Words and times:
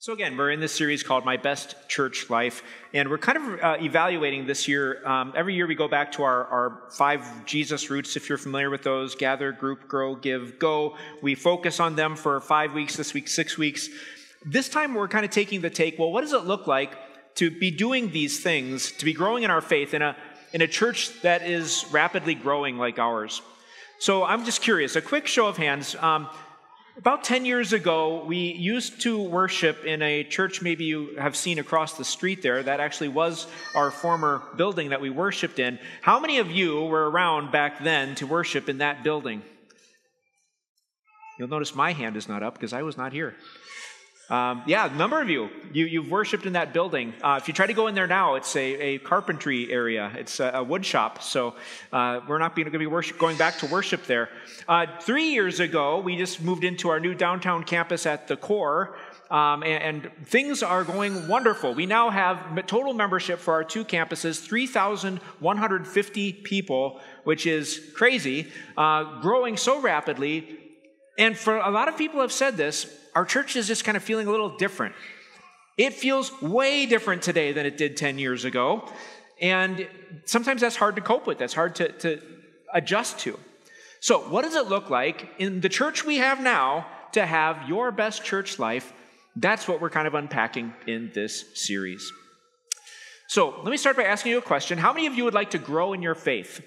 So, 0.00 0.12
again, 0.12 0.36
we're 0.36 0.52
in 0.52 0.60
this 0.60 0.72
series 0.72 1.02
called 1.02 1.24
My 1.24 1.36
Best 1.36 1.74
Church 1.88 2.30
Life, 2.30 2.62
and 2.94 3.10
we're 3.10 3.18
kind 3.18 3.36
of 3.36 3.60
uh, 3.60 3.76
evaluating 3.80 4.46
this 4.46 4.68
year. 4.68 5.04
Um, 5.04 5.32
every 5.34 5.56
year 5.56 5.66
we 5.66 5.74
go 5.74 5.88
back 5.88 6.12
to 6.12 6.22
our, 6.22 6.44
our 6.44 6.82
five 6.92 7.44
Jesus 7.46 7.90
roots, 7.90 8.14
if 8.14 8.28
you're 8.28 8.38
familiar 8.38 8.70
with 8.70 8.84
those 8.84 9.16
gather, 9.16 9.50
group, 9.50 9.88
grow, 9.88 10.14
give, 10.14 10.60
go. 10.60 10.96
We 11.20 11.34
focus 11.34 11.80
on 11.80 11.96
them 11.96 12.14
for 12.14 12.40
five 12.40 12.74
weeks, 12.74 12.94
this 12.94 13.12
week, 13.12 13.26
six 13.26 13.58
weeks. 13.58 13.88
This 14.46 14.68
time 14.68 14.94
we're 14.94 15.08
kind 15.08 15.24
of 15.24 15.32
taking 15.32 15.62
the 15.62 15.70
take 15.70 15.98
well, 15.98 16.12
what 16.12 16.20
does 16.20 16.32
it 16.32 16.44
look 16.44 16.68
like 16.68 16.94
to 17.34 17.50
be 17.50 17.72
doing 17.72 18.12
these 18.12 18.40
things, 18.40 18.92
to 18.92 19.04
be 19.04 19.12
growing 19.12 19.42
in 19.42 19.50
our 19.50 19.60
faith 19.60 19.94
in 19.94 20.02
a, 20.02 20.14
in 20.52 20.62
a 20.62 20.68
church 20.68 21.10
that 21.22 21.42
is 21.42 21.84
rapidly 21.90 22.36
growing 22.36 22.78
like 22.78 23.00
ours? 23.00 23.42
So, 23.98 24.22
I'm 24.22 24.44
just 24.44 24.62
curious 24.62 24.94
a 24.94 25.02
quick 25.02 25.26
show 25.26 25.48
of 25.48 25.56
hands. 25.56 25.96
Um, 25.96 26.28
about 26.98 27.22
10 27.22 27.44
years 27.44 27.72
ago, 27.72 28.24
we 28.24 28.52
used 28.52 29.00
to 29.02 29.22
worship 29.22 29.84
in 29.84 30.02
a 30.02 30.24
church 30.24 30.60
maybe 30.60 30.84
you 30.84 31.14
have 31.16 31.36
seen 31.36 31.58
across 31.58 31.96
the 31.96 32.04
street 32.04 32.42
there. 32.42 32.62
That 32.62 32.80
actually 32.80 33.08
was 33.08 33.46
our 33.74 33.90
former 33.90 34.42
building 34.56 34.90
that 34.90 35.00
we 35.00 35.08
worshiped 35.08 35.60
in. 35.60 35.78
How 36.02 36.18
many 36.18 36.38
of 36.38 36.50
you 36.50 36.84
were 36.84 37.08
around 37.08 37.52
back 37.52 37.82
then 37.84 38.16
to 38.16 38.26
worship 38.26 38.68
in 38.68 38.78
that 38.78 39.04
building? 39.04 39.42
You'll 41.38 41.48
notice 41.48 41.74
my 41.74 41.92
hand 41.92 42.16
is 42.16 42.28
not 42.28 42.42
up 42.42 42.54
because 42.54 42.72
I 42.72 42.82
was 42.82 42.96
not 42.96 43.12
here. 43.12 43.36
Um, 44.30 44.62
yeah, 44.66 44.92
a 44.92 44.94
number 44.94 45.22
of 45.22 45.30
you, 45.30 45.48
you 45.72 45.86
you've 45.86 46.10
worshipped 46.10 46.44
in 46.44 46.52
that 46.52 46.74
building. 46.74 47.14
Uh, 47.22 47.38
if 47.40 47.48
you 47.48 47.54
try 47.54 47.66
to 47.66 47.72
go 47.72 47.86
in 47.86 47.94
there 47.94 48.06
now, 48.06 48.34
it's 48.34 48.54
a, 48.56 48.60
a 48.60 48.98
carpentry 48.98 49.72
area. 49.72 50.12
It's 50.16 50.38
a, 50.38 50.50
a 50.56 50.62
wood 50.62 50.84
shop, 50.84 51.22
so 51.22 51.54
uh, 51.94 52.20
we're 52.28 52.36
not 52.36 52.54
going 52.54 52.70
to 52.70 52.78
be 52.78 52.86
worship, 52.86 53.16
going 53.16 53.38
back 53.38 53.56
to 53.60 53.66
worship 53.66 54.04
there. 54.04 54.28
Uh, 54.68 54.84
three 55.00 55.30
years 55.30 55.60
ago, 55.60 56.00
we 56.00 56.16
just 56.16 56.42
moved 56.42 56.62
into 56.62 56.90
our 56.90 57.00
new 57.00 57.14
downtown 57.14 57.64
campus 57.64 58.04
at 58.04 58.28
the 58.28 58.36
core, 58.36 58.98
um, 59.30 59.62
and, 59.62 60.04
and, 60.04 60.26
things 60.26 60.62
are 60.62 60.84
going 60.84 61.26
wonderful. 61.26 61.72
We 61.72 61.86
now 61.86 62.10
have 62.10 62.66
total 62.66 62.92
membership 62.92 63.38
for 63.38 63.54
our 63.54 63.64
two 63.64 63.84
campuses, 63.84 64.42
3,150 64.42 66.32
people, 66.32 67.00
which 67.24 67.46
is 67.46 67.92
crazy, 67.94 68.48
uh, 68.76 69.20
growing 69.20 69.56
so 69.56 69.80
rapidly. 69.80 70.58
And 71.18 71.36
for 71.36 71.56
a 71.58 71.70
lot 71.70 71.88
of 71.88 71.96
people 71.98 72.20
have 72.20 72.32
said 72.32 72.56
this, 72.56 72.86
our 73.18 73.24
church 73.24 73.56
is 73.56 73.66
just 73.66 73.82
kind 73.82 73.96
of 73.96 74.04
feeling 74.04 74.28
a 74.28 74.30
little 74.30 74.56
different. 74.56 74.94
It 75.76 75.92
feels 75.92 76.30
way 76.40 76.86
different 76.86 77.20
today 77.20 77.50
than 77.50 77.66
it 77.66 77.76
did 77.76 77.96
10 77.96 78.16
years 78.16 78.44
ago. 78.44 78.88
And 79.40 79.88
sometimes 80.24 80.60
that's 80.60 80.76
hard 80.76 80.94
to 80.94 81.02
cope 81.02 81.26
with, 81.26 81.36
that's 81.36 81.52
hard 81.52 81.74
to, 81.76 81.90
to 82.04 82.22
adjust 82.72 83.18
to. 83.20 83.36
So, 83.98 84.20
what 84.20 84.42
does 84.42 84.54
it 84.54 84.68
look 84.68 84.88
like 84.88 85.28
in 85.38 85.60
the 85.60 85.68
church 85.68 86.04
we 86.04 86.18
have 86.18 86.40
now 86.40 86.86
to 87.10 87.26
have 87.26 87.68
your 87.68 87.90
best 87.90 88.22
church 88.22 88.60
life? 88.60 88.92
That's 89.34 89.66
what 89.66 89.80
we're 89.80 89.90
kind 89.90 90.06
of 90.06 90.14
unpacking 90.14 90.72
in 90.86 91.10
this 91.12 91.44
series. 91.54 92.12
So, 93.26 93.52
let 93.64 93.70
me 93.72 93.76
start 93.76 93.96
by 93.96 94.04
asking 94.04 94.30
you 94.30 94.38
a 94.38 94.42
question. 94.42 94.78
How 94.78 94.92
many 94.92 95.08
of 95.08 95.14
you 95.14 95.24
would 95.24 95.34
like 95.34 95.50
to 95.50 95.58
grow 95.58 95.92
in 95.92 96.02
your 96.02 96.14
faith? 96.14 96.62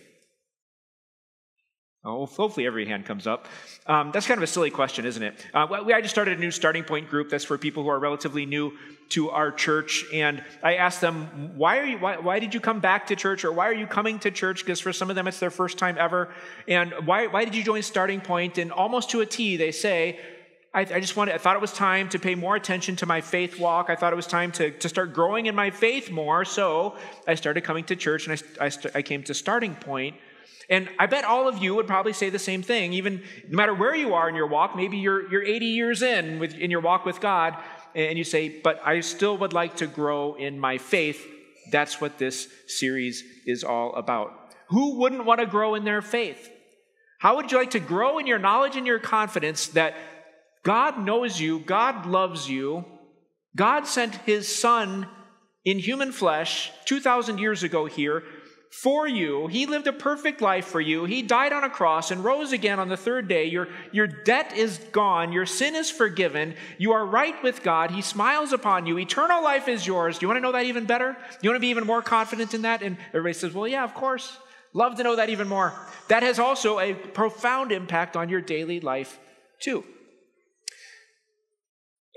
Oh, 2.04 2.26
hopefully 2.26 2.66
every 2.66 2.88
hand 2.88 3.06
comes 3.06 3.28
up. 3.28 3.48
Um, 3.86 4.10
that's 4.12 4.26
kind 4.26 4.40
of 4.40 4.44
a 4.44 4.48
silly 4.48 4.72
question, 4.72 5.06
isn't 5.06 5.22
it? 5.22 5.46
Uh, 5.54 5.84
we, 5.86 5.94
I 5.94 6.02
just 6.02 6.14
started 6.14 6.36
a 6.36 6.42
new 6.42 6.50
starting 6.50 6.84
point 6.84 7.10
group. 7.10 7.30
That's 7.30 7.44
for 7.44 7.60
people 7.60 7.84
who 7.84 7.90
are 7.90 8.00
relatively 8.00 8.48
new 8.48 8.74
to 9.10 9.30
our 9.30 9.52
church, 9.52 10.06
and 10.12 10.44
I 10.64 10.76
asked 10.76 11.00
them, 11.00 11.52
"Why 11.56 11.78
are 11.78 11.86
you? 11.86 12.00
Why, 12.00 12.18
why 12.18 12.40
did 12.40 12.56
you 12.56 12.60
come 12.60 12.80
back 12.80 13.08
to 13.08 13.16
church, 13.16 13.46
or 13.46 13.52
why 13.52 13.68
are 13.68 13.74
you 13.74 13.86
coming 13.86 14.18
to 14.20 14.32
church?" 14.32 14.66
Because 14.66 14.80
for 14.80 14.92
some 14.92 15.12
of 15.12 15.16
them, 15.16 15.28
it's 15.28 15.40
their 15.40 15.52
first 15.52 15.78
time 15.78 15.96
ever. 16.00 16.30
And 16.68 16.92
why, 17.06 17.28
why 17.28 17.46
did 17.46 17.54
you 17.54 17.64
join 17.64 17.84
Starting 17.84 18.20
Point? 18.20 18.58
And 18.58 18.72
almost 18.72 19.12
to 19.12 19.22
a 19.22 19.26
T, 19.28 19.58
they 19.58 19.72
say, 19.72 20.20
I, 20.74 20.82
I, 20.82 21.00
just 21.02 21.16
wanted, 21.16 21.36
I 21.36 21.38
thought 21.38 21.56
it 21.56 21.62
was 21.62 21.74
time 21.74 22.10
to 22.10 22.20
pay 22.20 22.34
more 22.34 22.56
attention 22.56 22.96
to 22.98 23.06
my 23.06 23.22
faith 23.22 23.60
walk. 23.60 23.90
I 23.90 23.96
thought 23.96 24.14
it 24.14 24.16
was 24.16 24.28
time 24.28 24.52
to, 24.54 24.72
to 24.72 24.90
start 24.90 25.14
growing 25.14 25.48
in 25.48 25.54
my 25.54 25.70
faith 25.70 26.10
more. 26.10 26.46
So 26.46 26.96
I 27.28 27.36
started 27.36 27.66
coming 27.66 27.84
to 27.86 27.96
church 27.96 28.28
and 28.28 28.42
I, 28.60 28.66
I, 28.66 28.72
I 28.96 29.02
came 29.02 29.22
to 29.24 29.34
Starting 29.34 29.76
Point 29.76 30.16
and 30.72 30.88
I 30.98 31.06
bet 31.06 31.26
all 31.26 31.50
of 31.50 31.58
you 31.58 31.76
would 31.76 31.86
probably 31.86 32.14
say 32.14 32.30
the 32.30 32.40
same 32.40 32.64
thing, 32.64 32.94
even 32.94 33.22
no 33.50 33.58
matter 33.58 33.74
where 33.74 33.94
you 33.94 34.14
are 34.14 34.30
in 34.30 34.36
your 34.36 34.48
walk. 34.48 34.74
Maybe 34.74 34.98
you're, 34.98 35.30
you're 35.30 35.44
80 35.44 35.66
years 35.66 36.02
in 36.02 36.40
with, 36.40 36.56
in 36.56 36.72
your 36.72 36.80
walk 36.80 37.06
with 37.06 37.20
God, 37.20 37.58
and 37.94 38.18
you 38.18 38.24
say, 38.24 38.48
But 38.48 38.80
I 38.86 39.02
still 39.02 39.38
would 39.40 39.52
like 39.52 39.76
to 39.78 39.88
grow 39.88 40.36
in 40.36 40.58
my 40.58 40.78
faith. 40.78 41.28
That's 41.72 42.00
what 42.00 42.18
this 42.18 42.48
series 42.68 43.22
is 43.46 43.66
all 43.66 43.94
about. 43.96 44.32
Who 44.70 45.00
wouldn't 45.00 45.26
want 45.26 45.42
to 45.42 45.46
grow 45.46 45.76
in 45.76 45.84
their 45.84 46.02
faith? 46.02 46.50
How 47.20 47.36
would 47.36 47.52
you 47.52 47.58
like 47.58 47.72
to 47.72 47.82
grow 47.82 48.18
in 48.18 48.26
your 48.26 48.40
knowledge 48.40 48.78
and 48.78 48.88
your 48.88 48.98
confidence 48.98 49.68
that 49.70 49.94
God 50.64 51.04
knows 51.04 51.40
you, 51.40 51.60
God 51.60 52.06
loves 52.06 52.50
you, 52.50 52.86
God 53.58 53.86
sent 53.88 54.16
his 54.16 54.48
son 54.48 55.06
in 55.66 55.80
human 55.80 56.14
flesh 56.14 56.72
2,000 56.86 57.40
years 57.40 57.62
ago 57.62 57.86
here 57.86 58.24
for 58.72 59.06
you. 59.06 59.48
He 59.48 59.66
lived 59.66 59.88
a 59.88 59.94
perfect 59.94 60.40
life 60.40 60.66
for 60.66 60.80
you. 60.80 61.04
He 61.04 61.22
died 61.22 61.52
on 61.52 61.66
a 61.66 61.70
cross 61.70 62.10
and 62.10 62.24
rose 62.24 62.54
again 62.54 62.80
on 62.80 62.88
the 62.88 62.96
third 62.96 63.28
day. 63.28 63.46
Your, 63.46 63.68
your 63.92 64.08
debt 64.08 64.56
is 64.56 64.78
gone. 64.94 65.34
Your 65.34 65.46
sin 65.46 65.76
is 65.76 65.92
forgiven. 65.92 66.56
You 66.78 66.94
are 66.94 67.06
right 67.06 67.36
with 67.44 67.64
God. 67.64 67.92
He 67.92 68.02
smiles 68.02 68.54
upon 68.54 68.86
you. 68.86 68.98
Eternal 68.98 69.44
life 69.44 69.68
is 69.68 69.86
yours. 69.86 70.18
Do 70.18 70.24
you 70.24 70.30
want 70.30 70.38
to 70.38 70.42
know 70.42 70.54
that 70.54 70.66
even 70.66 70.86
better? 70.86 71.12
Do 71.14 71.38
you 71.42 71.50
want 71.50 71.58
to 71.58 71.66
be 71.66 71.68
even 71.68 71.86
more 71.86 72.02
confident 72.02 72.54
in 72.54 72.62
that? 72.62 72.82
And 72.82 72.98
everybody 73.10 73.34
says, 73.34 73.54
Well, 73.54 73.68
yeah, 73.68 73.84
of 73.84 73.94
course. 73.94 74.38
Love 74.74 74.96
to 74.96 75.04
know 75.04 75.18
that 75.18 75.30
even 75.30 75.50
more. 75.50 75.74
That 76.08 76.24
has 76.24 76.40
also 76.40 76.80
a 76.80 76.94
profound 76.94 77.74
impact 77.74 78.16
on 78.16 78.30
your 78.30 78.40
daily 78.40 78.80
life, 78.80 79.20
too. 79.60 79.84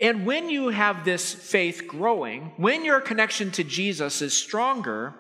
And 0.01 0.25
when 0.25 0.49
you 0.51 0.69
have 0.69 1.05
this 1.05 1.35
faith 1.35 1.89
growing, 1.89 2.53
when 2.57 2.85
your 2.85 3.01
connection 3.01 3.51
to 3.53 3.65
Jesus 3.65 4.23
is 4.23 4.37
stronger, 4.37 5.15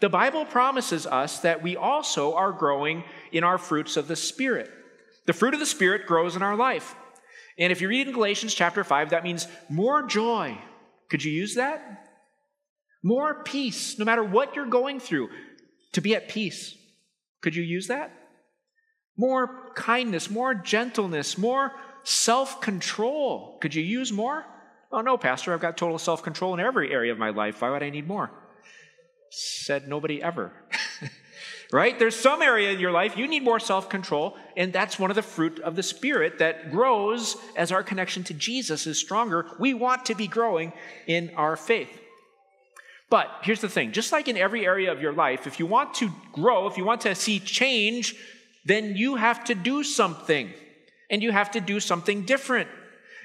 the 0.00 0.08
Bible 0.08 0.44
promises 0.44 1.06
us 1.06 1.40
that 1.40 1.62
we 1.62 1.76
also 1.76 2.34
are 2.34 2.52
growing 2.52 3.04
in 3.32 3.44
our 3.44 3.58
fruits 3.58 3.96
of 3.96 4.08
the 4.08 4.16
Spirit. 4.16 4.70
The 5.26 5.32
fruit 5.32 5.54
of 5.54 5.60
the 5.60 5.66
Spirit 5.66 6.06
grows 6.06 6.36
in 6.36 6.42
our 6.42 6.56
life. 6.56 6.94
And 7.58 7.72
if 7.72 7.80
you 7.80 7.88
read 7.88 8.06
in 8.06 8.14
Galatians 8.14 8.54
chapter 8.54 8.84
5, 8.84 9.10
that 9.10 9.24
means 9.24 9.48
more 9.68 10.04
joy. 10.04 10.56
Could 11.10 11.24
you 11.24 11.32
use 11.32 11.56
that? 11.56 12.06
More 13.02 13.42
peace, 13.42 13.98
no 13.98 14.04
matter 14.04 14.22
what 14.22 14.54
you're 14.54 14.66
going 14.66 15.00
through, 15.00 15.30
to 15.92 16.00
be 16.00 16.14
at 16.14 16.28
peace. 16.28 16.76
Could 17.40 17.56
you 17.56 17.62
use 17.62 17.88
that? 17.88 18.12
More 19.16 19.72
kindness, 19.74 20.30
more 20.30 20.54
gentleness, 20.54 21.36
more 21.36 21.72
self 22.04 22.60
control. 22.60 23.58
Could 23.60 23.74
you 23.74 23.82
use 23.82 24.12
more? 24.12 24.44
Oh, 24.90 25.00
no, 25.00 25.18
Pastor, 25.18 25.52
I've 25.52 25.60
got 25.60 25.76
total 25.76 25.98
self 25.98 26.22
control 26.22 26.54
in 26.54 26.60
every 26.60 26.92
area 26.92 27.12
of 27.12 27.18
my 27.18 27.30
life. 27.30 27.60
Why 27.60 27.70
would 27.70 27.82
I 27.82 27.90
need 27.90 28.06
more? 28.06 28.30
Said 29.30 29.88
nobody 29.88 30.22
ever. 30.22 30.52
right? 31.72 31.98
There's 31.98 32.16
some 32.16 32.42
area 32.42 32.70
in 32.70 32.80
your 32.80 32.92
life 32.92 33.16
you 33.16 33.28
need 33.28 33.42
more 33.42 33.60
self 33.60 33.88
control, 33.88 34.36
and 34.56 34.72
that's 34.72 34.98
one 34.98 35.10
of 35.10 35.16
the 35.16 35.22
fruit 35.22 35.60
of 35.60 35.76
the 35.76 35.82
Spirit 35.82 36.38
that 36.38 36.70
grows 36.70 37.36
as 37.56 37.72
our 37.72 37.82
connection 37.82 38.24
to 38.24 38.34
Jesus 38.34 38.86
is 38.86 38.98
stronger. 38.98 39.46
We 39.58 39.74
want 39.74 40.06
to 40.06 40.14
be 40.14 40.26
growing 40.26 40.72
in 41.06 41.30
our 41.36 41.56
faith. 41.56 41.90
But 43.10 43.28
here's 43.42 43.60
the 43.60 43.68
thing 43.68 43.92
just 43.92 44.12
like 44.12 44.28
in 44.28 44.36
every 44.36 44.66
area 44.66 44.92
of 44.92 45.00
your 45.00 45.12
life, 45.12 45.46
if 45.46 45.58
you 45.58 45.66
want 45.66 45.94
to 45.94 46.10
grow, 46.32 46.66
if 46.66 46.76
you 46.76 46.84
want 46.84 47.02
to 47.02 47.14
see 47.14 47.40
change, 47.40 48.14
then 48.64 48.96
you 48.96 49.16
have 49.16 49.44
to 49.44 49.54
do 49.54 49.82
something, 49.82 50.52
and 51.10 51.22
you 51.22 51.32
have 51.32 51.50
to 51.52 51.60
do 51.60 51.80
something 51.80 52.22
different. 52.22 52.68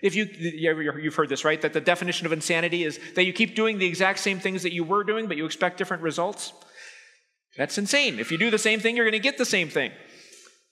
If 0.03 0.15
you, 0.15 0.25
you've 0.25 1.15
heard 1.15 1.29
this, 1.29 1.45
right? 1.45 1.61
That 1.61 1.71
the 1.71 1.79
definition 1.79 2.25
of 2.25 2.33
insanity 2.33 2.83
is 2.83 2.99
that 3.15 3.23
you 3.23 3.31
keep 3.31 3.55
doing 3.55 3.79
the 3.79 3.85
exact 3.85 4.19
same 4.19 4.37
things 4.37 4.61
that 4.63 4.73
you 4.73 4.83
were 4.83 5.05
doing, 5.05 5.27
but 5.27 5.37
you 5.37 5.45
expect 5.45 5.77
different 5.77 6.03
results. 6.03 6.51
That's 7.57 7.77
insane. 7.77 8.19
If 8.19 8.29
you 8.29 8.37
do 8.37 8.51
the 8.51 8.57
same 8.57 8.81
thing, 8.81 8.97
you're 8.97 9.05
going 9.05 9.13
to 9.13 9.19
get 9.19 9.37
the 9.37 9.45
same 9.45 9.69
thing. 9.69 9.91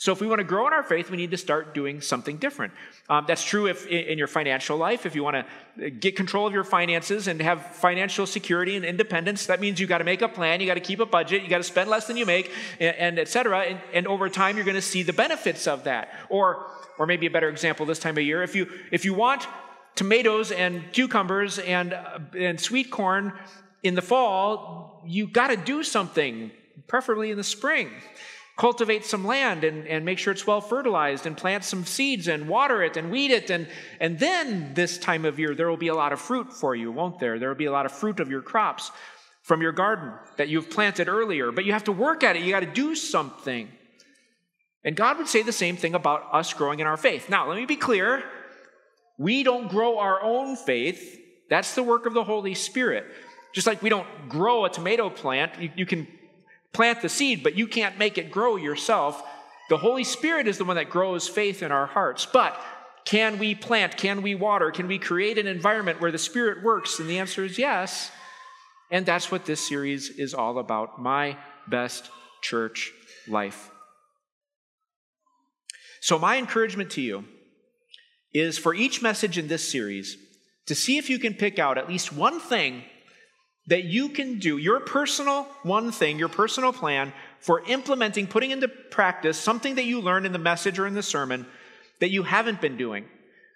So, 0.02 0.12
if 0.12 0.20
we 0.20 0.26
want 0.26 0.40
to 0.40 0.44
grow 0.44 0.66
in 0.66 0.74
our 0.74 0.82
faith, 0.82 1.12
we 1.12 1.18
need 1.18 1.30
to 1.30 1.38
start 1.38 1.76
doing 1.76 2.02
something 2.02 2.38
different. 2.38 2.74
Um, 3.08 3.26
that's 3.28 3.44
true 3.44 3.68
if 3.68 3.86
in 3.86 4.18
your 4.18 4.26
financial 4.26 4.76
life. 4.76 5.06
If 5.06 5.14
you 5.14 5.24
want 5.24 5.46
to 5.78 5.92
get 5.92 6.16
control 6.16 6.48
of 6.48 6.54
your 6.54 6.64
finances 6.64 7.28
and 7.28 7.40
have 7.40 7.64
financial 7.76 8.26
security 8.26 8.76
and 8.76 8.84
independence, 8.84 9.46
that 9.46 9.62
means 9.62 9.80
you 9.80 9.86
got 9.86 10.00
to 10.00 10.04
make 10.04 10.24
a 10.24 10.28
plan. 10.28 10.60
You 10.60 10.66
got 10.66 10.74
to 10.74 10.80
keep 10.80 11.02
a 11.02 11.06
budget. 11.06 11.44
You 11.44 11.50
got 11.50 11.60
to 11.60 11.64
spend 11.64 11.88
less 11.88 12.08
than 12.08 12.18
you 12.18 12.26
make, 12.26 12.52
and, 12.80 12.96
and 12.96 13.20
et 13.20 13.28
cetera. 13.28 13.60
And, 13.60 13.80
and 13.94 14.08
over 14.08 14.28
time, 14.28 14.56
you're 14.56 14.66
going 14.66 14.74
to 14.74 14.82
see 14.82 15.04
the 15.04 15.14
benefits 15.14 15.68
of 15.68 15.84
that. 15.84 16.10
Or, 16.30 16.66
or 16.98 17.06
maybe 17.06 17.28
a 17.28 17.30
better 17.30 17.50
example 17.50 17.86
this 17.86 18.00
time 18.00 18.18
of 18.18 18.24
year, 18.24 18.42
if 18.42 18.56
you 18.56 18.72
if 18.90 19.06
you 19.06 19.14
want 19.14 19.46
tomatoes 19.94 20.52
and 20.52 20.92
cucumbers 20.94 21.60
and 21.60 21.94
uh, 21.94 22.18
and 22.36 22.60
sweet 22.60 22.90
corn 22.90 23.34
in 23.84 23.94
the 23.94 24.02
fall, 24.02 25.04
you 25.06 25.28
got 25.28 25.50
to 25.50 25.58
do 25.58 25.84
something, 25.84 26.50
preferably 26.88 27.30
in 27.30 27.38
the 27.38 27.44
spring 27.44 27.92
cultivate 28.62 29.04
some 29.04 29.26
land 29.26 29.64
and, 29.64 29.88
and 29.88 30.06
make 30.06 30.20
sure 30.20 30.32
it's 30.32 30.46
well 30.46 30.62
fertilized 30.62 31.26
and 31.26 31.36
plant 31.36 31.64
some 31.64 31.84
seeds 31.84 32.28
and 32.28 32.48
water 32.48 32.84
it 32.84 32.96
and 32.96 33.10
weed 33.10 33.32
it. 33.32 33.50
And, 33.50 33.68
and 34.00 34.20
then 34.20 34.76
this 34.76 35.00
time 35.00 35.26
of 35.26 35.40
year, 35.40 35.56
there 35.56 35.68
will 35.68 35.78
be 35.78 35.88
a 35.88 35.96
lot 35.96 36.14
of 36.14 36.22
fruit 36.22 36.54
for 36.54 36.76
you, 36.76 36.92
won't 36.92 37.18
there? 37.18 37.40
There 37.40 37.50
will 37.50 37.56
be 37.56 37.66
a 37.66 37.72
lot 37.72 37.88
of 37.88 37.92
fruit 37.92 38.20
of 38.20 38.30
your 38.30 38.44
crops 38.44 38.92
from 39.42 39.64
your 39.64 39.72
garden 39.72 40.14
that 40.38 40.48
you've 40.48 40.70
planted 40.70 41.10
earlier. 41.10 41.52
But 41.52 41.66
you 41.66 41.74
have 41.74 41.86
to 41.86 41.92
work 41.92 42.24
at 42.24 42.36
it, 42.36 42.44
you 42.44 42.52
got 42.52 42.60
to 42.60 42.68
do 42.68 42.94
something. 42.94 43.68
And 44.84 44.96
God 44.96 45.18
would 45.18 45.28
say 45.28 45.42
the 45.42 45.52
same 45.52 45.76
thing 45.76 45.96
about 45.96 46.28
us 46.32 46.54
growing 46.54 46.80
in 46.82 46.86
our 46.86 46.98
faith. 46.98 47.32
Now, 47.32 47.50
let 47.50 47.58
me 47.58 47.66
be 47.66 47.78
clear 47.78 48.24
we 49.18 49.42
don't 49.42 49.70
grow 49.70 49.98
our 49.98 50.22
own 50.22 50.56
faith 50.56 51.18
That's 51.50 51.74
the 51.74 51.84
work 51.84 52.06
of 52.06 52.14
the 52.14 52.24
Holy 52.24 52.54
Spirit. 52.54 53.06
Just 53.54 53.66
like 53.66 53.82
we 53.82 53.90
don't 53.90 54.08
grow 54.30 54.66
a 54.66 54.70
tomato 54.70 55.10
plant, 55.10 55.60
you, 55.60 55.70
you 55.76 55.86
can 55.88 56.08
plant 56.74 57.02
the 57.02 57.10
seed, 57.10 57.44
but 57.44 57.56
you 57.56 57.68
can't 57.68 57.98
make 57.98 58.18
it 58.18 58.32
grow 58.32 58.56
yourself. 58.56 59.22
The 59.70 59.78
Holy 59.78 60.04
Spirit 60.04 60.48
is 60.48 60.58
the 60.58 60.66
one 60.66 60.76
that 60.76 60.90
grows 60.90 61.28
faith 61.28 61.64
in 61.64 61.72
our 61.72 61.86
hearts. 61.86 62.26
But 62.26 62.60
can 63.06 63.40
we 63.40 63.56
plant? 63.56 63.98
Can 63.98 64.22
we 64.22 64.36
water? 64.36 64.72
Can 64.72 64.88
we 64.88 65.00
create 65.00 65.38
an 65.38 65.48
environment 65.48 66.02
where 66.02 66.12
the 66.12 66.18
Spirit 66.18 66.64
works? 66.64 67.00
And 67.00 67.10
the 67.10 67.20
answer 67.20 67.44
is 67.44 67.58
yes. 67.58 68.12
And 68.90 69.06
that's 69.06 69.32
what 69.32 69.46
this 69.46 69.66
series 69.66 70.10
is 70.10 70.34
all 70.34 70.60
about 70.60 71.02
my 71.02 71.38
best 71.68 72.10
church 72.42 72.92
life. 73.28 73.70
So, 76.02 76.20
my 76.20 76.38
encouragement 76.38 76.92
to 76.92 77.02
you 77.02 77.26
is 78.34 78.58
for 78.58 78.74
each 78.74 79.02
message 79.02 79.38
in 79.38 79.48
this 79.48 79.68
series 79.68 80.18
to 80.66 80.76
see 80.76 80.98
if 80.98 81.10
you 81.10 81.20
can 81.20 81.34
pick 81.34 81.60
out 81.60 81.78
at 81.78 81.88
least 81.88 82.12
one 82.12 82.40
thing 82.40 82.84
that 83.68 83.84
you 83.84 84.10
can 84.10 84.40
do, 84.40 84.58
your 84.58 84.80
personal 84.80 85.44
one 85.64 85.92
thing, 85.92 86.18
your 86.18 86.30
personal 86.30 86.74
plan 86.74 87.14
for 87.40 87.64
implementing, 87.68 88.28
putting 88.28 88.52
into 88.52 88.68
practice 88.68 89.38
something 89.38 89.76
that 89.76 89.86
you 89.86 90.02
learned 90.02 90.26
in 90.26 90.32
the 90.32 90.40
message 90.40 90.80
or 90.80 90.88
in 90.88 90.94
the 90.94 91.04
sermon 91.04 91.46
that 92.00 92.12
you 92.12 92.24
haven't 92.24 92.62
been 92.62 92.78
doing. 92.78 93.06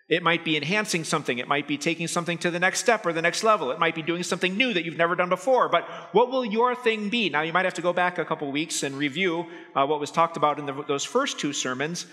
It 0.08 0.22
might 0.22 0.46
be 0.46 0.56
enhancing 0.56 1.04
something. 1.04 1.40
It 1.40 1.48
might 1.48 1.68
be 1.68 1.80
taking 1.80 2.08
something 2.08 2.38
to 2.40 2.52
the 2.52 2.60
next 2.60 2.80
step 2.80 3.08
or 3.08 3.14
the 3.14 3.24
next 3.24 3.44
level. 3.44 3.72
It 3.72 3.80
might 3.80 3.96
be 3.96 4.04
doing 4.04 4.22
something 4.22 4.56
new 4.56 4.72
that 4.72 4.86
you've 4.86 4.98
never 4.98 5.16
done 5.16 5.30
before. 5.30 5.68
But 5.68 5.84
what 6.12 6.30
will 6.30 6.46
your 6.46 6.76
thing 6.76 7.10
be? 7.10 7.30
Now, 7.30 7.42
you 7.42 7.52
might 7.52 7.66
have 7.66 7.74
to 7.76 7.82
go 7.82 7.92
back 7.92 8.20
a 8.20 8.26
couple 8.26 8.52
weeks 8.52 8.84
and 8.84 8.96
review 8.96 9.48
uh, 9.76 9.88
what 9.88 10.00
was 10.00 10.12
talked 10.12 10.38
about 10.38 10.60
in 10.60 10.68
the, 10.68 10.84
those 10.88 11.04
first 11.04 11.40
two 11.40 11.54
sermons. 11.54 12.06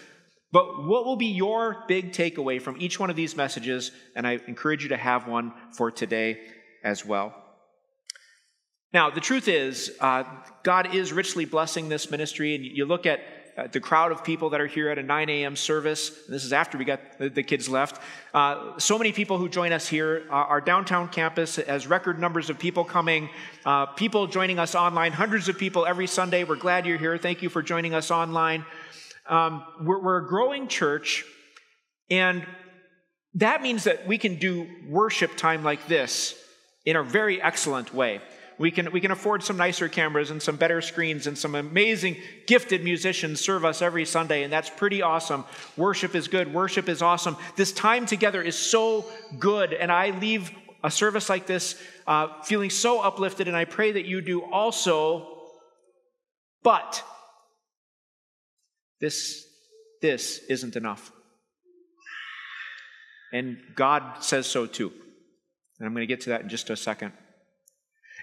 But 0.52 0.86
what 0.86 1.04
will 1.04 1.16
be 1.16 1.26
your 1.26 1.84
big 1.86 2.12
takeaway 2.12 2.62
from 2.62 2.76
each 2.78 2.98
one 2.98 3.10
of 3.10 3.16
these 3.16 3.36
messages? 3.36 3.90
And 4.16 4.26
I 4.26 4.38
encourage 4.46 4.82
you 4.82 4.88
to 4.90 4.96
have 4.96 5.28
one 5.28 5.52
for 5.72 5.90
today 5.90 6.40
as 6.82 7.04
well. 7.04 7.41
Now, 8.92 9.08
the 9.08 9.20
truth 9.20 9.48
is, 9.48 9.96
uh, 10.00 10.24
God 10.62 10.94
is 10.94 11.14
richly 11.14 11.46
blessing 11.46 11.88
this 11.88 12.10
ministry, 12.10 12.54
and 12.54 12.64
you 12.64 12.84
look 12.84 13.06
at 13.06 13.20
uh, 13.56 13.66
the 13.66 13.80
crowd 13.80 14.12
of 14.12 14.22
people 14.22 14.50
that 14.50 14.60
are 14.60 14.66
here 14.66 14.90
at 14.90 14.98
a 14.98 15.02
9 15.02 15.28
a.m. 15.30 15.56
service. 15.56 16.10
This 16.28 16.44
is 16.44 16.52
after 16.52 16.76
we 16.76 16.84
got 16.84 17.00
the, 17.18 17.42
kids 17.42 17.70
left. 17.70 18.00
Uh, 18.34 18.78
so 18.78 18.98
many 18.98 19.12
people 19.12 19.38
who 19.38 19.48
join 19.48 19.72
us 19.72 19.88
here. 19.88 20.26
Uh, 20.30 20.34
our 20.34 20.60
downtown 20.60 21.08
campus 21.08 21.56
has 21.56 21.86
record 21.86 22.18
numbers 22.18 22.50
of 22.50 22.58
people 22.58 22.84
coming, 22.84 23.30
uh, 23.64 23.86
people 23.86 24.26
joining 24.26 24.58
us 24.58 24.74
online, 24.74 25.12
hundreds 25.12 25.48
of 25.48 25.58
people 25.58 25.86
every 25.86 26.06
Sunday. 26.06 26.44
We're 26.44 26.56
glad 26.56 26.86
you're 26.86 26.98
here. 26.98 27.16
Thank 27.16 27.42
you 27.42 27.48
for 27.48 27.62
joining 27.62 27.94
us 27.94 28.10
online. 28.10 28.64
Um, 29.26 29.64
we're, 29.80 30.02
we're 30.02 30.24
a 30.24 30.28
growing 30.28 30.68
church, 30.68 31.24
and 32.10 32.46
that 33.34 33.62
means 33.62 33.84
that 33.84 34.06
we 34.06 34.18
can 34.18 34.36
do 34.36 34.66
worship 34.88 35.36
time 35.36 35.64
like 35.64 35.88
this 35.88 36.34
in 36.84 36.96
a 36.96 37.02
very 37.02 37.40
excellent 37.40 37.94
way. 37.94 38.20
We 38.58 38.70
can, 38.70 38.92
we 38.92 39.00
can 39.00 39.10
afford 39.10 39.42
some 39.42 39.56
nicer 39.56 39.88
cameras 39.88 40.30
and 40.30 40.42
some 40.42 40.56
better 40.56 40.80
screens 40.80 41.26
and 41.26 41.36
some 41.36 41.54
amazing, 41.54 42.16
gifted 42.46 42.84
musicians 42.84 43.40
serve 43.40 43.64
us 43.64 43.82
every 43.82 44.04
Sunday, 44.04 44.42
and 44.42 44.52
that's 44.52 44.70
pretty 44.70 45.02
awesome. 45.02 45.44
Worship 45.76 46.14
is 46.14 46.28
good. 46.28 46.52
Worship 46.52 46.88
is 46.88 47.02
awesome. 47.02 47.36
This 47.56 47.72
time 47.72 48.06
together 48.06 48.42
is 48.42 48.56
so 48.56 49.06
good, 49.38 49.72
and 49.72 49.90
I 49.90 50.10
leave 50.18 50.50
a 50.84 50.90
service 50.90 51.28
like 51.28 51.46
this 51.46 51.80
uh, 52.06 52.42
feeling 52.42 52.70
so 52.70 53.00
uplifted, 53.00 53.48
and 53.48 53.56
I 53.56 53.64
pray 53.64 53.92
that 53.92 54.04
you 54.04 54.20
do 54.20 54.42
also. 54.42 55.28
But 56.62 57.02
this, 59.00 59.44
this 60.00 60.38
isn't 60.48 60.76
enough. 60.76 61.10
And 63.32 63.58
God 63.74 64.22
says 64.22 64.46
so 64.46 64.66
too. 64.66 64.92
And 65.78 65.86
I'm 65.86 65.94
going 65.94 66.06
to 66.06 66.06
get 66.06 66.20
to 66.22 66.30
that 66.30 66.42
in 66.42 66.48
just 66.48 66.70
a 66.70 66.76
second. 66.76 67.12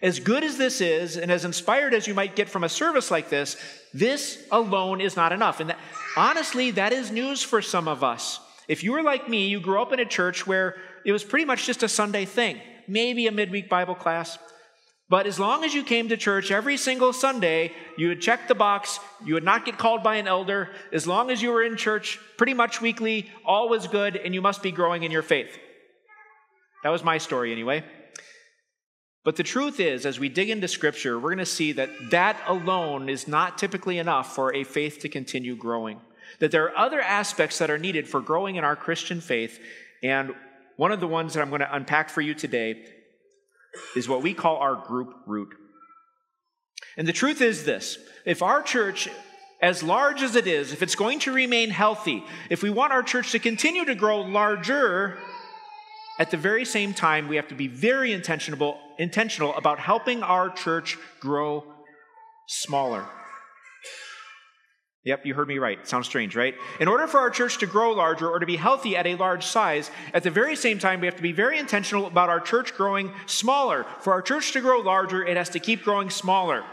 As 0.02 0.20
good 0.20 0.44
as 0.44 0.58
this 0.58 0.80
is, 0.80 1.18
and 1.18 1.32
as 1.32 1.44
inspired 1.44 1.94
as 1.94 2.08
you 2.08 2.14
might 2.14 2.36
get 2.36 2.50
from 2.50 2.64
a 2.64 2.70
service 2.70 3.12
like 3.12 3.30
this, 3.30 3.58
this 3.94 4.46
alone 4.52 5.02
is 5.02 5.16
not 5.16 5.34
enough. 5.34 5.60
And 5.60 5.72
that, 5.72 5.80
honestly, 6.16 6.72
that 6.72 6.94
is 6.94 7.12
news 7.12 7.44
for 7.44 7.62
some 7.62 7.88
of 7.88 8.04
us. 8.04 8.40
If 8.68 8.84
you 8.84 8.94
were 8.94 9.04
like 9.04 9.28
me, 9.28 9.48
you 9.48 9.60
grew 9.60 9.82
up 9.82 9.92
in 9.92 10.00
a 10.00 10.06
church 10.06 10.48
where 10.48 10.78
it 11.06 11.12
was 11.12 11.24
pretty 11.24 11.46
much 11.46 11.66
just 11.66 11.84
a 11.84 11.90
Sunday 11.90 12.26
thing, 12.26 12.62
maybe 12.88 13.28
a 13.28 13.32
midweek 13.32 13.68
Bible 13.68 13.96
class. 13.96 14.38
But 15.10 15.26
as 15.26 15.40
long 15.40 15.64
as 15.64 15.74
you 15.74 15.84
came 15.84 16.08
to 16.10 16.18
church 16.18 16.52
every 16.52 16.78
single 16.78 17.12
Sunday, 17.12 17.74
you 17.98 18.10
would 18.10 18.22
check 18.22 18.48
the 18.48 18.56
box, 18.56 19.00
you 19.26 19.34
would 19.34 19.44
not 19.44 19.66
get 19.66 19.80
called 19.80 20.04
by 20.04 20.16
an 20.16 20.28
elder. 20.28 20.70
As 20.94 21.08
long 21.08 21.32
as 21.32 21.42
you 21.42 21.50
were 21.50 21.64
in 21.64 21.78
church 21.78 22.20
pretty 22.38 22.54
much 22.54 22.80
weekly, 22.80 23.30
all 23.44 23.70
was 23.70 23.88
good, 23.88 24.16
and 24.16 24.36
you 24.36 24.42
must 24.42 24.62
be 24.62 24.72
growing 24.72 25.04
in 25.04 25.12
your 25.12 25.24
faith. 25.24 25.58
That 26.84 26.92
was 26.92 27.04
my 27.04 27.18
story, 27.18 27.52
anyway. 27.52 27.84
But 29.24 29.36
the 29.36 29.44
truth 29.44 29.80
is, 29.80 30.06
as 30.06 30.20
we 30.20 30.30
dig 30.30 30.50
into 30.50 30.68
Scripture, 30.68 31.20
we're 31.20 31.30
going 31.30 31.40
to 31.40 31.46
see 31.46 31.74
that 31.74 31.90
that 32.12 32.40
alone 32.48 33.10
is 33.10 33.28
not 33.28 33.58
typically 33.58 33.98
enough 33.98 34.34
for 34.34 34.54
a 34.54 34.64
faith 34.64 35.00
to 35.00 35.10
continue 35.10 35.56
growing. 35.56 36.00
That 36.40 36.52
there 36.52 36.64
are 36.66 36.78
other 36.78 37.02
aspects 37.02 37.58
that 37.58 37.70
are 37.70 37.78
needed 37.78 38.08
for 38.08 38.22
growing 38.22 38.56
in 38.56 38.64
our 38.64 38.76
Christian 38.76 39.20
faith. 39.20 39.60
And 40.02 40.34
one 40.78 40.92
of 40.92 41.02
the 41.02 41.08
ones 41.08 41.34
that 41.34 41.42
I'm 41.42 41.50
going 41.50 41.62
to 41.62 41.76
unpack 41.76 42.10
for 42.10 42.22
you 42.22 42.34
today 42.34 42.86
is 43.96 44.08
what 44.08 44.22
we 44.22 44.34
call 44.34 44.58
our 44.58 44.76
group 44.76 45.14
root. 45.26 45.54
And 46.98 47.08
the 47.08 47.14
truth 47.14 47.42
is 47.42 47.66
this 47.66 47.98
if 48.26 48.42
our 48.42 48.62
church, 48.62 49.10
as 49.62 49.84
large 49.84 50.22
as 50.22 50.36
it 50.36 50.48
is, 50.48 50.72
if 50.72 50.82
it's 50.82 50.96
going 50.96 51.20
to 51.20 51.34
remain 51.34 51.70
healthy, 51.70 52.24
if 52.50 52.64
we 52.64 52.70
want 52.70 52.94
our 52.94 53.04
church 53.04 53.32
to 53.34 53.40
continue 53.40 53.86
to 53.86 53.96
grow 53.96 54.22
larger, 54.22 55.18
at 56.20 56.32
the 56.32 56.38
very 56.38 56.66
same 56.66 56.94
time, 56.94 57.30
we 57.30 57.38
have 57.38 57.48
to 57.48 57.56
be 57.56 57.68
very 57.68 58.12
intentional, 58.12 58.78
intentional 58.98 59.56
about 59.56 59.80
helping 59.80 60.22
our 60.22 60.50
church 60.50 60.98
grow 61.22 61.64
smaller. 62.48 63.06
Yep, 65.06 65.26
you 65.26 65.34
heard 65.34 65.48
me 65.48 65.60
right. 65.60 65.88
Sounds 65.88 66.08
strange, 66.08 66.36
right? 66.36 66.56
In 66.82 66.90
order 66.90 67.08
for 67.08 67.22
our 67.22 67.30
church 67.30 67.58
to 67.60 67.66
grow 67.66 67.94
larger 67.94 68.30
or 68.30 68.38
to 68.38 68.46
be 68.46 68.58
healthy 68.58 68.98
at 68.98 69.08
a 69.08 69.16
large 69.16 69.46
size, 69.46 69.90
at 70.14 70.24
the 70.24 70.30
very 70.30 70.58
same 70.58 70.78
time, 70.78 71.00
we 71.00 71.08
have 71.08 71.16
to 71.16 71.22
be 71.22 71.32
very 71.32 71.58
intentional 71.58 72.06
about 72.06 72.28
our 72.28 72.42
church 72.42 72.76
growing 72.76 73.14
smaller. 73.26 73.86
For 74.02 74.12
our 74.12 74.22
church 74.22 74.52
to 74.52 74.62
grow 74.62 74.80
larger, 74.80 75.26
it 75.26 75.38
has 75.38 75.50
to 75.52 75.60
keep 75.60 75.84
growing 75.84 76.10
smaller. 76.10 76.66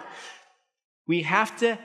We 1.06 1.22
have 1.22 1.56
to 1.58 1.78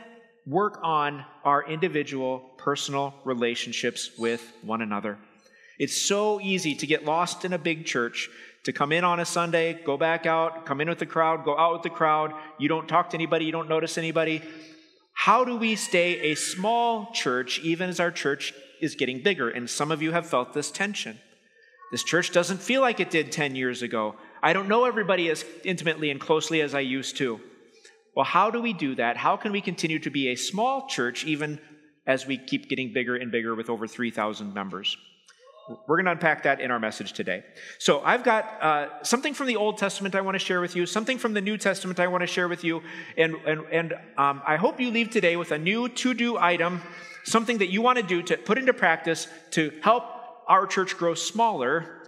work 0.48 0.80
on 0.81 1.24
our 1.44 1.63
individual 1.69 2.40
personal 2.58 3.13
relationships 3.24 4.10
with 4.18 4.42
one 4.63 4.81
another. 4.81 5.19
It's 5.81 6.00
so 6.00 6.39
easy 6.39 6.75
to 6.75 6.86
get 6.86 7.06
lost 7.06 7.44
in 7.44 7.54
a 7.54 7.57
big 7.57 7.88
church, 7.88 8.30
to 8.66 8.72
come 8.72 8.92
in 8.92 9.04
on 9.04 9.19
a 9.19 9.25
Sunday, 9.25 9.81
go 9.83 9.98
back 9.98 10.28
out, 10.28 10.63
come 10.63 10.80
in 10.80 10.88
with 10.88 11.00
the 11.00 11.08
crowd, 11.08 11.44
go 11.44 11.58
out 11.58 11.74
with 11.74 11.82
the 11.82 11.89
crowd. 11.89 12.36
You 12.60 12.70
don't 12.70 12.88
talk 12.88 13.10
to 13.10 13.17
anybody, 13.17 13.46
you 13.46 13.51
don't 13.51 13.67
notice 13.67 13.98
anybody. 13.98 14.44
How 15.13 15.44
do 15.44 15.58
we 15.58 15.75
stay 15.75 16.32
a 16.32 16.36
small 16.36 17.12
church 17.13 17.62
even 17.62 17.89
as 17.89 18.00
our 18.00 18.12
church 18.12 18.53
is 18.79 18.94
getting 18.94 19.24
bigger? 19.24 19.50
And 19.50 19.67
some 19.67 19.91
of 19.91 20.03
you 20.03 20.12
have 20.12 20.27
felt 20.27 20.53
this 20.53 20.70
tension. 20.70 21.20
This 21.91 22.03
church 22.03 22.32
doesn't 22.32 22.62
feel 22.62 22.82
like 22.82 23.00
it 23.00 23.10
did 23.10 23.32
10 23.32 23.55
years 23.55 23.82
ago. 23.82 24.13
I 24.44 24.53
don't 24.53 24.67
know 24.67 24.86
everybody 24.86 25.32
as 25.32 25.44
intimately 25.63 26.12
and 26.12 26.22
closely 26.22 26.62
as 26.62 26.75
I 26.75 26.82
used 26.82 27.17
to. 27.17 27.41
Well, 28.15 28.25
how 28.25 28.51
do 28.51 28.62
we 28.62 28.74
do 28.74 28.94
that? 28.98 29.17
How 29.17 29.36
can 29.36 29.51
we 29.51 29.62
continue 29.62 29.98
to 29.98 30.12
be 30.12 30.27
a 30.27 30.36
small 30.36 30.86
church 30.86 31.25
even 31.25 31.60
as 32.05 32.27
we 32.27 32.38
keep 32.38 32.70
getting 32.70 32.94
bigger 32.94 33.15
and 33.15 33.32
bigger 33.32 33.55
with 33.55 33.67
over 33.67 33.88
3,000 33.88 34.53
members? 34.53 34.96
We're 35.88 35.98
going 35.98 36.06
to 36.06 36.12
unpack 36.12 36.44
that 36.44 36.60
in 36.60 36.72
our 36.72 36.80
message 36.80 37.13
today. 37.13 37.44
So, 37.77 38.01
I've 38.01 38.24
got 38.24 38.62
uh, 38.62 39.03
something 39.03 39.34
from 39.34 39.48
the 39.48 39.56
Old 39.56 39.77
Testament 39.77 40.15
I 40.15 40.22
want 40.22 40.36
to 40.36 40.39
share 40.39 40.62
with 40.62 40.75
you, 40.75 40.86
something 40.86 41.18
from 41.18 41.34
the 41.34 41.41
New 41.41 41.58
Testament 41.58 42.00
I 42.00 42.08
want 42.08 42.22
to 42.22 42.27
share 42.27 42.48
with 42.48 42.63
you, 42.63 42.82
and, 43.18 43.36
and, 43.46 43.62
and 43.72 43.94
um, 44.18 44.41
I 44.46 44.58
hope 44.58 44.80
you 44.80 44.91
leave 44.91 45.10
today 45.10 45.36
with 45.36 45.51
a 45.51 45.58
new 45.58 45.88
to 45.89 46.13
do 46.13 46.38
item, 46.38 46.82
something 47.24 47.60
that 47.60 47.70
you 47.70 47.82
want 47.82 47.98
to 47.98 48.03
do 48.03 48.22
to 48.24 48.38
put 48.38 48.58
into 48.58 48.74
practice 48.74 49.27
to 49.51 49.72
help 49.82 50.03
our 50.48 50.65
church 50.65 50.98
grow 50.98 51.13
smaller 51.13 52.01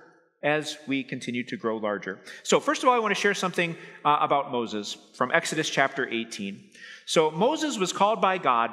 as 0.44 0.78
we 0.88 1.04
continue 1.04 1.44
to 1.46 1.56
grow 1.56 1.78
larger. 1.78 2.20
So, 2.44 2.60
first 2.60 2.84
of 2.84 2.90
all, 2.90 2.96
I 2.96 3.00
want 3.00 3.16
to 3.16 3.20
share 3.20 3.34
something 3.34 3.78
uh, 4.04 4.18
about 4.20 4.52
Moses 4.52 4.98
from 5.14 5.32
Exodus 5.32 5.70
chapter 5.70 6.08
18. 6.08 6.70
So, 7.06 7.32
Moses 7.32 7.78
was 7.78 7.94
called 7.94 8.22
by 8.22 8.38
God. 8.38 8.72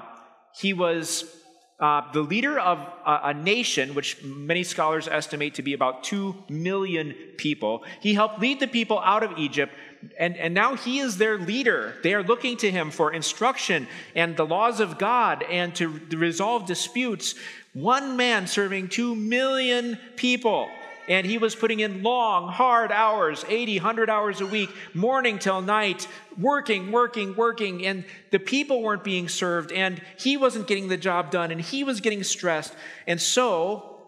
He 0.57 0.73
was 0.73 1.40
uh, 1.81 2.03
the 2.13 2.21
leader 2.21 2.59
of 2.59 2.79
a, 3.07 3.21
a, 3.25 3.35
nation, 3.35 3.95
which 3.95 4.23
many 4.23 4.63
scholars 4.63 5.09
estimate 5.09 5.55
to 5.55 5.63
be 5.63 5.73
about 5.73 6.05
2 6.05 6.35
million 6.51 7.15
people. 7.39 7.85
He 8.01 8.13
helped 8.13 8.39
lead 8.39 8.61
the 8.61 8.67
people 8.67 8.99
out 9.01 9.23
of 9.23 9.39
Egypt, 9.39 9.73
and, 10.19 10.37
and 10.37 10.53
now 10.53 10.77
he 10.77 10.99
is 10.99 11.17
their 11.17 11.39
leader. 11.39 11.95
They 12.03 12.13
are 12.13 12.23
looking 12.23 12.59
to 12.59 12.71
him 12.71 12.91
for 12.91 13.13
instruction 13.13 13.89
and 14.15 14.37
the 14.37 14.45
laws 14.45 14.81
of 14.81 14.99
God 14.99 15.43
and 15.43 15.75
to 15.77 15.89
resolve 16.11 16.67
disputes. 16.67 17.35
One 17.73 18.17
man 18.17 18.47
serving 18.47 18.89
2 18.89 19.15
million 19.15 19.99
people 20.17 20.69
and 21.11 21.27
he 21.27 21.39
was 21.39 21.57
putting 21.57 21.81
in 21.81 22.05
long, 22.05 22.53
hard 22.53 22.93
hours 22.93 23.45
80, 23.49 23.79
100 23.79 24.09
hours 24.09 24.41
a 24.41 24.47
week, 24.47 24.71
morning 24.95 25.41
till 25.41 25.61
night, 25.61 26.07
working, 26.39 26.93
working, 26.93 27.35
working. 27.35 27.85
And 27.85 28.05
the 28.31 28.39
people 28.39 28.81
weren't 28.81 29.03
being 29.03 29.29
served, 29.29 29.73
and 29.73 30.01
he 30.17 30.37
wasn't 30.37 30.69
getting 30.69 30.87
the 30.87 30.97
job 30.97 31.33
done, 31.33 31.51
and 31.51 31.61
he 31.61 31.83
was 31.83 32.01
getting 32.01 32.23
stressed. 32.23 32.77
And 33.09 33.21
so, 33.21 33.99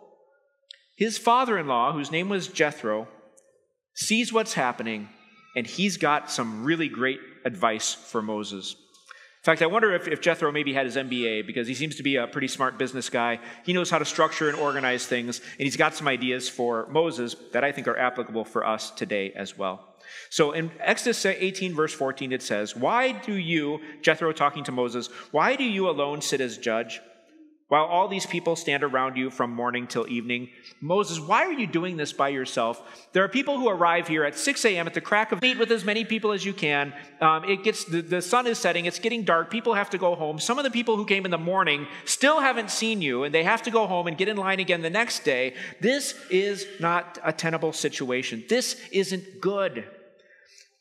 his 0.95 1.19
father 1.19 1.59
in 1.59 1.67
law, 1.67 1.93
whose 1.93 2.13
name 2.13 2.29
was 2.29 2.47
Jethro, 2.47 3.09
sees 3.95 4.33
what's 4.33 4.55
happening, 4.55 5.09
and 5.57 5.67
he's 5.67 5.97
got 5.97 6.31
some 6.31 6.63
really 6.63 6.89
great 6.89 7.19
advice 7.45 7.93
for 7.93 8.23
Moses. 8.23 8.77
In 9.43 9.45
fact, 9.45 9.61
I 9.61 9.67
wonder 9.67 9.93
if, 9.93 10.07
if 10.07 10.21
Jethro 10.21 10.53
maybe 10.53 10.73
had 10.73 10.87
his 10.87 10.95
MBA 10.95 11.49
because 11.49 11.67
he 11.67 11.75
seems 11.75 11.97
to 11.97 12.05
be 12.05 12.15
a 12.15 12.29
pretty 12.29 12.47
smart 12.47 12.79
business 12.79 13.11
guy. 13.11 13.41
He 13.65 13.73
knows 13.73 13.91
how 13.91 13.99
to 13.99 14.05
structure 14.05 14.49
and 14.49 14.57
organize 14.57 15.05
things, 15.05 15.41
and 15.41 15.65
he's 15.65 15.77
got 15.77 15.97
some 15.97 16.07
ideas 16.07 16.49
for 16.49 16.87
Moses 16.87 17.35
that 17.51 17.65
I 17.65 17.73
think 17.73 17.89
are 17.89 17.99
applicable 17.99 18.45
for 18.45 18.65
us 18.65 18.93
today 18.93 19.33
as 19.33 19.59
well. 19.59 19.89
So 20.31 20.53
in 20.53 20.71
Exodus 20.79 21.27
18, 21.27 21.75
verse 21.75 21.93
14, 21.93 22.31
it 22.31 22.41
says, 22.41 22.77
Why 22.77 23.11
do 23.11 23.35
you, 23.35 23.81
Jethro 24.01 24.31
talking 24.31 24.63
to 24.63 24.73
Moses, 24.73 25.09
why 25.33 25.57
do 25.57 25.65
you 25.65 25.91
alone 25.91 26.21
sit 26.21 26.41
as 26.41 26.57
judge? 26.57 27.01
While 27.73 27.87
all 27.87 28.07
these 28.07 28.27
people 28.27 28.55
stand 28.55 28.85
around 28.85 29.17
you 29.17 29.31
from 29.31 29.51
morning 29.51 29.87
till 29.87 30.07
evening, 30.07 30.51
Moses, 30.83 31.19
why 31.19 31.47
are 31.47 31.53
you 31.53 31.67
doing 31.67 31.97
this 31.97 32.13
by 32.13 32.29
yourself? 32.29 33.09
There 33.15 33.25
are 33.25 33.31
people 33.31 33.59
who 33.59 33.67
arrive 33.67 34.07
here 34.07 34.25
at 34.25 34.37
6 34.37 34.63
a.m. 34.67 34.87
at 34.87 34.93
the 34.93 35.01
crack 35.01 35.33
of 35.33 35.41
meet 35.41 35.59
with 35.59 35.71
as 35.71 35.83
many 35.83 36.05
people 36.05 36.33
as 36.33 36.45
you 36.45 36.53
can. 36.53 36.93
Um, 37.23 37.45
it 37.45 37.65
gets 37.65 37.87
the, 37.87 38.03
the 38.03 38.21
sun 38.21 38.47
is 38.47 38.59
setting, 38.59 38.85
it's 38.85 38.99
getting 38.99 39.23
dark. 39.23 39.51
People 39.51 39.73
have 39.73 39.89
to 39.89 39.97
go 39.97 40.15
home. 40.15 40.39
Some 40.39 40.59
of 40.59 40.65
the 40.65 40.71
people 40.71 40.99
who 40.99 41.07
came 41.07 41.25
in 41.25 41.31
the 41.31 41.39
morning 41.39 41.87
still 42.05 42.41
haven't 42.41 42.71
seen 42.71 43.01
you, 43.01 43.25
and 43.25 43.35
they 43.35 43.43
have 43.43 43.63
to 43.63 43.71
go 43.71 43.87
home 43.87 44.07
and 44.07 44.19
get 44.19 44.29
in 44.29 44.37
line 44.37 44.61
again 44.61 44.83
the 44.83 44.91
next 44.91 45.25
day. 45.25 45.55
This 45.81 46.15
is 46.29 46.67
not 46.79 47.19
a 47.25 47.33
tenable 47.33 47.73
situation. 47.73 48.45
This 48.51 48.79
isn't 48.91 49.41
good. 49.41 49.87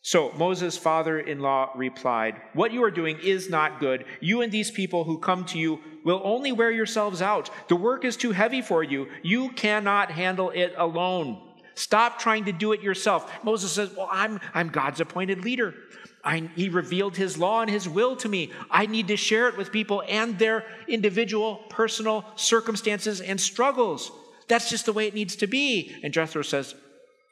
So 0.03 0.31
Moses' 0.31 0.77
father 0.77 1.19
in 1.19 1.39
law 1.39 1.71
replied, 1.75 2.41
What 2.53 2.73
you 2.73 2.83
are 2.83 2.91
doing 2.91 3.19
is 3.21 3.49
not 3.49 3.79
good. 3.79 4.05
You 4.19 4.41
and 4.41 4.51
these 4.51 4.71
people 4.71 5.03
who 5.03 5.19
come 5.19 5.45
to 5.45 5.59
you 5.59 5.79
will 6.03 6.21
only 6.23 6.51
wear 6.51 6.71
yourselves 6.71 7.21
out. 7.21 7.51
The 7.67 7.75
work 7.75 8.03
is 8.03 8.17
too 8.17 8.31
heavy 8.31 8.61
for 8.61 8.83
you. 8.83 9.07
You 9.21 9.49
cannot 9.49 10.09
handle 10.09 10.49
it 10.49 10.73
alone. 10.75 11.49
Stop 11.75 12.19
trying 12.19 12.45
to 12.45 12.51
do 12.51 12.73
it 12.73 12.81
yourself. 12.81 13.31
Moses 13.43 13.71
says, 13.71 13.91
Well, 13.95 14.09
I'm, 14.11 14.39
I'm 14.55 14.69
God's 14.69 15.01
appointed 15.01 15.43
leader. 15.43 15.75
I, 16.23 16.49
he 16.55 16.69
revealed 16.69 17.15
his 17.15 17.37
law 17.37 17.61
and 17.61 17.69
his 17.69 17.87
will 17.87 18.15
to 18.17 18.29
me. 18.29 18.51
I 18.69 18.87
need 18.87 19.07
to 19.07 19.17
share 19.17 19.47
it 19.49 19.57
with 19.57 19.71
people 19.71 20.03
and 20.07 20.37
their 20.37 20.65
individual, 20.87 21.57
personal 21.69 22.25
circumstances 22.35 23.21
and 23.21 23.39
struggles. 23.39 24.11
That's 24.47 24.69
just 24.69 24.85
the 24.85 24.93
way 24.93 25.07
it 25.07 25.13
needs 25.13 25.35
to 25.37 25.47
be. 25.47 25.95
And 26.03 26.11
Jethro 26.13 26.41
says, 26.41 26.73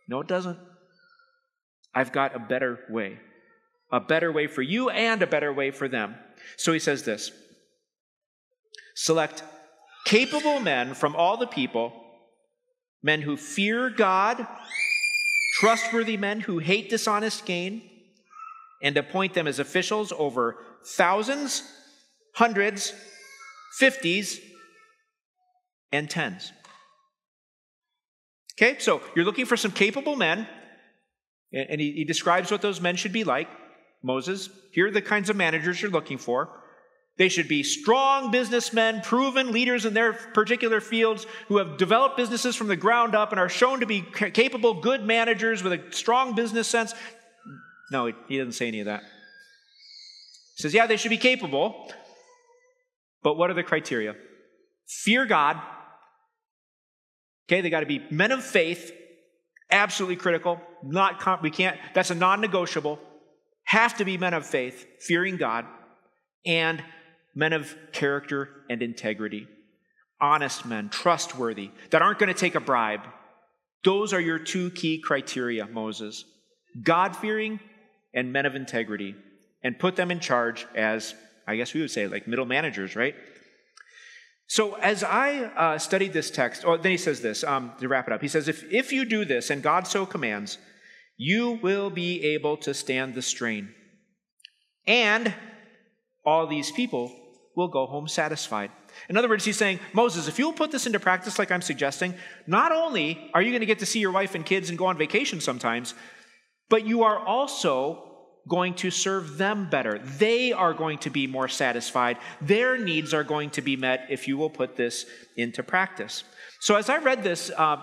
No, 0.07 0.21
it 0.21 0.27
doesn't. 0.27 0.57
I've 1.93 2.11
got 2.11 2.35
a 2.35 2.39
better 2.39 2.79
way. 2.89 3.19
A 3.91 3.99
better 3.99 4.31
way 4.31 4.47
for 4.47 4.61
you 4.61 4.89
and 4.89 5.21
a 5.21 5.27
better 5.27 5.51
way 5.51 5.71
for 5.71 5.87
them. 5.87 6.15
So 6.57 6.73
he 6.73 6.79
says 6.79 7.03
this 7.03 7.31
Select 8.95 9.43
capable 10.05 10.59
men 10.59 10.93
from 10.93 11.15
all 11.15 11.37
the 11.37 11.47
people, 11.47 11.93
men 13.01 13.21
who 13.21 13.37
fear 13.37 13.89
God, 13.89 14.45
trustworthy 15.59 16.17
men 16.17 16.41
who 16.41 16.59
hate 16.59 16.89
dishonest 16.89 17.45
gain, 17.45 17.81
and 18.81 18.95
appoint 18.95 19.33
them 19.33 19.47
as 19.47 19.59
officials 19.59 20.13
over 20.17 20.57
thousands, 20.85 21.63
hundreds, 22.35 22.93
fifties, 23.77 24.39
and 25.91 26.09
tens. 26.09 26.51
Okay, 28.55 28.77
so 28.79 29.01
you're 29.15 29.25
looking 29.25 29.45
for 29.45 29.57
some 29.57 29.71
capable 29.71 30.15
men 30.15 30.47
and 31.51 31.81
he, 31.81 31.91
he 31.91 32.03
describes 32.05 32.51
what 32.51 32.61
those 32.61 32.81
men 32.81 32.95
should 32.95 33.13
be 33.13 33.23
like. 33.23 33.49
Moses, 34.03 34.49
here 34.71 34.87
are 34.87 34.91
the 34.91 35.01
kinds 35.01 35.29
of 35.29 35.35
managers 35.35 35.81
you're 35.81 35.91
looking 35.91 36.17
for. 36.17 36.49
They 37.17 37.27
should 37.27 37.49
be 37.49 37.63
strong 37.63 38.31
businessmen, 38.31 39.01
proven 39.01 39.51
leaders 39.51 39.85
in 39.85 39.93
their 39.93 40.13
particular 40.13 40.79
fields 40.79 41.27
who 41.49 41.57
have 41.57 41.77
developed 41.77 42.15
businesses 42.15 42.55
from 42.55 42.67
the 42.67 42.77
ground 42.77 43.13
up 43.13 43.31
and 43.31 43.39
are 43.41 43.49
shown 43.49 43.81
to 43.81 43.85
be 43.85 44.01
capable, 44.01 44.75
good 44.75 45.03
managers 45.03 45.61
with 45.61 45.73
a 45.73 45.81
strong 45.91 46.33
business 46.33 46.67
sense. 46.67 46.93
No, 47.91 48.09
he 48.27 48.37
doesn't 48.37 48.53
say 48.53 48.69
any 48.69 48.79
of 48.79 48.85
that. 48.85 49.01
He 50.55 50.61
says, 50.61 50.73
yeah, 50.73 50.87
they 50.87 50.95
should 50.95 51.09
be 51.09 51.17
capable, 51.17 51.91
but 53.21 53.35
what 53.35 53.49
are 53.49 53.53
the 53.53 53.63
criteria? 53.63 54.15
Fear 54.87 55.25
God. 55.25 55.57
Okay, 57.47 57.59
they 57.59 57.69
got 57.69 57.81
to 57.81 57.85
be 57.85 58.01
men 58.09 58.31
of 58.31 58.43
faith, 58.43 58.93
absolutely 59.71 60.15
critical. 60.15 60.61
Not 60.83 61.41
we 61.41 61.51
can't. 61.51 61.77
That's 61.93 62.11
a 62.11 62.15
non-negotiable. 62.15 62.99
Have 63.65 63.97
to 63.97 64.05
be 64.05 64.17
men 64.17 64.33
of 64.33 64.45
faith, 64.45 64.85
fearing 64.99 65.37
God, 65.37 65.65
and 66.45 66.83
men 67.35 67.53
of 67.53 67.75
character 67.91 68.49
and 68.69 68.81
integrity, 68.81 69.47
honest 70.19 70.65
men, 70.65 70.89
trustworthy, 70.89 71.69
that 71.91 72.01
aren't 72.01 72.17
going 72.19 72.33
to 72.33 72.39
take 72.39 72.55
a 72.55 72.59
bribe. 72.59 73.01
Those 73.83 74.11
are 74.11 74.19
your 74.19 74.39
two 74.39 74.71
key 74.71 74.99
criteria, 74.99 75.67
Moses: 75.67 76.25
God-fearing 76.81 77.59
and 78.13 78.33
men 78.33 78.45
of 78.45 78.55
integrity, 78.55 79.15
and 79.63 79.77
put 79.77 79.95
them 79.95 80.09
in 80.09 80.19
charge 80.19 80.65
as, 80.75 81.13
I 81.47 81.55
guess 81.55 81.73
we 81.73 81.81
would 81.81 81.91
say, 81.91 82.07
like 82.07 82.27
middle 82.27 82.45
managers, 82.45 82.95
right? 82.95 83.15
So, 84.49 84.73
as 84.77 85.03
I 85.03 85.43
uh, 85.43 85.77
studied 85.77 86.11
this 86.11 86.31
text, 86.31 86.65
or 86.65 86.73
oh, 86.73 86.77
then 86.77 86.91
he 86.91 86.97
says 86.97 87.21
this 87.21 87.43
um, 87.43 87.71
to 87.79 87.87
wrap 87.87 88.07
it 88.07 88.13
up. 88.13 88.21
He 88.21 88.27
says, 88.27 88.47
if, 88.47 88.63
if 88.73 88.91
you 88.91 89.05
do 89.05 89.23
this, 89.23 89.51
and 89.51 89.61
God 89.61 89.85
so 89.85 90.07
commands, 90.07 90.57
you 91.17 91.59
will 91.61 91.91
be 91.91 92.23
able 92.33 92.57
to 92.57 92.73
stand 92.73 93.13
the 93.13 93.21
strain. 93.21 93.69
And 94.87 95.35
all 96.25 96.47
these 96.47 96.71
people 96.71 97.15
will 97.55 97.67
go 97.67 97.85
home 97.85 98.07
satisfied. 98.07 98.71
In 99.07 99.17
other 99.17 99.29
words, 99.29 99.45
he's 99.45 99.55
saying, 99.55 99.79
Moses, 99.93 100.27
if 100.27 100.39
you'll 100.39 100.51
put 100.51 100.71
this 100.71 100.87
into 100.87 100.99
practice 100.99 101.37
like 101.37 101.51
I'm 101.51 101.61
suggesting, 101.61 102.15
not 102.47 102.71
only 102.71 103.29
are 103.35 103.43
you 103.43 103.51
going 103.51 103.59
to 103.59 103.67
get 103.67 103.79
to 103.79 103.85
see 103.85 103.99
your 103.99 104.11
wife 104.11 104.33
and 104.33 104.43
kids 104.43 104.69
and 104.69 104.79
go 104.79 104.87
on 104.87 104.97
vacation 104.97 105.41
sometimes, 105.41 105.93
but 106.69 106.87
you 106.87 107.03
are 107.03 107.19
also 107.19 108.08
going 108.49 108.73
to 108.73 108.91
serve 108.91 109.37
them 109.37 109.69
better. 109.69 109.99
They 109.99 110.51
are 110.51 110.73
going 110.73 110.97
to 110.99 111.09
be 111.09 111.27
more 111.27 111.47
satisfied. 111.47 112.17
Their 112.41 112.77
needs 112.77 113.13
are 113.13 113.23
going 113.23 113.51
to 113.51 113.61
be 113.61 113.77
met 113.77 114.07
if 114.09 114.27
you 114.27 114.37
will 114.37 114.49
put 114.49 114.75
this 114.75 115.05
into 115.37 115.63
practice. 115.63 116.23
So, 116.59 116.75
as 116.75 116.89
I 116.89 116.97
read 116.97 117.23
this 117.23 117.51
uh, 117.55 117.77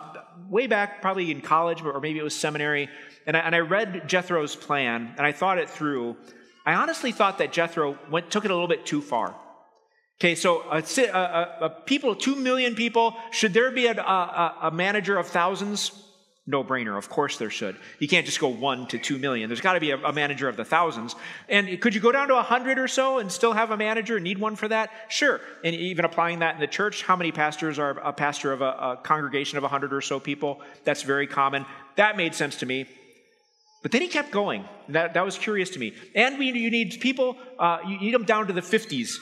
way 0.50 0.66
back, 0.66 1.00
probably 1.00 1.30
in 1.30 1.40
college, 1.40 1.82
or 1.82 1.98
maybe 2.00 2.18
it 2.18 2.24
was 2.24 2.34
seminary, 2.34 2.90
and 3.26 3.36
I, 3.36 3.40
and 3.40 3.54
I 3.54 3.60
read 3.60 4.08
Jethro's 4.08 4.54
plan 4.54 5.14
and 5.16 5.26
I 5.26 5.32
thought 5.32 5.58
it 5.58 5.70
through, 5.70 6.16
I 6.66 6.74
honestly 6.74 7.12
thought 7.12 7.38
that 7.38 7.52
Jethro 7.52 7.98
went, 8.10 8.30
took 8.30 8.44
it 8.44 8.50
a 8.50 8.54
little 8.54 8.68
bit 8.68 8.84
too 8.84 9.00
far. 9.00 9.34
Okay, 10.18 10.34
so 10.34 10.62
a, 10.70 10.78
a, 10.80 11.58
a 11.62 11.70
people, 11.84 12.14
two 12.14 12.36
million 12.36 12.74
people, 12.74 13.14
should 13.30 13.52
there 13.52 13.70
be 13.70 13.86
a, 13.86 13.94
a 13.94 14.70
manager 14.72 15.18
of 15.18 15.26
thousands? 15.26 16.05
No 16.46 16.62
brainer. 16.62 16.96
Of 16.96 17.08
course 17.08 17.38
there 17.38 17.50
should. 17.50 17.76
You 17.98 18.06
can't 18.06 18.24
just 18.24 18.38
go 18.38 18.48
one 18.48 18.86
to 18.88 18.98
two 18.98 19.18
million. 19.18 19.48
There's 19.48 19.60
got 19.60 19.72
to 19.72 19.80
be 19.80 19.90
a, 19.90 19.98
a, 19.98 20.12
manager 20.12 20.48
of 20.48 20.56
the 20.56 20.64
thousands. 20.64 21.16
And 21.48 21.80
could 21.80 21.94
you 21.94 22.00
go 22.00 22.12
down 22.12 22.28
to 22.28 22.36
a 22.36 22.42
hundred 22.42 22.78
or 22.78 22.86
so 22.86 23.18
and 23.18 23.30
still 23.30 23.52
have 23.52 23.70
a 23.70 23.76
manager? 23.76 24.16
and 24.16 24.24
Need 24.24 24.38
one 24.38 24.54
for 24.54 24.68
that? 24.68 24.90
Sure. 25.08 25.40
And 25.64 25.74
even 25.74 26.04
applying 26.04 26.38
that 26.40 26.54
in 26.54 26.60
the 26.60 26.66
church, 26.66 27.02
how 27.02 27.16
many 27.16 27.32
pastors 27.32 27.78
are 27.78 27.90
a 27.90 28.12
pastor 28.12 28.52
of 28.52 28.62
a, 28.62 28.64
a 28.64 29.00
congregation 29.02 29.58
of 29.58 29.64
a 29.64 29.68
hundred 29.68 29.92
or 29.92 30.00
so 30.00 30.20
people? 30.20 30.60
That's 30.84 31.02
very 31.02 31.26
common. 31.26 31.66
That 31.96 32.16
made 32.16 32.34
sense 32.34 32.56
to 32.56 32.66
me. 32.66 32.86
But 33.82 33.92
then 33.92 34.02
he 34.02 34.08
kept 34.08 34.30
going. 34.30 34.64
That, 34.88 35.14
that 35.14 35.24
was 35.24 35.38
curious 35.38 35.70
to 35.70 35.78
me. 35.78 35.94
And 36.14 36.38
we, 36.38 36.46
you 36.52 36.70
need 36.70 36.98
people, 37.00 37.36
uh, 37.58 37.78
you 37.86 37.98
need 37.98 38.14
them 38.14 38.24
down 38.24 38.46
to 38.46 38.52
the 38.52 38.60
50s 38.60 39.16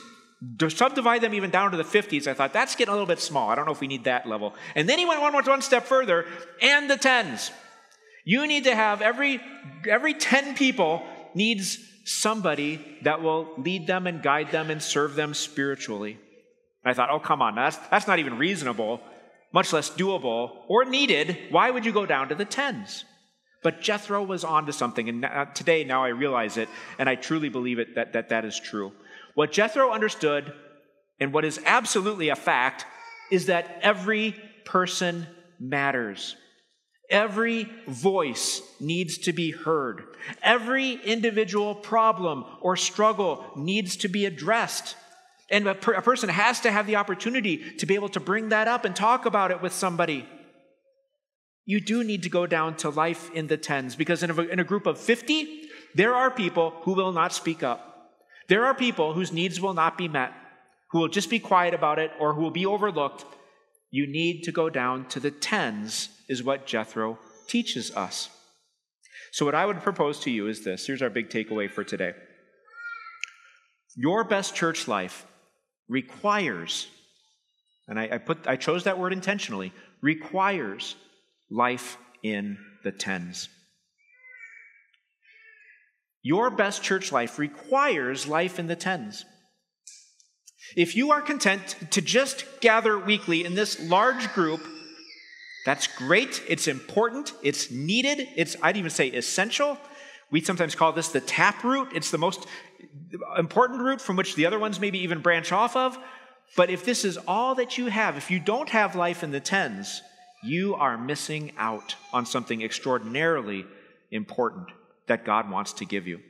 to 0.59 0.71
subdivide 0.71 1.21
them 1.21 1.35
even 1.35 1.51
down 1.51 1.71
to 1.71 1.77
the 1.77 1.85
50s, 1.85 2.27
I 2.27 2.35
thought 2.35 2.53
that's 2.53 2.75
getting 2.75 2.91
a 2.91 2.95
little 2.95 3.07
bit 3.07 3.21
small. 3.21 3.51
I 3.51 3.55
don't 3.55 3.67
know 3.67 3.73
if 3.73 3.81
we 3.81 3.87
need 3.87 4.05
that 4.05 4.27
level. 4.27 4.55
And 4.75 4.89
then 4.89 4.99
he 4.99 5.07
went 5.07 5.21
one, 5.21 5.35
one 5.35 5.63
step 5.63 5.85
further, 5.85 6.27
and 6.61 6.91
the 6.91 6.97
tens. 6.97 7.51
You 8.25 8.47
need 8.47 8.65
to 8.65 8.75
have 8.75 9.03
every 9.03 9.41
every 9.89 10.15
10 10.15 10.55
people 10.55 11.03
needs 11.35 11.79
somebody 12.05 12.99
that 13.03 13.23
will 13.23 13.49
lead 13.59 13.87
them 13.87 14.07
and 14.07 14.23
guide 14.23 14.51
them 14.51 14.71
and 14.71 14.83
serve 14.83 15.15
them 15.15 15.35
spiritually. 15.35 16.19
And 16.85 16.91
I 16.91 16.95
thought, 16.95 17.11
oh 17.11 17.19
come 17.19 17.43
on, 17.43 17.55
that's 17.55 17.77
that's 17.89 18.07
not 18.07 18.19
even 18.19 18.39
reasonable, 18.39 19.01
much 19.53 19.73
less 19.73 19.91
doable 19.91 20.51
or 20.69 20.85
needed. 20.85 21.37
Why 21.51 21.71
would 21.71 21.85
you 21.85 21.93
go 21.93 22.07
down 22.07 22.29
to 22.31 22.35
the 22.35 22.45
tens? 22.45 23.05
But 23.63 23.81
Jethro 23.81 24.23
was 24.23 24.45
onto 24.45 24.73
something, 24.73 25.09
and 25.09 25.27
today 25.55 25.85
now 25.85 26.05
I 26.05 26.09
realize 26.09 26.59
it, 26.59 26.69
and 26.99 27.09
I 27.09 27.15
truly 27.15 27.49
believe 27.49 27.79
it 27.79 27.95
that 27.95 28.13
that, 28.13 28.29
that 28.29 28.45
is 28.45 28.61
true. 28.61 28.93
What 29.35 29.53
Jethro 29.53 29.93
understood, 29.93 30.53
and 31.21 31.33
what 31.33 31.45
is 31.45 31.61
absolutely 31.65 32.29
a 32.29 32.37
fact, 32.37 32.87
is 33.31 33.47
that 33.47 33.79
every 33.83 34.37
person 34.65 35.27
matters. 35.59 36.37
Every 37.11 37.69
voice 37.87 38.63
needs 38.81 39.19
to 39.19 39.33
be 39.33 39.51
heard. 39.51 40.03
Every 40.43 40.93
individual 40.93 41.75
problem 41.75 42.45
or 42.61 42.77
struggle 42.77 43.45
needs 43.57 43.97
to 43.99 44.09
be 44.09 44.25
addressed. 44.25 44.97
And 45.51 45.67
a, 45.67 45.75
per- 45.75 45.93
a, 45.93 46.03
person 46.03 46.31
has 46.31 46.61
to 46.61 46.71
have 46.71 46.87
the 46.87 46.97
opportunity 46.97 47.77
to 47.77 47.87
be 47.87 47.95
able 47.95 48.09
to 48.11 48.21
bring 48.21 48.49
that 48.49 48.69
up 48.69 48.87
and 48.87 48.97
talk 48.97 49.27
about 49.27 49.51
it 49.51 49.61
with 49.61 49.75
somebody. 49.75 50.27
You 51.67 51.81
do 51.81 52.03
need 52.03 52.23
to 52.23 52.31
go 52.31 52.47
down 52.47 52.77
to 52.79 52.91
life 52.91 53.31
in 53.35 53.49
the 53.49 53.59
tens 53.59 53.97
because 53.97 54.23
in 54.23 54.31
a, 54.31 54.41
in 54.43 54.59
a 54.59 54.65
group 54.65 54.87
of 54.87 54.99
50, 54.99 55.69
there 55.95 56.15
are 56.15 56.31
people 56.31 56.73
who 56.83 56.95
will 56.95 57.13
not 57.13 57.33
speak 57.35 57.63
up. 57.63 57.94
There 58.49 58.65
are 58.67 58.75
people 58.75 59.15
whose 59.15 59.33
needs 59.33 59.61
will 59.61 59.75
not 59.75 59.97
be 59.97 60.09
met, 60.09 60.33
who 60.91 60.99
will 60.99 61.09
just 61.09 61.31
be 61.31 61.39
quiet 61.39 61.75
about 61.75 61.99
it 61.99 62.13
or 62.19 62.35
who 62.35 62.43
will 62.43 62.51
be 62.51 62.67
overlooked. 62.67 63.25
You 63.91 64.07
need 64.07 64.43
to 64.45 64.53
go 64.53 64.69
down 64.69 65.07
to 65.09 65.21
the 65.21 65.31
tens, 65.31 66.09
is 66.29 66.43
what 66.43 66.67
Jethro 66.67 67.19
teaches 67.47 67.95
us. 67.97 68.29
So, 69.33 69.45
what 69.45 69.55
I 69.55 69.67
would 69.67 69.81
propose 69.81 70.21
to 70.21 70.31
you 70.31 70.47
is 70.47 70.65
this 70.65 70.87
here's 70.87 71.03
our 71.03 71.11
big 71.11 71.29
takeaway 71.29 71.71
for 71.71 71.85
today. 71.85 72.13
Your 73.97 74.25
best 74.25 74.55
church 74.55 74.89
life 74.89 75.27
requires, 75.89 76.89
and 77.89 77.99
I, 77.99 78.09
I, 78.13 78.19
put, 78.19 78.47
I 78.47 78.57
chose 78.57 78.85
that 78.85 78.99
word 78.99 79.13
intentionally, 79.13 79.73
requires 80.01 80.97
life 81.51 81.97
in 82.23 82.59
the 82.83 82.93
tens. 82.93 83.49
Your 86.25 86.49
best 86.49 86.83
church 86.83 87.13
life 87.13 87.39
requires 87.39 88.27
life 88.27 88.59
in 88.59 88.67
the 88.67 88.75
tens. 88.75 89.27
If 90.75 90.97
you 90.97 91.13
are 91.13 91.21
content 91.21 91.77
to 91.91 92.01
just 92.01 92.47
gather 92.61 92.99
weekly 92.99 93.45
in 93.45 93.55
this 93.55 93.79
large 93.79 94.33
group, 94.33 94.63
that's 95.67 95.87
great. 95.87 96.43
It's 96.49 96.67
important. 96.67 97.35
It's 97.43 97.71
needed. 97.71 98.27
It's, 98.37 98.57
I'd 98.63 98.79
even 98.79 98.91
say, 98.91 99.09
essential. 99.09 99.77
We 100.31 100.41
sometimes 100.41 100.75
call 100.75 100.93
this 100.93 101.09
the 101.09 101.21
tap 101.21 101.63
root. 101.63 101.89
It's 101.95 102.11
the 102.11 102.17
most 102.17 102.47
important 103.37 103.83
root 103.83 104.01
from 104.01 104.17
which 104.17 104.35
the 104.35 104.47
other 104.47 104.59
ones 104.59 104.81
maybe 104.81 105.01
even 105.01 105.21
branch 105.21 105.53
off 105.53 105.77
of. 105.77 105.99
But 106.57 106.71
if 106.71 106.87
this 106.87 107.05
is 107.05 107.19
all 107.29 107.55
that 107.57 107.77
you 107.77 107.89
have, 107.89 108.17
if 108.17 108.31
you 108.31 108.41
don't 108.41 108.71
have 108.71 108.97
life 108.97 109.23
in 109.23 109.31
the 109.31 109.41
tens, 109.41 110.01
you 110.43 110.75
are 110.75 110.97
missing 110.97 111.53
out 111.59 111.97
on 112.15 112.25
something 112.25 112.63
extraordinarily 112.63 113.67
important 114.11 114.71
that 115.07 115.25
God 115.25 115.51
wants 115.51 115.73
to 115.75 115.85
give 115.85 116.07
you. 116.07 116.21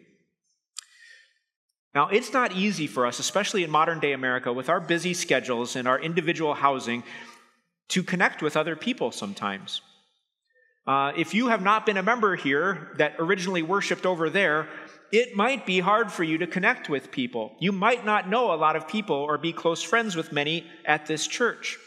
Now, 1.94 2.08
it's 2.08 2.32
not 2.32 2.52
easy 2.52 2.88
for 2.88 3.06
us, 3.06 3.20
especially 3.20 3.62
in 3.62 3.70
modern 3.70 4.00
day 4.00 4.12
America, 4.12 4.52
with 4.52 4.68
our 4.68 4.80
busy 4.80 5.14
schedules 5.14 5.76
and 5.76 5.86
our 5.86 6.00
individual 6.00 6.54
housing, 6.54 7.04
to 7.88 8.02
connect 8.02 8.42
with 8.42 8.56
other 8.56 8.74
people 8.74 9.12
sometimes. 9.12 9.80
Uh, 10.86 11.12
if 11.16 11.34
you 11.34 11.48
have 11.48 11.62
not 11.62 11.86
been 11.86 11.96
a 11.96 12.02
member 12.02 12.36
here 12.36 12.92
that 12.98 13.14
originally 13.18 13.62
worshiped 13.62 14.04
over 14.04 14.28
there, 14.28 14.68
it 15.12 15.36
might 15.36 15.64
be 15.64 15.78
hard 15.78 16.10
for 16.10 16.24
you 16.24 16.38
to 16.38 16.46
connect 16.46 16.88
with 16.88 17.12
people. 17.12 17.54
You 17.60 17.72
might 17.72 18.04
not 18.04 18.28
know 18.28 18.52
a 18.52 18.56
lot 18.56 18.74
of 18.74 18.88
people 18.88 19.16
or 19.16 19.38
be 19.38 19.52
close 19.52 19.82
friends 19.82 20.16
with 20.16 20.32
many 20.32 20.66
at 20.84 21.06
this 21.06 21.26
church. 21.26 21.78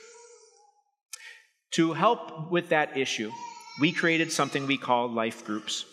To 1.72 1.94
help 1.94 2.50
with 2.50 2.70
that 2.70 2.98
issue, 2.98 3.32
we 3.82 3.92
created 3.92 4.32
something 4.32 4.66
we 4.66 4.78
call 4.78 5.10
life 5.10 5.46
groups. 5.46 5.86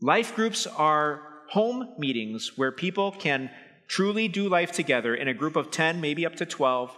Life 0.00 0.34
groups 0.34 0.66
are 0.66 1.22
home 1.50 1.94
meetings 1.98 2.52
where 2.56 2.72
people 2.72 3.12
can 3.12 3.50
truly 3.88 4.28
do 4.28 4.48
life 4.48 4.72
together 4.72 5.14
in 5.14 5.28
a 5.28 5.34
group 5.34 5.56
of 5.56 5.70
10, 5.70 6.00
maybe 6.00 6.24
up 6.24 6.36
to 6.36 6.46
12, 6.46 6.96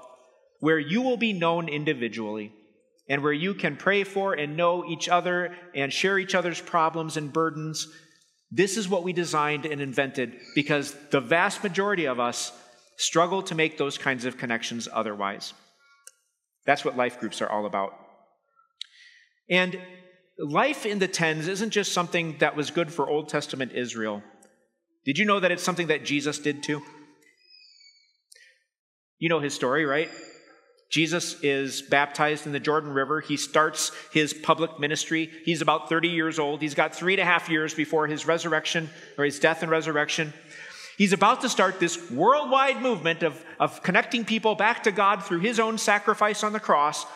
where 0.61 0.79
you 0.79 1.03
will 1.03 1.17
be 1.17 1.33
known 1.33 1.69
individually 1.69 2.53
and 3.09 3.23
where 3.23 3.33
you 3.33 3.55
can 3.55 3.77
pray 3.77 4.05
for 4.05 4.35
and 4.35 4.57
know 4.57 4.85
each 4.85 5.09
other 5.09 5.57
and 5.75 5.93
share 5.93 6.19
each 6.19 6.35
other's 6.35 6.61
problems 6.61 7.17
and 7.17 7.33
burdens 7.33 7.89
this 8.55 8.77
is 8.77 8.87
what 8.87 9.03
we 9.03 9.15
designed 9.15 9.65
and 9.65 9.81
invented 9.81 10.39
because 10.55 10.95
the 11.11 11.23
vast 11.23 11.63
majority 11.63 12.05
of 12.05 12.21
us 12.21 12.53
struggle 12.99 13.43
to 13.45 13.55
make 13.55 13.79
those 13.79 13.97
kinds 13.97 14.27
of 14.27 14.37
connections 14.37 14.87
otherwise. 14.93 15.55
That's 16.67 16.85
what 16.85 16.95
life 16.95 17.19
groups 17.19 17.41
are 17.41 17.49
all 17.49 17.65
about. 17.65 17.95
And 19.49 19.81
life 20.39 20.87
in 20.87 20.99
the 20.99 21.09
tens 21.09 21.49
isn't 21.49 21.71
just 21.71 21.93
something 21.93 22.37
that 22.39 22.57
was 22.57 22.71
good 22.71 22.93
for 22.93 23.09
Old 23.09 23.29
Testament 23.29 23.73
Israel. 23.73 24.23
Did 25.05 25.19
you 25.19 25.25
know 25.25 25.41
that 25.41 25.51
it's 25.51 25.63
something 25.63 25.89
that 25.89 26.05
Jesus 26.05 26.39
did 26.39 26.63
too? 26.63 26.83
You 29.19 29.29
know 29.29 29.41
his 29.41 29.55
story, 29.55 29.85
right? 29.85 30.11
Jesus 30.91 31.43
is 31.43 31.81
baptized 31.81 32.47
in 32.47 32.53
the 32.53 32.61
Jordan 32.61 32.93
River. 32.93 33.21
He 33.21 33.39
starts 33.39 33.93
his 34.13 34.35
public 34.35 34.79
ministry. 34.79 35.31
He's 35.45 35.63
about 35.63 35.89
30 35.89 36.09
years 36.09 36.39
old. 36.39 36.61
He's 36.61 36.75
got 36.75 36.95
three 36.95 37.15
and 37.15 37.21
a 37.21 37.25
half 37.25 37.49
years 37.49 37.73
before 37.73 38.07
his 38.07 38.27
resurrection 38.27 38.91
or 39.17 39.25
his 39.25 39.39
death 39.39 39.63
and 39.63 39.71
resurrection. 39.71 40.35
He's 40.99 41.15
about 41.15 41.41
to 41.41 41.49
start 41.49 41.81
this 41.81 42.11
worldwide 42.11 42.83
movement 42.83 43.23
of, 43.23 43.43
of 43.59 43.83
connecting 43.83 44.27
people 44.27 44.55
back 44.55 44.83
to 44.83 44.93
God 44.93 45.25
through 45.25 45.41
his 45.41 45.59
own 45.59 45.79
sacrifice 45.79 46.45
on 46.45 46.53
the 46.53 46.61
cross. 46.61 47.07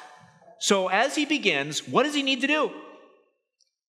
So, 0.58 0.88
as 0.88 1.14
he 1.14 1.26
begins, 1.26 1.86
what 1.86 2.04
does 2.04 2.14
he 2.14 2.22
need 2.22 2.40
to 2.40 2.46
do? 2.46 2.70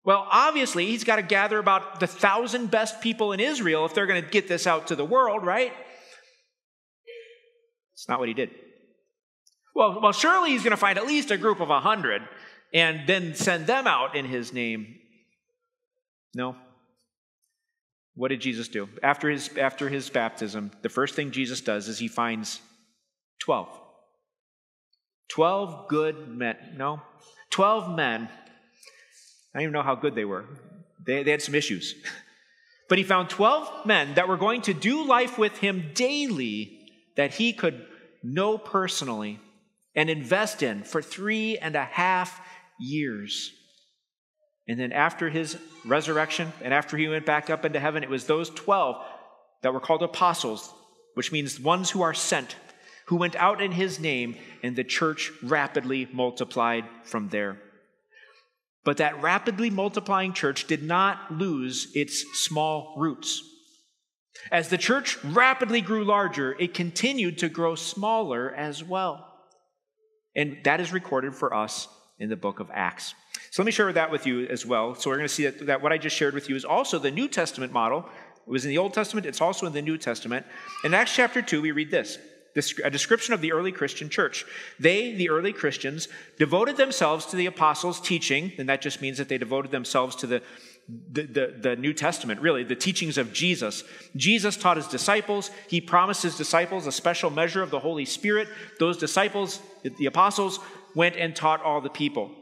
Well, 0.05 0.27
obviously, 0.31 0.87
he's 0.87 1.05
got 1.05 1.17
to 1.17 1.23
gather 1.23 1.59
about 1.59 2.01
the 2.01 2.07
thousand 2.07 2.71
best 2.71 3.01
people 3.01 3.33
in 3.33 3.41
Israel 3.41 3.87
if 3.87 3.95
they're 3.95 4.07
going 4.07 4.23
to 4.23 4.29
get 4.29 4.49
this 4.49 4.67
out 4.67 4.88
to 4.88 4.97
the 4.97 5.05
world, 5.05 5.47
right? 5.47 5.73
It's 7.95 8.09
not 8.09 8.19
what 8.19 8.29
he 8.29 8.35
did. 8.35 8.51
Well, 9.75 10.01
well, 10.03 10.12
surely 10.12 10.51
he's 10.51 10.65
going 10.65 10.73
to 10.73 10.77
find 10.77 10.99
at 10.99 11.07
least 11.07 11.31
a 11.31 11.37
group 11.37 11.61
of 11.61 11.71
a 11.71 11.81
hundred 11.81 12.23
and 12.75 13.07
then 13.07 13.35
send 13.35 13.67
them 13.67 13.87
out 13.87 14.17
in 14.17 14.25
his 14.25 14.53
name. 14.53 14.97
No. 16.35 16.57
What 18.15 18.29
did 18.29 18.41
Jesus 18.41 18.69
do? 18.69 18.88
After 19.03 19.31
his, 19.31 19.57
after 19.57 19.88
his 19.88 20.11
baptism, 20.11 20.73
the 20.83 20.88
first 20.88 21.15
thing 21.15 21.31
Jesus 21.31 21.61
does 21.61 21.88
is 21.88 21.99
he 21.99 22.09
finds 22.09 22.61
12. 23.41 23.69
12 25.29 25.88
good 25.88 26.29
men. 26.29 26.57
No, 26.77 27.01
12 27.51 27.97
men. 27.97 28.29
I 29.55 29.59
don't 29.59 29.62
even 29.65 29.73
know 29.73 29.83
how 29.83 29.95
good 29.95 30.15
they 30.15 30.25
were. 30.25 30.45
They, 31.05 31.23
they 31.23 31.31
had 31.31 31.43
some 31.43 31.55
issues. 31.55 31.95
But 32.88 32.99
he 32.99 33.05
found 33.05 33.31
12 33.31 33.87
men 33.87 34.17
that 34.17 34.29
were 34.29 34.37
going 34.37 34.61
to 34.62 34.75
do 34.75 35.07
life 35.07 35.38
with 35.38 35.57
him 35.57 35.93
daily 35.95 36.79
that 37.17 37.33
he 37.33 37.55
could 37.55 37.87
know 38.23 38.59
personally 38.59 39.41
and 39.95 40.11
invest 40.11 40.62
in 40.62 40.83
for 40.83 41.01
three 41.01 41.57
and 41.57 41.75
a 41.75 41.85
half 41.85 42.38
years. 42.79 43.51
And 44.69 44.79
then 44.79 44.93
after 44.93 45.31
his 45.31 45.57
resurrection 45.87 46.53
and 46.61 46.75
after 46.75 46.99
he 46.99 47.09
went 47.09 47.25
back 47.25 47.49
up 47.49 47.65
into 47.65 47.81
heaven, 47.81 48.03
it 48.03 48.11
was 48.11 48.27
those 48.27 48.51
12 48.51 49.03
that 49.62 49.73
were 49.73 49.81
called 49.81 50.03
apostles, 50.03 50.71
which 51.15 51.33
means 51.33 51.59
ones 51.59 51.91
who 51.91 52.03
are 52.03 52.12
sent, 52.15 52.57
who 53.07 53.17
went 53.17 53.37
out 53.37 53.62
in 53.62 53.73
his 53.73 53.99
name, 54.01 54.37
and 54.62 54.77
the 54.77 54.85
church 54.85 55.33
rapidly 55.43 56.09
multiplied 56.12 56.85
from 57.05 57.31
there. 57.31 57.59
But 58.85 58.97
that 58.97 59.23
rapidly 59.23 59.71
multiplying 59.71 60.33
church 60.33 60.66
did 60.66 60.83
not 60.83 61.33
lose 61.33 61.92
its 61.95 62.25
small 62.38 62.95
roots. 62.99 63.42
As 64.51 64.68
the 64.68 64.79
church 64.79 65.23
rapidly 65.25 65.81
grew 65.81 66.05
larger, 66.05 66.57
it 66.59 66.75
continued 66.75 67.38
to 67.38 67.49
grow 67.49 67.75
smaller 67.75 68.53
as 68.53 68.83
well. 68.83 69.29
And 70.35 70.59
that 70.64 70.81
is 70.81 70.92
recorded 70.92 71.35
for 71.35 71.55
us 71.55 71.87
in 72.18 72.29
the 72.29 72.37
book 72.37 72.59
of 72.59 72.71
Acts. 72.73 73.14
So 73.51 73.62
let 73.62 73.66
me 73.66 73.73
share 73.73 73.92
that 73.92 74.11
with 74.11 74.27
you 74.27 74.47
as 74.47 74.64
well. 74.64 74.95
So 74.95 75.11
we're 75.11 75.16
going 75.16 75.29
to 75.29 75.35
see 75.35 75.45
that, 75.45 75.66
that 75.66 75.83
what 75.83 75.92
I 75.92 75.99
just 75.99 76.16
shared 76.16 76.35
with 76.35 76.49
you 76.49 76.57
is 76.57 76.64
also 76.64 76.99
the 76.99 77.11
New 77.11 77.29
Testament 77.29 77.73
model. 77.73 78.09
It 78.47 78.51
was 78.51 78.64
in 78.64 78.71
the 78.71 78.79
Old 78.79 78.95
Testament, 78.95 79.27
it's 79.27 79.40
also 79.40 79.66
in 79.66 79.73
the 79.73 79.83
New 79.83 79.99
Testament. 79.99 80.47
In 80.85 80.95
Acts 80.95 81.14
chapter 81.14 81.42
2, 81.42 81.62
we 81.62 81.71
read 81.71 81.90
this 81.90 82.18
a 82.85 82.91
description 82.91 83.35
of 83.35 83.41
the 83.41 83.53
early 83.53 83.73
Christian 83.73 84.09
church. 84.09 84.45
They, 84.79 85.15
the 85.15 85.31
early 85.31 85.53
Christians, 85.53 86.09
devoted 86.38 86.77
themselves 86.77 87.27
to 87.27 87.37
the 87.37 87.47
apostles' 87.47 88.01
teaching, 88.01 88.53
and 88.59 88.69
that 88.69 88.83
just 88.83 89.01
means 89.01 89.19
that 89.19 89.29
they 89.29 89.38
devoted 89.38 89.71
themselves 89.71 90.17
to 90.17 90.27
the 90.27 90.43
the, 90.88 91.23
the, 91.23 91.55
the, 91.61 91.77
New 91.77 91.93
Testament, 91.93 92.41
really, 92.41 92.65
the 92.65 92.75
teachings 92.75 93.17
of 93.17 93.33
Jesus. 93.33 93.85
Jesus 94.17 94.57
taught 94.57 94.77
his 94.77 94.88
disciples. 94.88 95.51
He 95.69 95.81
promised 95.81 96.23
his 96.23 96.37
disciples 96.37 96.87
a 96.87 96.93
special 96.93 97.31
measure 97.31 97.62
of 97.62 97.71
the 97.71 97.79
Holy 97.79 98.05
Spirit. 98.05 98.49
Those 98.81 98.99
disciples, 98.99 99.61
the 99.83 100.07
apostles, 100.07 100.59
went 100.95 101.17
and 101.17 101.35
taught 101.35 101.62
all 101.62 101.81
the 101.81 101.88
people. 101.88 102.33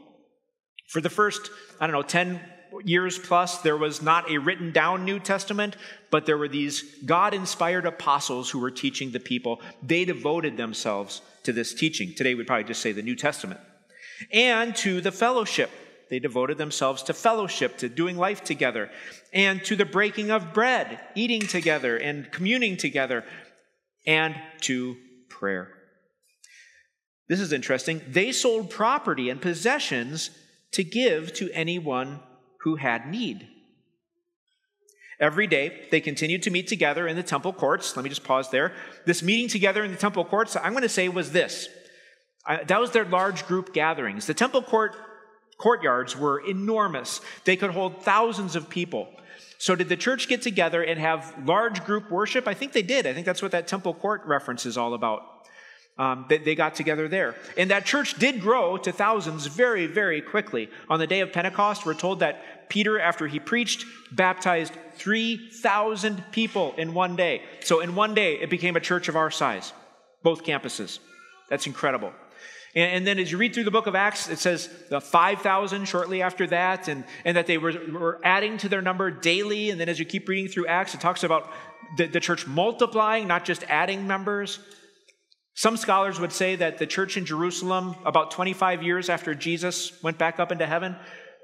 For 0.87 1.01
the 1.01 1.09
first, 1.09 1.51
I 1.79 1.87
don't 1.87 1.95
know, 1.95 2.01
10 2.01 2.41
years 2.83 3.19
plus, 3.19 3.59
there 3.59 3.77
was 3.77 4.01
not 4.01 4.29
a 4.29 4.37
written 4.37 4.71
down 4.71 5.05
New 5.05 5.19
Testament, 5.19 5.75
but 6.11 6.25
there 6.25 6.37
were 6.37 6.47
these 6.47 6.83
God 7.05 7.33
inspired 7.33 7.85
apostles 7.85 8.49
who 8.49 8.59
were 8.59 8.71
teaching 8.71 9.11
the 9.11 9.19
people. 9.19 9.61
They 9.81 10.05
devoted 10.05 10.57
themselves 10.57 11.21
to 11.43 11.53
this 11.53 11.73
teaching. 11.73 12.13
Today, 12.13 12.35
we'd 12.35 12.47
probably 12.47 12.65
just 12.65 12.81
say 12.81 12.91
the 12.91 13.01
New 13.01 13.15
Testament. 13.15 13.59
And 14.31 14.75
to 14.77 15.01
the 15.01 15.11
fellowship 15.11 15.71
they 16.11 16.19
devoted 16.19 16.57
themselves 16.57 17.03
to 17.03 17.13
fellowship, 17.13 17.77
to 17.77 17.87
doing 17.87 18.17
life 18.17 18.43
together, 18.43 18.91
and 19.31 19.63
to 19.63 19.77
the 19.77 19.85
breaking 19.85 20.29
of 20.29 20.53
bread, 20.53 20.99
eating 21.15 21.39
together 21.39 21.95
and 21.95 22.29
communing 22.33 22.75
together, 22.75 23.23
and 24.05 24.35
to 24.59 24.97
prayer. 25.29 25.69
This 27.29 27.39
is 27.39 27.53
interesting. 27.53 28.01
They 28.05 28.33
sold 28.33 28.69
property 28.69 29.29
and 29.29 29.41
possessions 29.41 30.31
to 30.73 30.83
give 30.83 31.33
to 31.35 31.49
anyone 31.51 32.19
who 32.63 32.75
had 32.75 33.09
need. 33.09 33.47
Every 35.21 35.45
day, 35.45 35.85
they 35.91 36.01
continued 36.01 36.41
to 36.43 36.49
meet 36.49 36.67
together 36.67 37.07
in 37.07 37.15
the 37.15 37.21
temple 37.21 37.53
courts. 37.53 37.95
Let 37.95 38.01
me 38.03 38.09
just 38.09 38.23
pause 38.23 38.49
there. 38.49 38.73
This 39.05 39.21
meeting 39.21 39.47
together 39.47 39.83
in 39.83 39.91
the 39.91 39.97
temple 39.97 40.25
courts, 40.25 40.55
I'm 40.55 40.71
going 40.71 40.81
to 40.81 40.89
say, 40.89 41.07
was 41.09 41.31
this. 41.31 41.69
that 42.47 42.79
was 42.79 42.89
their 42.89 43.05
large 43.05 43.45
group 43.45 43.71
gatherings. 43.71 44.25
The 44.25 44.33
temple 44.33 44.63
court 44.63 44.95
courtyards 45.59 46.17
were 46.17 46.39
enormous. 46.39 47.21
They 47.45 47.55
could 47.55 47.69
hold 47.69 48.03
thousands 48.03 48.55
of 48.55 48.67
people. 48.67 49.07
So, 49.59 49.75
did 49.75 49.89
the 49.89 49.95
church 49.95 50.27
get 50.27 50.41
together 50.41 50.81
and 50.81 50.99
have 50.99 51.35
large 51.45 51.85
group 51.85 52.09
worship? 52.09 52.47
I 52.47 52.55
think 52.55 52.73
they 52.73 52.81
did. 52.81 53.05
I 53.05 53.13
think 53.13 53.27
that's 53.27 53.43
what 53.43 53.51
that 53.51 53.67
temple 53.67 53.93
court 53.93 54.23
reference 54.25 54.65
is 54.65 54.75
all 54.75 54.95
about. 54.95 55.21
Um, 55.99 56.25
they, 56.29 56.39
they 56.39 56.55
got 56.55 56.73
together 56.73 57.07
there. 57.07 57.35
And 57.57 57.69
that 57.69 57.85
church 57.85 58.15
did 58.15 58.41
grow 58.41 58.77
to 58.77 58.91
thousands 58.91 59.45
very, 59.45 59.85
very 59.85 60.19
quickly. 60.19 60.67
On 60.89 60.97
the 60.97 61.05
day 61.05 61.19
of 61.19 61.31
Pentecost, 61.31 61.85
we're 61.85 61.93
told 61.93 62.21
that 62.21 62.60
Peter, 62.71 62.97
after 62.97 63.27
he 63.27 63.37
preached, 63.37 63.85
baptized 64.13 64.71
3,000 64.93 66.23
people 66.31 66.73
in 66.77 66.93
one 66.93 67.17
day. 67.17 67.41
So 67.59 67.81
in 67.81 67.95
one 67.95 68.13
day, 68.13 68.35
it 68.35 68.49
became 68.49 68.77
a 68.77 68.79
church 68.79 69.09
of 69.09 69.17
our 69.17 69.29
size, 69.29 69.73
both 70.23 70.45
campuses. 70.45 70.99
That's 71.49 71.67
incredible. 71.67 72.13
And, 72.73 73.05
then 73.05 73.19
as 73.19 73.29
you 73.29 73.37
read 73.37 73.53
through 73.53 73.65
the 73.65 73.71
book 73.71 73.87
of 73.87 73.95
Acts, 73.95 74.29
it 74.29 74.39
says 74.39 74.69
the 74.89 75.01
5,000 75.01 75.83
shortly 75.83 76.21
after 76.21 76.47
that, 76.47 76.87
and, 76.87 77.03
and 77.25 77.35
that 77.35 77.45
they 77.45 77.57
were, 77.57 77.73
were 77.91 78.21
adding 78.23 78.57
to 78.59 78.69
their 78.69 78.81
number 78.81 79.11
daily. 79.11 79.69
And 79.69 79.77
then 79.77 79.89
as 79.89 79.99
you 79.99 80.05
keep 80.05 80.29
reading 80.29 80.47
through 80.47 80.67
Acts, 80.67 80.93
it 80.93 81.01
talks 81.01 81.25
about 81.25 81.51
the, 81.97 82.07
the 82.07 82.21
church 82.21 82.47
multiplying, 82.47 83.27
not 83.27 83.43
just 83.43 83.65
adding 83.67 84.07
members. 84.07 84.59
Some 85.55 85.75
scholars 85.75 86.21
would 86.21 86.31
say 86.31 86.55
that 86.55 86.77
the 86.77 86.87
church 86.87 87.17
in 87.17 87.25
Jerusalem, 87.25 87.95
about 88.05 88.31
25 88.31 88.81
years 88.81 89.09
after 89.09 89.35
Jesus 89.35 90.01
went 90.01 90.17
back 90.17 90.39
up 90.39 90.53
into 90.53 90.65
heaven, 90.65 90.95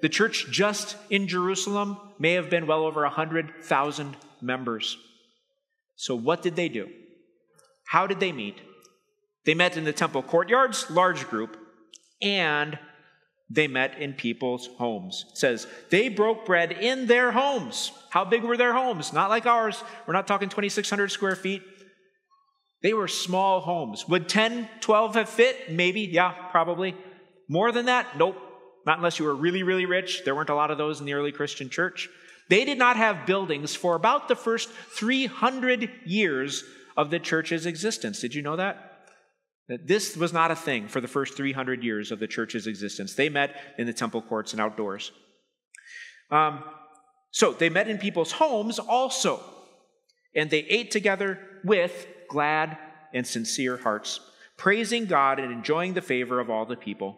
the 0.02 0.10
church 0.10 0.48
just 0.52 0.96
in 1.10 1.28
Jerusalem 1.28 1.98
may 2.20 2.34
have 2.34 2.50
been 2.50 2.68
well 2.68 2.84
over 2.84 3.02
100,000 3.02 4.18
members. 4.42 4.98
So, 5.96 6.16
what 6.16 6.42
did 6.42 6.56
they 6.56 6.70
do? 6.70 6.90
How 7.88 8.06
did 8.06 8.20
they 8.20 8.32
meet? 8.32 8.58
They 9.46 9.54
met 9.54 9.78
in 9.78 9.86
the 9.86 9.94
temple 9.94 10.22
courtyards, 10.24 10.90
large 10.92 11.28
group, 11.30 11.58
and 12.22 12.78
they 13.50 13.68
met 13.68 13.98
in 13.98 14.14
people's 14.14 14.68
homes. 14.78 15.26
It 15.32 15.38
says 15.38 15.68
they 15.90 16.10
broke 16.10 16.46
bread 16.46 16.74
in 16.74 17.08
their 17.08 17.32
homes. 17.32 17.92
How 18.10 18.26
big 18.26 18.44
were 18.44 18.58
their 18.58 18.74
homes? 18.74 19.14
Not 19.14 19.30
like 19.30 19.46
ours. 19.46 19.84
We're 20.06 20.14
not 20.14 20.28
talking 20.28 20.50
2,600 20.50 21.12
square 21.12 21.36
feet. 21.36 21.64
They 22.84 22.94
were 22.94 23.08
small 23.08 23.62
homes. 23.62 24.08
Would 24.08 24.30
10, 24.30 24.70
12 24.82 25.16
have 25.16 25.30
fit? 25.30 25.72
Maybe. 25.72 26.02
Yeah, 26.02 26.34
probably. 26.52 26.96
More 27.48 27.72
than 27.72 27.86
that? 27.86 28.18
Nope. 28.18 28.38
Not 28.88 28.98
unless 28.98 29.20
you 29.20 29.26
were 29.26 29.36
really, 29.36 29.64
really 29.64 29.86
rich. 29.86 30.24
There 30.24 30.34
weren't 30.34 30.50
a 30.50 30.56
lot 30.56 30.72
of 30.72 30.78
those 30.78 31.02
in 31.02 31.06
the 31.06 31.14
early 31.14 31.34
Christian 31.34 31.70
church. 31.70 32.10
They 32.50 32.64
did 32.64 32.78
not 32.78 32.96
have 32.96 33.26
buildings 33.26 33.76
for 33.76 33.96
about 33.96 34.30
the 34.30 34.36
first 34.36 34.70
300 34.70 35.90
years 36.06 36.64
of 36.96 37.10
the 37.10 37.20
church's 37.20 37.66
existence. 37.66 38.22
Did 38.22 38.34
you 38.34 38.42
know 38.42 38.56
that? 38.56 39.02
That 39.68 39.88
this 39.88 40.16
was 40.16 40.32
not 40.32 40.52
a 40.52 40.56
thing 40.56 40.88
for 40.88 41.02
the 41.02 41.08
first 41.10 41.36
300 41.36 41.84
years 41.84 42.14
of 42.14 42.20
the 42.20 42.28
church's 42.28 42.66
existence. 42.66 43.14
They 43.14 43.28
met 43.28 43.58
in 43.78 43.88
the 43.88 43.94
temple 43.94 44.22
courts 44.22 44.54
and 44.54 44.62
outdoors. 44.62 45.12
Um, 46.32 46.64
so 47.32 47.52
they 47.52 47.68
met 47.68 47.90
in 47.90 47.98
people's 47.98 48.32
homes 48.32 48.80
also, 48.80 49.44
and 50.34 50.50
they 50.50 50.60
ate 50.60 50.92
together 50.92 51.40
with 51.66 52.08
glad 52.30 52.78
and 53.14 53.28
sincere 53.28 53.76
hearts, 53.76 54.22
praising 54.56 55.08
God 55.08 55.40
and 55.40 55.52
enjoying 55.52 55.94
the 55.94 56.02
favor 56.02 56.40
of 56.40 56.50
all 56.50 56.66
the 56.66 56.78
people. 56.78 57.18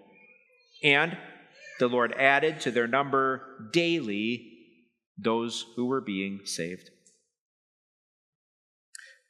And 0.84 1.16
the 1.80 1.88
Lord 1.88 2.14
added 2.18 2.62
to 2.62 2.72
their 2.72 2.88
number 2.88 3.70
daily 3.72 4.58
those 5.18 5.66
who 5.76 5.86
were 5.86 6.02
being 6.02 6.42
saved. 6.46 6.92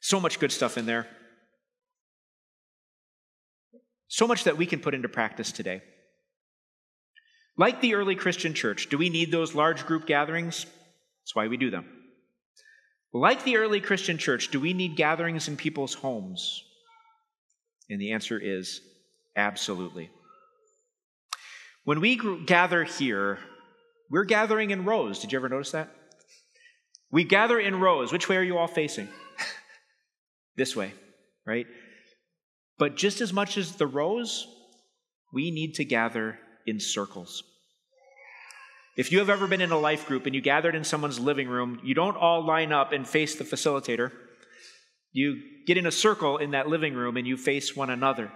So 0.00 0.20
much 0.20 0.40
good 0.40 0.52
stuff 0.52 0.78
in 0.78 0.86
there. 0.86 1.06
So 4.08 4.26
much 4.26 4.44
that 4.44 4.56
we 4.56 4.66
can 4.66 4.80
put 4.80 4.94
into 4.94 5.08
practice 5.08 5.52
today. 5.52 5.82
Like 7.56 7.80
the 7.80 7.94
early 7.94 8.16
Christian 8.16 8.54
church, 8.54 8.88
do 8.88 8.98
we 8.98 9.10
need 9.10 9.30
those 9.30 9.54
large 9.54 9.86
group 9.86 10.06
gatherings? 10.06 10.64
That's 11.22 11.34
why 11.34 11.48
we 11.48 11.56
do 11.56 11.70
them. 11.70 11.86
Like 13.12 13.44
the 13.44 13.56
early 13.56 13.80
Christian 13.80 14.18
church, 14.18 14.50
do 14.50 14.60
we 14.60 14.72
need 14.72 14.96
gatherings 14.96 15.48
in 15.48 15.56
people's 15.56 15.94
homes? 15.94 16.64
And 17.88 18.00
the 18.00 18.12
answer 18.12 18.38
is 18.38 18.80
absolutely. 19.36 20.10
When 21.84 22.00
we 22.00 22.20
gather 22.44 22.84
here, 22.84 23.38
we're 24.10 24.24
gathering 24.24 24.70
in 24.70 24.84
rows. 24.84 25.20
Did 25.20 25.32
you 25.32 25.38
ever 25.38 25.48
notice 25.48 25.70
that? 25.70 25.90
We 27.10 27.24
gather 27.24 27.58
in 27.58 27.80
rows. 27.80 28.12
Which 28.12 28.28
way 28.28 28.36
are 28.36 28.42
you 28.42 28.58
all 28.58 28.68
facing? 28.68 29.08
this 30.56 30.76
way, 30.76 30.92
right? 31.46 31.66
But 32.78 32.96
just 32.96 33.20
as 33.20 33.32
much 33.32 33.56
as 33.56 33.76
the 33.76 33.86
rows, 33.86 34.46
we 35.32 35.50
need 35.50 35.74
to 35.74 35.84
gather 35.84 36.38
in 36.66 36.80
circles. 36.80 37.42
If 38.96 39.12
you 39.12 39.18
have 39.18 39.30
ever 39.30 39.46
been 39.46 39.60
in 39.60 39.70
a 39.70 39.78
life 39.78 40.06
group 40.06 40.26
and 40.26 40.34
you 40.34 40.40
gathered 40.40 40.74
in 40.74 40.84
someone's 40.84 41.18
living 41.18 41.48
room, 41.48 41.80
you 41.82 41.94
don't 41.94 42.16
all 42.16 42.44
line 42.44 42.72
up 42.72 42.92
and 42.92 43.06
face 43.06 43.36
the 43.36 43.44
facilitator. 43.44 44.12
You 45.12 45.40
get 45.66 45.78
in 45.78 45.86
a 45.86 45.92
circle 45.92 46.36
in 46.38 46.50
that 46.50 46.68
living 46.68 46.94
room 46.94 47.16
and 47.16 47.26
you 47.26 47.36
face 47.36 47.74
one 47.74 47.90
another. 47.90 48.30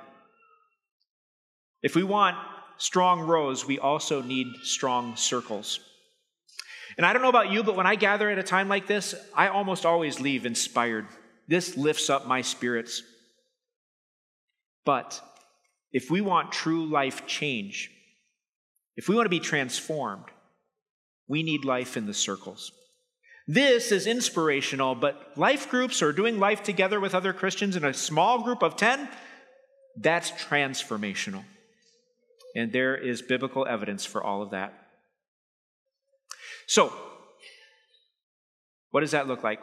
If 1.82 1.94
we 1.94 2.02
want 2.02 2.36
strong 2.76 3.20
rows, 3.20 3.66
we 3.66 3.78
also 3.78 4.22
need 4.22 4.46
strong 4.62 5.16
circles. 5.16 5.80
And 6.96 7.04
I 7.04 7.12
don't 7.12 7.22
know 7.22 7.28
about 7.28 7.50
you, 7.50 7.62
but 7.62 7.76
when 7.76 7.86
I 7.86 7.96
gather 7.96 8.30
at 8.30 8.38
a 8.38 8.42
time 8.42 8.68
like 8.68 8.86
this, 8.86 9.14
I 9.34 9.48
almost 9.48 9.84
always 9.84 10.20
leave 10.20 10.46
inspired. 10.46 11.06
This 11.48 11.76
lifts 11.76 12.08
up 12.08 12.26
my 12.26 12.42
spirits. 12.42 13.02
But 14.84 15.20
if 15.92 16.10
we 16.10 16.20
want 16.20 16.52
true 16.52 16.86
life 16.86 17.26
change, 17.26 17.90
if 18.96 19.08
we 19.08 19.14
want 19.14 19.26
to 19.26 19.30
be 19.30 19.40
transformed, 19.40 20.26
we 21.26 21.42
need 21.42 21.64
life 21.64 21.96
in 21.96 22.06
the 22.06 22.14
circles. 22.14 22.70
This 23.46 23.92
is 23.92 24.06
inspirational, 24.06 24.94
but 24.94 25.32
life 25.36 25.68
groups 25.68 26.02
or 26.02 26.12
doing 26.12 26.38
life 26.38 26.62
together 26.62 27.00
with 27.00 27.14
other 27.14 27.32
Christians 27.32 27.76
in 27.76 27.84
a 27.84 27.92
small 27.92 28.42
group 28.42 28.62
of 28.62 28.76
10, 28.76 29.08
that's 29.96 30.30
transformational. 30.32 31.44
And 32.54 32.72
there 32.72 32.96
is 32.96 33.22
biblical 33.22 33.66
evidence 33.66 34.04
for 34.04 34.22
all 34.22 34.42
of 34.42 34.50
that. 34.50 34.74
So, 36.66 36.92
what 38.90 39.00
does 39.00 39.10
that 39.10 39.26
look 39.26 39.42
like? 39.42 39.60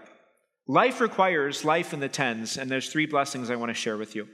Life 0.67 1.01
requires 1.01 1.65
life 1.65 1.93
in 1.93 1.99
the 1.99 2.09
tens, 2.09 2.57
and 2.57 2.69
there's 2.69 2.89
three 2.89 3.05
blessings 3.05 3.49
I 3.49 3.55
want 3.55 3.69
to 3.69 3.73
share 3.73 3.97
with 3.97 4.15
you. 4.15 4.27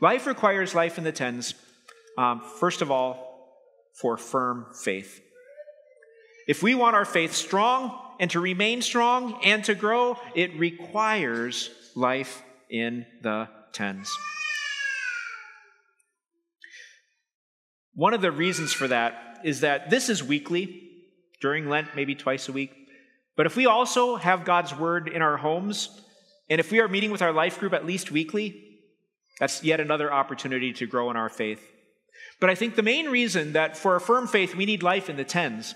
Life 0.00 0.26
requires 0.26 0.74
life 0.74 0.98
in 0.98 1.04
the 1.04 1.12
tens, 1.12 1.54
um, 2.16 2.40
first 2.40 2.82
of 2.82 2.90
all, 2.90 3.28
for 4.00 4.16
firm 4.16 4.66
faith. 4.74 5.20
If 6.46 6.62
we 6.62 6.74
want 6.74 6.96
our 6.96 7.04
faith 7.04 7.34
strong 7.34 7.98
and 8.18 8.30
to 8.30 8.40
remain 8.40 8.80
strong 8.82 9.40
and 9.44 9.62
to 9.64 9.74
grow, 9.74 10.18
it 10.34 10.58
requires 10.58 11.70
life 11.94 12.42
in 12.70 13.06
the 13.22 13.48
tens. 13.72 14.10
One 17.98 18.14
of 18.14 18.20
the 18.20 18.30
reasons 18.30 18.72
for 18.72 18.86
that 18.86 19.40
is 19.42 19.62
that 19.62 19.90
this 19.90 20.08
is 20.08 20.22
weekly, 20.22 20.88
during 21.40 21.68
Lent, 21.68 21.96
maybe 21.96 22.14
twice 22.14 22.48
a 22.48 22.52
week. 22.52 22.72
But 23.36 23.46
if 23.46 23.56
we 23.56 23.66
also 23.66 24.14
have 24.14 24.44
God's 24.44 24.72
word 24.72 25.08
in 25.08 25.20
our 25.20 25.36
homes, 25.36 26.00
and 26.48 26.60
if 26.60 26.70
we 26.70 26.78
are 26.78 26.86
meeting 26.86 27.10
with 27.10 27.22
our 27.22 27.32
life 27.32 27.58
group 27.58 27.72
at 27.72 27.84
least 27.84 28.12
weekly, 28.12 28.78
that's 29.40 29.64
yet 29.64 29.80
another 29.80 30.12
opportunity 30.12 30.72
to 30.74 30.86
grow 30.86 31.10
in 31.10 31.16
our 31.16 31.28
faith. 31.28 31.60
But 32.40 32.50
I 32.50 32.54
think 32.54 32.76
the 32.76 32.84
main 32.84 33.08
reason 33.08 33.54
that 33.54 33.76
for 33.76 33.96
a 33.96 34.00
firm 34.00 34.28
faith 34.28 34.54
we 34.54 34.64
need 34.64 34.84
life 34.84 35.10
in 35.10 35.16
the 35.16 35.24
tens 35.24 35.74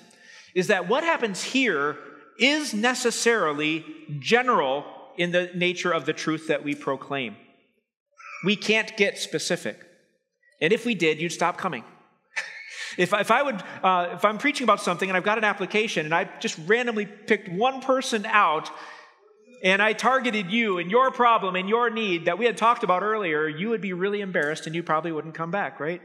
is 0.54 0.68
that 0.68 0.88
what 0.88 1.02
happens 1.02 1.42
here 1.42 1.98
is 2.38 2.72
necessarily 2.72 3.84
general 4.20 4.84
in 5.18 5.32
the 5.32 5.50
nature 5.56 5.90
of 5.90 6.06
the 6.06 6.12
truth 6.12 6.46
that 6.46 6.62
we 6.62 6.76
proclaim. 6.76 7.34
We 8.44 8.54
can't 8.54 8.96
get 8.96 9.18
specific. 9.18 9.80
And 10.60 10.72
if 10.72 10.86
we 10.86 10.94
did, 10.94 11.20
you'd 11.20 11.32
stop 11.32 11.58
coming. 11.58 11.82
If, 12.96 13.12
if 13.12 13.30
I 13.30 13.42
would, 13.42 13.62
uh, 13.82 14.10
if 14.14 14.24
I'm 14.24 14.38
preaching 14.38 14.64
about 14.64 14.80
something 14.80 15.08
and 15.08 15.16
I've 15.16 15.24
got 15.24 15.38
an 15.38 15.44
application 15.44 16.04
and 16.04 16.14
I 16.14 16.28
just 16.40 16.58
randomly 16.66 17.06
picked 17.06 17.48
one 17.48 17.80
person 17.80 18.26
out 18.26 18.70
and 19.62 19.80
I 19.80 19.92
targeted 19.92 20.50
you 20.50 20.78
and 20.78 20.90
your 20.90 21.10
problem 21.10 21.54
and 21.54 21.68
your 21.68 21.88
need 21.88 22.24
that 22.24 22.38
we 22.38 22.46
had 22.46 22.56
talked 22.56 22.82
about 22.82 23.02
earlier, 23.02 23.46
you 23.46 23.68
would 23.68 23.80
be 23.80 23.92
really 23.92 24.20
embarrassed 24.20 24.66
and 24.66 24.74
you 24.74 24.82
probably 24.82 25.12
wouldn't 25.12 25.34
come 25.34 25.50
back, 25.50 25.78
right? 25.78 26.02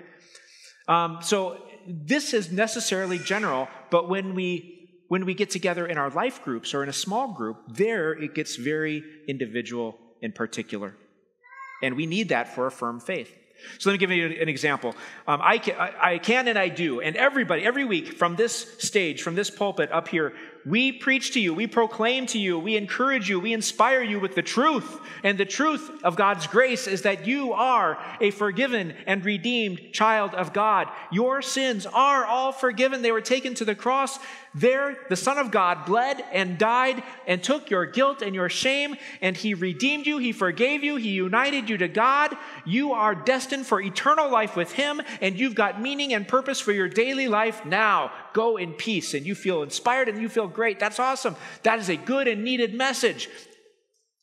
Um, 0.88 1.20
so 1.22 1.64
this 1.88 2.34
is 2.34 2.52
necessarily 2.52 3.18
general, 3.18 3.68
but 3.90 4.10
when 4.10 4.36
we 4.36 4.74
when 5.10 5.26
we 5.26 5.34
get 5.34 5.50
together 5.50 5.88
in 5.88 5.98
our 5.98 6.10
life 6.10 6.44
groups 6.44 6.74
or 6.74 6.84
in 6.84 6.90
a 6.90 6.94
small 6.94 7.34
group, 7.34 7.58
there 7.70 8.12
it 8.12 8.36
gets 8.36 8.58
very 8.58 9.04
individual 9.28 9.98
and 10.22 10.36
particular. 10.36 10.98
And 11.82 11.96
we 11.96 12.06
need 12.06 12.30
that 12.30 12.54
for 12.54 12.68
a 12.68 12.72
firm 12.72 13.00
faith. 13.00 13.34
So 13.80 13.90
let 13.90 13.94
me 13.94 13.98
give 13.98 14.12
you 14.12 14.26
an 14.42 14.50
example. 14.50 14.96
Um, 15.28 15.42
I, 15.44 15.58
can, 15.58 15.76
I, 15.76 16.14
I 16.14 16.18
can 16.18 16.48
and 16.48 16.58
I 16.58 16.70
do, 16.70 17.02
and 17.02 17.16
everybody, 17.16 17.64
every 17.64 17.86
week 17.86 18.14
from 18.14 18.36
this 18.36 18.54
stage, 18.80 19.22
from 19.22 19.36
this 19.36 19.50
pulpit 19.50 19.92
up 19.92 20.08
here, 20.08 20.34
we 20.68 20.92
preach 20.92 21.32
to 21.32 21.40
you, 21.40 21.54
we 21.54 21.66
proclaim 21.66 22.26
to 22.28 22.38
you, 22.38 22.60
we 22.60 22.76
encourage 22.76 23.30
you, 23.30 23.40
we 23.40 23.54
inspire 23.54 24.02
you 24.04 24.20
with 24.20 24.36
the 24.36 24.42
truth. 24.42 25.00
And 25.24 25.38
the 25.38 25.46
truth 25.46 25.90
of 26.04 26.18
God's 26.18 26.46
grace 26.46 26.88
is 26.88 27.04
that 27.04 27.26
you 27.26 27.54
are 27.54 27.98
a 28.20 28.32
forgiven 28.32 28.94
and 29.06 29.24
redeemed 29.24 29.94
child 29.94 30.36
of 30.36 30.52
God. 30.52 30.90
Your 31.12 31.42
sins 31.42 31.86
are 31.86 32.26
all 32.26 32.52
forgiven. 32.52 33.02
They 33.02 33.14
were 33.14 33.22
taken 33.22 33.54
to 33.56 33.66
the 33.66 33.76
cross. 33.76 34.20
There, 34.54 34.98
the 35.10 35.16
Son 35.16 35.38
of 35.38 35.52
God 35.52 35.86
bled 35.86 36.24
and 36.34 36.58
died 36.58 37.04
and 37.28 37.44
took 37.44 37.70
your 37.70 37.86
guilt 37.86 38.22
and 38.22 38.34
your 38.34 38.50
shame, 38.50 38.96
and 39.22 39.38
He 39.38 39.54
redeemed 39.54 40.08
you, 40.08 40.18
He 40.18 40.32
forgave 40.32 40.84
you, 40.84 40.96
He 40.96 41.10
united 41.10 41.70
you 41.70 41.78
to 41.78 41.88
God. 41.88 42.36
You 42.66 42.94
are 42.94 43.14
destined 43.14 43.68
for 43.68 43.80
eternal 43.80 44.30
life 44.30 44.56
with 44.56 44.72
Him, 44.72 45.02
and 45.22 45.40
you've 45.40 45.56
got 45.56 45.82
meaning 45.82 46.14
and 46.14 46.28
purpose 46.28 46.60
for 46.60 46.72
your 46.72 46.90
daily 46.90 47.28
life 47.28 47.66
now. 47.66 48.12
Go 48.38 48.58
in 48.58 48.74
peace, 48.74 49.16
and 49.16 49.26
you 49.26 49.34
feel 49.34 49.64
inspired 49.64 50.08
and 50.08 50.22
you 50.22 50.30
feel 50.30 50.48
great. 50.48 50.80
That's 50.80 51.00
awesome. 51.00 51.36
That 51.64 51.80
is 51.80 51.90
a 51.90 51.96
good 51.96 52.28
and 52.28 52.44
needed 52.44 52.72
message 52.72 53.30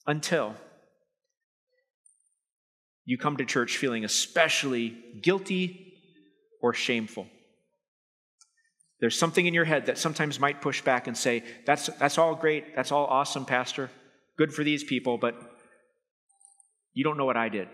until 0.07 0.55
you 3.05 3.19
come 3.19 3.39
to 3.39 3.45
church 3.45 3.77
feeling 3.77 4.05
especially 4.05 4.97
guilty 5.21 5.95
or 6.63 6.73
shameful. 6.73 7.27
There's 9.01 9.19
something 9.19 9.47
in 9.47 9.53
your 9.53 9.65
head 9.65 9.87
that 9.87 9.99
sometimes 9.99 10.39
might 10.39 10.63
push 10.63 10.81
back 10.81 11.09
and 11.09 11.19
say, 11.19 11.43
That's, 11.67 11.87
that's 11.99 12.17
all 12.17 12.37
great. 12.37 12.77
That's 12.77 12.93
all 12.93 13.07
awesome, 13.07 13.45
Pastor. 13.45 13.91
Good 14.39 14.55
for 14.55 14.63
these 14.63 14.85
people, 14.85 15.19
but 15.19 15.35
you 16.93 17.03
don't 17.03 17.17
know 17.17 17.25
what 17.25 17.37
I 17.37 17.49
did. 17.49 17.67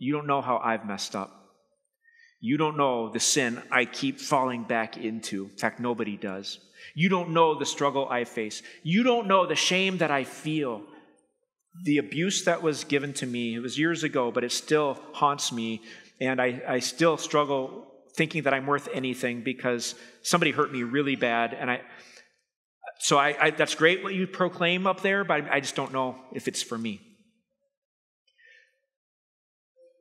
You 0.00 0.14
don't 0.14 0.26
know 0.26 0.42
how 0.42 0.58
I've 0.58 0.84
messed 0.84 1.14
up. 1.14 1.37
You 2.40 2.56
don't 2.56 2.76
know 2.76 3.10
the 3.10 3.20
sin 3.20 3.62
I 3.70 3.84
keep 3.84 4.20
falling 4.20 4.64
back 4.64 4.96
into. 4.96 5.44
In 5.44 5.56
fact, 5.56 5.80
nobody 5.80 6.16
does. 6.16 6.60
You 6.94 7.08
don't 7.08 7.30
know 7.30 7.58
the 7.58 7.66
struggle 7.66 8.08
I 8.08 8.24
face. 8.24 8.62
You 8.82 9.02
don't 9.02 9.26
know 9.26 9.46
the 9.46 9.56
shame 9.56 9.98
that 9.98 10.10
I 10.10 10.24
feel. 10.24 10.82
The 11.84 11.98
abuse 11.98 12.44
that 12.44 12.62
was 12.62 12.84
given 12.84 13.12
to 13.14 13.26
me, 13.26 13.54
it 13.54 13.60
was 13.60 13.78
years 13.78 14.04
ago, 14.04 14.30
but 14.30 14.44
it 14.44 14.52
still 14.52 14.98
haunts 15.12 15.52
me. 15.52 15.82
And 16.20 16.40
I, 16.40 16.62
I 16.66 16.78
still 16.80 17.16
struggle 17.16 17.86
thinking 18.14 18.44
that 18.44 18.54
I'm 18.54 18.66
worth 18.66 18.88
anything 18.92 19.42
because 19.42 19.94
somebody 20.22 20.50
hurt 20.50 20.72
me 20.72 20.82
really 20.82 21.16
bad. 21.16 21.54
And 21.54 21.70
I, 21.70 21.80
so 23.00 23.16
I, 23.16 23.36
I 23.40 23.50
that's 23.50 23.74
great 23.74 24.02
what 24.02 24.14
you 24.14 24.26
proclaim 24.26 24.86
up 24.86 25.02
there, 25.02 25.24
but 25.24 25.44
I, 25.44 25.56
I 25.56 25.60
just 25.60 25.76
don't 25.76 25.92
know 25.92 26.16
if 26.32 26.48
it's 26.48 26.62
for 26.62 26.76
me. 26.76 27.00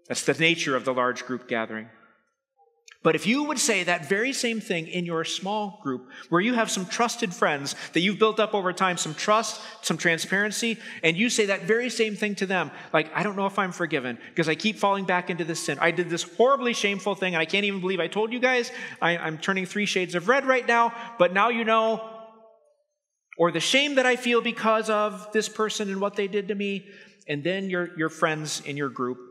That's 0.07 0.23
the 0.23 0.33
nature 0.33 0.75
of 0.75 0.85
the 0.85 0.93
large 0.93 1.25
group 1.25 1.47
gathering. 1.47 1.89
But 3.07 3.15
if 3.15 3.25
you 3.25 3.43
would 3.43 3.57
say 3.57 3.85
that 3.85 4.09
very 4.09 4.33
same 4.33 4.59
thing 4.59 4.85
in 4.85 5.05
your 5.05 5.23
small 5.23 5.79
group, 5.81 6.09
where 6.27 6.41
you 6.41 6.55
have 6.55 6.69
some 6.69 6.85
trusted 6.85 7.33
friends 7.33 7.73
that 7.93 8.01
you've 8.01 8.19
built 8.19 8.37
up 8.37 8.53
over 8.53 8.73
time, 8.73 8.97
some 8.97 9.13
trust, 9.13 9.61
some 9.81 9.97
transparency, 9.97 10.77
and 11.03 11.15
you 11.15 11.29
say 11.29 11.45
that 11.45 11.61
very 11.61 11.89
same 11.89 12.17
thing 12.17 12.35
to 12.35 12.45
them, 12.45 12.69
like, 12.91 13.09
I 13.15 13.23
don't 13.23 13.37
know 13.37 13.45
if 13.45 13.57
I'm 13.57 13.71
forgiven 13.71 14.17
because 14.31 14.49
I 14.49 14.55
keep 14.55 14.75
falling 14.75 15.05
back 15.05 15.29
into 15.29 15.45
this 15.45 15.63
sin. 15.63 15.77
I 15.79 15.91
did 15.91 16.09
this 16.09 16.23
horribly 16.23 16.73
shameful 16.73 17.15
thing, 17.15 17.33
and 17.33 17.39
I 17.39 17.45
can't 17.45 17.63
even 17.63 17.79
believe 17.79 18.01
I 18.01 18.09
told 18.09 18.33
you 18.33 18.41
guys. 18.41 18.73
I, 19.01 19.15
I'm 19.15 19.37
turning 19.37 19.65
three 19.65 19.85
shades 19.85 20.13
of 20.13 20.27
red 20.27 20.45
right 20.45 20.67
now, 20.67 20.93
but 21.17 21.31
now 21.31 21.47
you 21.47 21.63
know. 21.63 22.09
Or 23.37 23.53
the 23.53 23.61
shame 23.61 23.95
that 23.95 24.05
I 24.05 24.17
feel 24.17 24.41
because 24.41 24.89
of 24.89 25.31
this 25.31 25.47
person 25.47 25.89
and 25.89 26.01
what 26.01 26.17
they 26.17 26.27
did 26.27 26.49
to 26.49 26.55
me. 26.55 26.85
And 27.25 27.41
then 27.41 27.69
your, 27.69 27.97
your 27.97 28.09
friends 28.09 28.61
in 28.65 28.75
your 28.75 28.89
group 28.89 29.26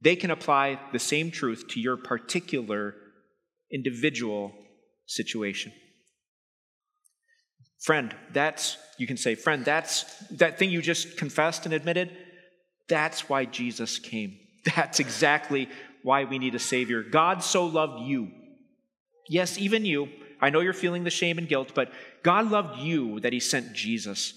they 0.00 0.16
can 0.16 0.30
apply 0.30 0.78
the 0.92 0.98
same 0.98 1.30
truth 1.30 1.66
to 1.68 1.80
your 1.80 1.96
particular 1.96 2.94
individual 3.72 4.52
situation. 5.06 5.72
Friend, 7.80 8.14
that's, 8.32 8.76
you 8.98 9.06
can 9.06 9.16
say, 9.16 9.34
friend, 9.34 9.64
that's 9.64 10.04
that 10.30 10.58
thing 10.58 10.70
you 10.70 10.82
just 10.82 11.16
confessed 11.16 11.64
and 11.64 11.74
admitted. 11.74 12.10
That's 12.88 13.28
why 13.28 13.44
Jesus 13.44 13.98
came. 13.98 14.38
That's 14.76 14.98
exactly 14.98 15.68
why 16.02 16.24
we 16.24 16.38
need 16.38 16.54
a 16.54 16.58
Savior. 16.58 17.02
God 17.02 17.42
so 17.42 17.66
loved 17.66 18.02
you. 18.06 18.30
Yes, 19.28 19.56
even 19.58 19.84
you. 19.84 20.08
I 20.40 20.50
know 20.50 20.60
you're 20.60 20.72
feeling 20.72 21.04
the 21.04 21.10
shame 21.10 21.38
and 21.38 21.48
guilt, 21.48 21.72
but 21.74 21.92
God 22.22 22.50
loved 22.50 22.80
you 22.80 23.20
that 23.20 23.32
He 23.32 23.40
sent 23.40 23.72
Jesus. 23.72 24.34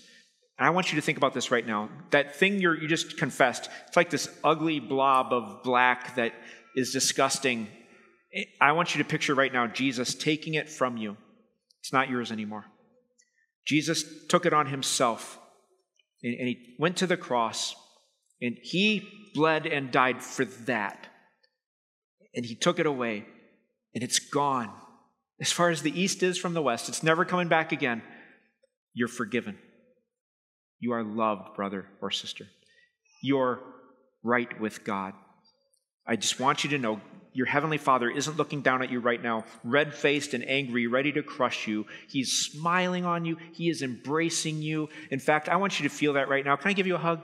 And 0.62 0.68
I 0.68 0.70
want 0.70 0.92
you 0.92 0.98
to 0.98 1.02
think 1.02 1.18
about 1.18 1.34
this 1.34 1.50
right 1.50 1.66
now. 1.66 1.90
That 2.12 2.36
thing 2.36 2.62
you 2.62 2.88
just 2.88 3.18
confessed, 3.18 3.68
it's 3.88 3.98
like 3.98 4.12
this 4.12 4.30
ugly 4.44 4.80
blob 4.80 5.34
of 5.34 5.64
black 5.64 6.18
that 6.18 6.34
is 6.76 6.94
disgusting. 6.94 7.68
I 8.62 8.74
want 8.74 8.94
you 8.94 9.02
to 9.02 9.10
picture 9.10 9.34
right 9.34 9.52
now 9.52 9.66
Jesus 9.66 10.14
taking 10.14 10.54
it 10.54 10.70
from 10.70 10.98
you. 10.98 11.18
It's 11.80 11.92
not 11.92 12.12
yours 12.12 12.32
anymore. 12.32 12.66
Jesus 13.66 14.06
took 14.28 14.46
it 14.46 14.54
on 14.54 14.68
himself 14.68 15.40
and, 16.22 16.36
and 16.38 16.48
he 16.50 16.76
went 16.78 16.98
to 16.98 17.08
the 17.08 17.18
cross 17.18 17.76
and 18.40 18.56
he 18.62 19.32
bled 19.34 19.66
and 19.66 19.90
died 19.90 20.22
for 20.22 20.46
that. 20.46 21.08
And 22.36 22.46
he 22.46 22.54
took 22.54 22.78
it 22.78 22.86
away 22.86 23.26
and 23.96 24.04
it's 24.04 24.20
gone. 24.20 24.72
As 25.40 25.52
far 25.52 25.72
as 25.72 25.82
the 25.82 26.00
east 26.00 26.22
is 26.22 26.38
from 26.38 26.54
the 26.54 26.62
west, 26.62 26.88
it's 26.88 27.02
never 27.02 27.26
coming 27.26 27.48
back 27.48 27.72
again. 27.72 28.04
You're 28.94 29.08
forgiven. 29.08 29.58
You 30.82 30.94
are 30.94 31.04
loved, 31.04 31.56
brother 31.56 31.86
or 32.02 32.12
sister. 32.12 32.48
You're 33.22 33.60
right 34.24 34.60
with 34.60 34.84
God. 34.84 35.14
I 36.06 36.16
just 36.16 36.40
want 36.40 36.64
you 36.64 36.72
to 36.72 36.80
know 36.80 37.00
your 37.34 37.46
heavenly 37.46 37.78
Father 37.78 38.10
isn't 38.10 38.36
looking 38.36 38.62
down 38.62 38.82
at 38.82 38.92
you 38.92 39.00
right 39.00 39.22
now, 39.22 39.46
red 39.64 39.94
faced 39.94 40.34
and 40.34 40.44
angry, 40.50 40.88
ready 40.88 41.14
to 41.14 41.24
crush 41.24 41.68
you. 41.68 41.86
He's 42.10 42.32
smiling 42.32 43.06
on 43.06 43.24
you, 43.24 43.38
He 43.54 43.70
is 43.70 43.82
embracing 43.82 44.62
you. 44.62 44.90
In 45.12 45.20
fact, 45.20 45.48
I 45.48 45.56
want 45.56 45.80
you 45.80 45.88
to 45.88 45.96
feel 45.96 46.14
that 46.14 46.28
right 46.28 46.44
now. 46.44 46.56
Can 46.58 46.70
I 46.70 46.74
give 46.74 46.88
you 46.88 46.96
a 46.96 47.00
hug? 47.00 47.22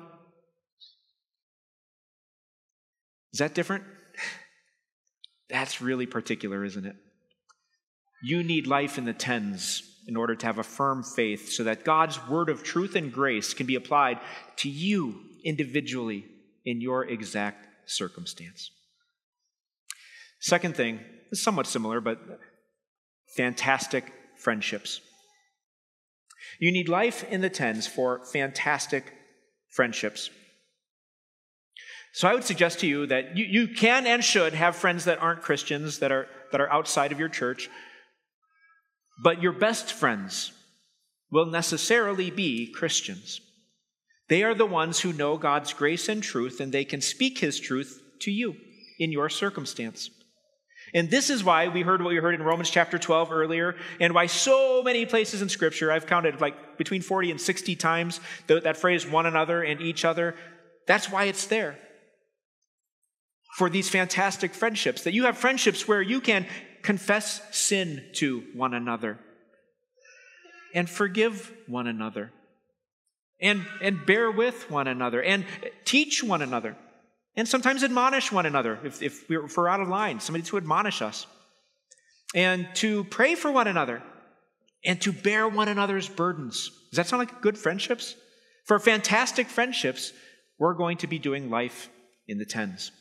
Is 3.34 3.40
that 3.40 3.54
different? 3.54 3.84
That's 5.50 5.82
really 5.82 6.06
particular, 6.06 6.64
isn't 6.64 6.86
it? 6.86 6.96
You 8.24 8.44
need 8.44 8.68
life 8.68 8.98
in 8.98 9.06
the 9.06 9.14
tens 9.14 9.84
in 10.08 10.16
order 10.16 10.36
to 10.36 10.46
have 10.46 10.58
a 10.58 10.64
firm 10.64 11.04
faith 11.04 11.52
so 11.52 11.64
that 11.64 11.84
God's 11.84 12.26
word 12.28 12.50
of 12.50 12.64
truth 12.64 12.96
and 12.96 13.12
grace 13.12 13.54
can 13.54 13.66
be 13.66 13.76
applied 13.76 14.20
to 14.58 14.70
you 14.70 15.22
individually 15.44 16.26
in 16.66 16.82
your 16.82 17.06
exact 17.06 17.68
circumstance. 17.86 18.72
Second 20.40 20.76
thing 20.76 21.00
is 21.32 21.42
somewhat 21.42 21.68
similar, 21.68 22.00
but 22.00 22.20
fantastic 23.36 24.14
friendships. 24.38 25.02
You 26.60 26.72
need 26.72 26.90
life 26.90 27.24
in 27.30 27.42
the 27.42 27.50
tens 27.50 27.88
for 27.88 28.24
fantastic 28.26 29.14
friendships. 29.70 30.30
So 32.14 32.28
I 32.28 32.34
would 32.34 32.44
suggest 32.44 32.80
to 32.80 32.88
you 32.88 33.06
that 33.08 33.38
you, 33.38 33.46
you 33.46 33.68
can 33.68 34.08
and 34.08 34.24
should 34.24 34.54
have 34.54 34.76
friends 34.76 35.06
that 35.06 35.22
aren't 35.22 35.42
Christians, 35.42 36.00
that 36.00 36.12
are, 36.12 36.28
that 36.52 36.62
are 36.62 36.72
outside 36.72 37.12
of 37.12 37.20
your 37.20 37.30
church. 37.30 37.70
But 39.22 39.42
your 39.42 39.54
best 39.54 39.92
friends 39.92 40.52
will 41.32 41.48
necessarily 41.48 42.30
be 42.32 42.72
Christians. 42.72 43.42
They 44.30 44.44
are 44.44 44.54
the 44.54 44.66
ones 44.66 45.00
who 45.00 45.14
know 45.14 45.38
God's 45.38 45.74
grace 45.74 46.10
and 46.10 46.22
truth, 46.22 46.60
and 46.60 46.72
they 46.72 46.86
can 46.86 47.02
speak 47.02 47.40
His 47.40 47.60
truth 47.60 48.02
to 48.22 48.32
you 48.32 48.56
in 49.00 49.12
your 49.12 49.30
circumstance. 49.30 50.10
And 50.94 51.10
this 51.10 51.30
is 51.30 51.44
why 51.44 51.68
we 51.68 51.82
heard 51.82 52.02
what 52.02 52.10
we 52.10 52.18
heard 52.18 52.36
in 52.36 52.44
Romans 52.44 52.70
chapter 52.70 52.98
12 52.98 53.32
earlier, 53.32 53.76
and 54.00 54.14
why 54.14 54.28
so 54.28 54.82
many 54.84 55.06
places 55.06 55.42
in 55.42 55.50
Scripture, 55.50 55.92
I've 55.92 56.08
counted 56.08 56.40
like 56.40 56.78
between 56.78 57.02
40 57.02 57.32
and 57.32 57.42
60 57.42 57.76
times 57.76 58.20
that 58.48 58.78
phrase 58.78 59.06
one 59.06 59.26
another 59.26 59.62
and 59.64 59.82
each 59.82 60.06
other. 60.06 60.36
That's 60.86 61.12
why 61.12 61.26
it's 61.26 61.48
there. 61.48 61.78
For 63.58 63.70
these 63.70 63.90
fantastic 63.90 64.54
friendships, 64.54 65.04
that 65.04 65.14
you 65.14 65.26
have 65.26 65.38
friendships 65.38 65.88
where 65.88 66.02
you 66.02 66.22
can 66.22 66.46
confess 66.88 67.42
sin 67.52 68.02
to 68.14 68.46
one 68.54 68.74
another 68.74 69.20
and 70.74 70.90
forgive 70.90 71.52
one 71.68 71.86
another 71.86 72.32
and, 73.42 73.66
and 73.82 74.06
bear 74.06 74.32
with 74.32 74.72
one 74.72 74.88
another 74.88 75.22
and 75.22 75.44
teach 75.84 76.24
one 76.24 76.42
another 76.42 76.78
and 77.36 77.46
sometimes 77.46 77.84
admonish 77.84 78.32
one 78.32 78.46
another 78.46 78.80
if, 78.86 79.02
if 79.02 79.28
we're 79.28 79.68
out 79.68 79.82
of 79.82 79.90
line, 79.90 80.22
somebody 80.22 80.46
to 80.46 80.56
admonish 80.56 81.02
us 81.02 81.28
and 82.34 82.66
to 82.76 83.04
pray 83.04 83.36
for 83.36 83.52
one 83.52 83.68
another 83.68 84.02
and 84.86 85.02
to 85.02 85.12
bear 85.12 85.46
one 85.46 85.68
another's 85.68 86.08
burdens. 86.08 86.72
Does 86.90 86.96
that 86.96 87.08
sound 87.08 87.20
like 87.20 87.42
good 87.42 87.58
friendships? 87.58 88.16
For 88.64 88.80
fantastic 88.80 89.48
friendships, 89.48 90.14
we're 90.58 90.74
going 90.74 91.00
to 91.00 91.08
be 91.08 91.20
doing 91.20 91.50
life 91.50 91.90
in 92.30 92.38
the 92.38 92.46
tens. 92.46 92.94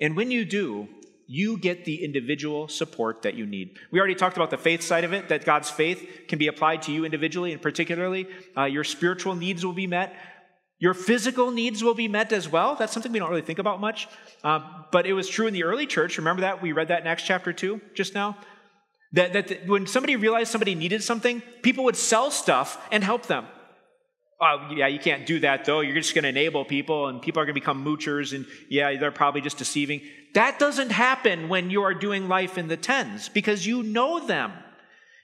And 0.00 0.16
when 0.16 0.32
you 0.32 0.44
do, 0.44 0.88
you 1.26 1.58
get 1.58 1.84
the 1.84 2.04
individual 2.04 2.68
support 2.68 3.22
that 3.22 3.34
you 3.34 3.46
need. 3.46 3.78
We 3.90 3.98
already 3.98 4.14
talked 4.14 4.36
about 4.36 4.50
the 4.50 4.58
faith 4.58 4.82
side 4.82 5.04
of 5.04 5.12
it, 5.12 5.28
that 5.28 5.44
God's 5.44 5.70
faith 5.70 6.26
can 6.28 6.38
be 6.38 6.48
applied 6.48 6.82
to 6.82 6.92
you 6.92 7.04
individually 7.04 7.52
and 7.52 7.62
particularly. 7.62 8.26
Uh, 8.56 8.64
your 8.64 8.84
spiritual 8.84 9.34
needs 9.34 9.64
will 9.64 9.72
be 9.72 9.86
met. 9.86 10.14
Your 10.78 10.94
physical 10.94 11.52
needs 11.52 11.82
will 11.82 11.94
be 11.94 12.08
met 12.08 12.32
as 12.32 12.48
well. 12.48 12.74
That's 12.74 12.92
something 12.92 13.12
we 13.12 13.20
don't 13.20 13.30
really 13.30 13.42
think 13.42 13.60
about 13.60 13.80
much. 13.80 14.08
Uh, 14.42 14.60
but 14.90 15.06
it 15.06 15.12
was 15.12 15.28
true 15.28 15.46
in 15.46 15.54
the 15.54 15.62
early 15.64 15.86
church. 15.86 16.18
Remember 16.18 16.42
that? 16.42 16.60
We 16.60 16.72
read 16.72 16.88
that 16.88 17.02
in 17.02 17.06
Acts 17.06 17.22
chapter 17.22 17.52
2 17.52 17.80
just 17.94 18.14
now. 18.14 18.36
That, 19.12 19.32
that 19.34 19.66
when 19.66 19.86
somebody 19.86 20.16
realized 20.16 20.50
somebody 20.50 20.74
needed 20.74 21.02
something, 21.02 21.42
people 21.62 21.84
would 21.84 21.96
sell 21.96 22.30
stuff 22.30 22.84
and 22.90 23.04
help 23.04 23.26
them. 23.26 23.46
Oh, 24.44 24.70
yeah, 24.74 24.88
you 24.88 24.98
can't 24.98 25.24
do 25.24 25.38
that 25.40 25.64
though. 25.64 25.80
You're 25.80 25.94
just 25.94 26.16
going 26.16 26.24
to 26.24 26.28
enable 26.28 26.64
people, 26.64 27.06
and 27.06 27.22
people 27.22 27.40
are 27.40 27.44
going 27.44 27.54
to 27.54 27.60
become 27.60 27.84
moochers, 27.84 28.34
and 28.34 28.44
yeah, 28.68 28.96
they're 28.98 29.12
probably 29.12 29.40
just 29.40 29.56
deceiving. 29.56 30.00
That 30.34 30.58
doesn't 30.58 30.90
happen 30.90 31.48
when 31.48 31.70
you 31.70 31.82
are 31.82 31.94
doing 31.94 32.26
life 32.26 32.58
in 32.58 32.66
the 32.66 32.76
tens 32.76 33.28
because 33.28 33.64
you 33.64 33.84
know 33.84 34.26
them. 34.26 34.52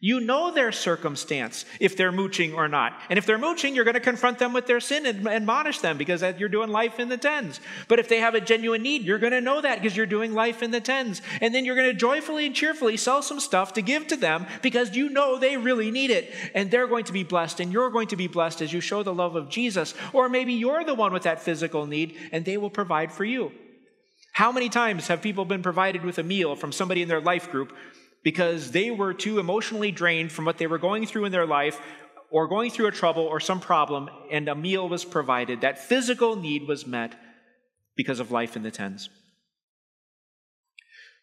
You 0.01 0.21
know 0.21 0.53
their 0.53 0.71
circumstance, 0.71 1.65
if 1.81 1.97
they're 1.97 2.13
mooching 2.13 2.55
or 2.55 2.69
not. 2.69 3.01
And 3.11 3.19
if 3.19 3.27
they're 3.27 3.37
mooching, 3.37 3.75
you're 3.75 3.85
going 3.85 3.95
to 3.95 4.01
confront 4.01 4.39
them 4.39 4.53
with 4.53 4.67
their 4.67 4.79
sin 4.79 5.07
and 5.07 5.27
admonish 5.27 5.81
them 5.81 5.99
because 5.99 6.23
you're 6.39 6.49
doing 6.49 6.71
life 6.71 7.01
in 7.01 7.09
the 7.09 7.17
tens. 7.17 7.59
But 7.89 7.99
if 7.99 8.09
they 8.09 8.21
have 8.21 8.37
a 8.37 8.41
genuine 8.41 8.83
need, 8.83 9.03
you're 9.03 9.19
going 9.19 9.33
to 9.33 9.41
know 9.41 9.61
that 9.61 9.83
because 9.83 9.97
you're 9.97 10.07
doing 10.07 10.35
life 10.35 10.63
in 10.63 10.71
the 10.71 10.81
tens. 10.81 11.21
And 11.41 11.53
then 11.53 11.65
you're 11.65 11.75
going 11.75 11.91
to 11.91 11.95
joyfully 11.95 12.47
and 12.47 12.55
cheerfully 12.55 12.97
sell 12.97 13.23
some 13.23 13.41
stuff 13.41 13.73
to 13.73 13.83
give 13.83 14.07
to 14.07 14.17
them 14.17 14.47
because 14.63 14.95
you 14.95 15.09
know 15.09 15.37
they 15.37 15.57
really 15.57 15.91
need 15.91 16.11
it. 16.11 16.33
And 16.55 16.71
they're 16.71 16.87
going 16.87 17.05
to 17.05 17.13
be 17.13 17.25
blessed, 17.25 17.59
and 17.59 17.73
you're 17.73 17.91
going 17.91 18.09
to 18.09 18.17
be 18.17 18.29
blessed 18.29 18.63
as 18.63 18.73
you 18.73 18.81
show 18.81 19.03
the 19.03 19.13
love 19.13 19.35
of 19.35 19.49
Jesus. 19.49 19.95
Or 20.13 20.29
maybe 20.29 20.53
you're 20.53 20.85
the 20.85 20.95
one 20.95 21.13
with 21.13 21.25
that 21.25 21.43
physical 21.43 21.87
need, 21.87 22.17
and 22.31 22.45
they 22.45 22.57
will 22.57 22.71
provide 22.71 23.11
for 23.11 23.25
you. 23.25 23.51
How 24.33 24.53
many 24.53 24.69
times 24.69 25.09
have 25.09 25.23
people 25.23 25.45
been 25.45 25.63
provided 25.65 26.05
with 26.05 26.19
a 26.19 26.23
meal 26.23 26.55
from 26.55 26.71
somebody 26.71 27.03
in 27.03 27.09
their 27.09 27.21
life 27.21 27.51
group 27.51 27.73
because 28.29 28.73
they 28.73 28.91
were 28.91 29.15
too 29.15 29.39
emotionally 29.39 29.91
drained 29.91 30.31
from 30.31 30.45
what 30.45 30.59
they 30.59 30.67
were 30.67 30.77
going 30.77 31.07
through 31.07 31.25
in 31.25 31.33
their 31.33 31.47
life 31.47 31.81
or 32.31 32.47
going 32.47 32.71
through 32.71 32.87
a 32.87 32.93
trouble 32.93 33.23
or 33.23 33.41
some 33.41 33.59
problem, 33.59 34.11
and 34.31 34.49
a 34.49 34.55
meal 34.55 34.87
was 34.87 35.03
provided. 35.03 35.63
That 35.63 35.79
physical 35.79 36.37
need 36.37 36.69
was 36.69 36.87
met 36.87 37.15
because 37.97 38.21
of 38.21 38.31
life 38.31 38.55
in 38.55 38.63
the 38.63 38.71
tens. 38.71 39.09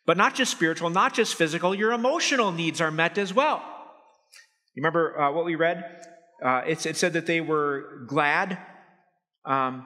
But 0.08 0.18
not 0.18 0.34
just 0.34 0.52
spiritual, 0.52 0.90
not 0.90 1.14
just 1.14 1.36
physical, 1.36 1.76
your 1.76 1.92
emotional 1.92 2.52
needs 2.52 2.82
are 2.82 2.90
met 2.90 3.20
as 3.20 3.32
well. 3.32 3.62
You 4.74 4.82
remember 4.82 5.22
uh, 5.22 5.32
what 5.32 5.46
we 5.46 5.54
read? 5.54 5.86
Uh, 6.44 6.64
it, 6.66 6.88
it, 6.88 6.98
said 6.98 7.14
that 7.14 7.28
they 7.28 7.40
were 7.40 8.04
glad. 8.08 8.58
Um, 9.46 9.86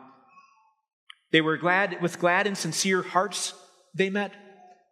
they 1.33 1.41
were 1.41 1.57
glad, 1.57 2.01
with 2.01 2.17
glad 2.17 2.47
and 2.47 2.57
sincere 2.57 3.01
hearts, 3.01 3.53
they 3.93 4.09
met, 4.09 4.31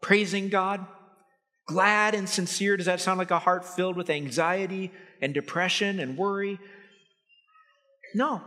praising 0.01 0.49
God 0.49 0.85
glad 1.67 2.15
and 2.15 2.27
sincere? 2.27 2.77
Does 2.77 2.87
that 2.87 3.01
sound 3.01 3.19
like 3.19 3.31
a 3.31 3.39
heart 3.39 3.65
filled 3.65 3.95
with 3.95 4.09
anxiety 4.09 4.91
and 5.21 5.33
depression 5.33 5.99
and 5.99 6.17
worry? 6.17 6.59
No. 8.15 8.41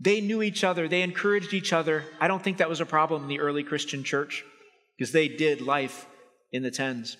They 0.00 0.20
knew 0.20 0.42
each 0.42 0.64
other, 0.64 0.88
they 0.88 1.02
encouraged 1.02 1.52
each 1.52 1.72
other. 1.72 2.04
I 2.20 2.28
don't 2.28 2.42
think 2.42 2.58
that 2.58 2.68
was 2.68 2.80
a 2.80 2.86
problem 2.86 3.22
in 3.22 3.28
the 3.28 3.40
early 3.40 3.62
Christian 3.62 4.02
church 4.02 4.44
because 4.96 5.12
they 5.12 5.28
did 5.28 5.60
life 5.60 6.06
in 6.52 6.62
the 6.62 6.70
tens. 6.70 7.16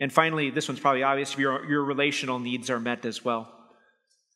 And 0.00 0.12
finally, 0.12 0.50
this 0.50 0.68
one's 0.68 0.80
probably 0.80 1.02
obvious 1.02 1.36
your, 1.36 1.68
your 1.68 1.84
relational 1.84 2.38
needs 2.38 2.70
are 2.70 2.78
met 2.78 3.04
as 3.04 3.24
well. 3.24 3.52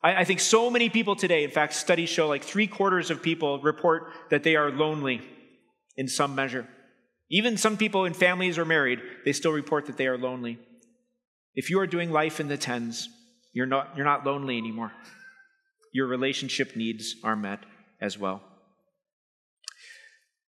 I, 0.03 0.17
I 0.17 0.25
think 0.25 0.41
so 0.41 0.71
many 0.71 0.89
people 0.89 1.17
today, 1.17 1.45
in 1.45 1.51
fact, 1.51 1.75
studies 1.75 2.09
show 2.09 2.29
like 2.29 2.43
three 2.43 2.67
quarters 2.67 3.11
of 3.11 3.23
people 3.23 3.61
report 3.61 4.09
that 4.31 4.43
they 4.43 4.57
are 4.57 4.71
lonely 4.71 5.23
in 5.97 6.09
some 6.09 6.35
measure. 6.35 6.67
Even 7.33 7.57
some 7.57 7.79
people 7.79 8.05
in 8.05 8.13
families 8.13 8.59
or 8.59 8.65
married, 8.67 9.01
they 9.25 9.33
still 9.33 9.53
report 9.53 9.87
that 9.87 9.97
they 9.97 10.07
are 10.07 10.19
lonely. 10.19 10.59
If 11.55 11.71
you 11.71 11.81
are 11.81 11.87
doing 11.87 12.13
life 12.13 12.41
in 12.41 12.49
the 12.49 12.59
tens, 12.59 13.09
you're 13.55 13.67
not, 13.67 13.97
you're 13.97 14.05
not 14.05 14.27
lonely 14.27 14.59
anymore. 14.59 14.93
Your 15.95 16.07
relationship 16.07 16.77
needs 16.77 17.17
are 17.25 17.35
met 17.35 17.61
as 18.03 18.19
well. 18.19 18.43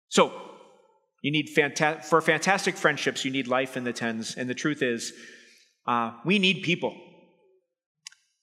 So, 0.08 0.32
you 1.22 1.30
need 1.30 1.50
fanta- 1.56 2.04
for 2.04 2.20
fantastic 2.20 2.76
friendships, 2.76 3.24
you 3.24 3.30
need 3.30 3.46
life 3.46 3.76
in 3.76 3.84
the 3.84 3.92
tens. 3.92 4.34
And 4.34 4.50
the 4.50 4.54
truth 4.54 4.82
is, 4.82 5.12
uh, 5.86 6.12
we 6.24 6.40
need 6.40 6.62
people. 6.62 6.96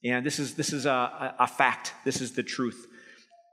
And 0.03 0.25
this 0.25 0.39
is, 0.39 0.55
this 0.55 0.71
is 0.71 0.85
a, 0.85 1.35
a 1.39 1.47
fact. 1.47 1.93
This 2.05 2.21
is 2.21 2.33
the 2.33 2.43
truth. 2.43 2.87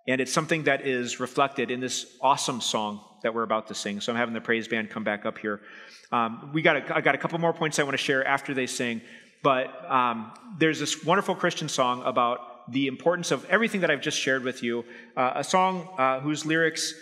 And 0.09 0.21
it's 0.21 0.33
something 0.33 0.65
that 0.65 0.87
is 0.87 1.19
reflected 1.19 1.71
in 1.71 1.81
this 1.81 2.07
awesome 2.21 2.61
song 2.61 3.01
that 3.23 3.35
we're 3.35 3.43
about 3.43 3.67
to 3.69 3.75
sing. 3.75 4.01
So 4.01 4.13
I'm 4.13 4.19
having 4.19 4.35
the 4.35 4.41
praise 4.41 4.69
band 4.69 4.91
come 4.91 5.05
back 5.05 5.27
up 5.27 5.39
here. 5.39 5.61
Um, 6.13 6.51
we 6.53 6.63
got 6.63 6.77
a, 6.77 6.97
I 6.97 7.01
got 7.01 7.15
a 7.15 7.19
couple 7.19 7.39
more 7.39 7.53
points 7.53 7.79
I 7.79 7.83
want 7.83 7.95
to 7.95 8.03
share 8.03 8.25
after 8.27 8.55
they 8.55 8.67
sing. 8.67 9.01
But 9.43 9.91
um, 9.91 10.33
there's 10.59 10.79
this 10.79 11.05
wonderful 11.05 11.35
Christian 11.35 11.69
song 11.69 12.03
about 12.05 12.71
the 12.73 12.87
importance 12.87 13.31
of 13.31 13.45
everything 13.47 13.81
that 13.83 13.91
I've 13.91 14.01
just 14.01 14.19
shared 14.19 14.43
with 14.43 14.63
you, 14.63 14.85
uh, 15.17 15.33
a 15.37 15.45
song 15.45 15.89
uh, 15.99 16.21
whose 16.21 16.45
lyrics 16.45 16.95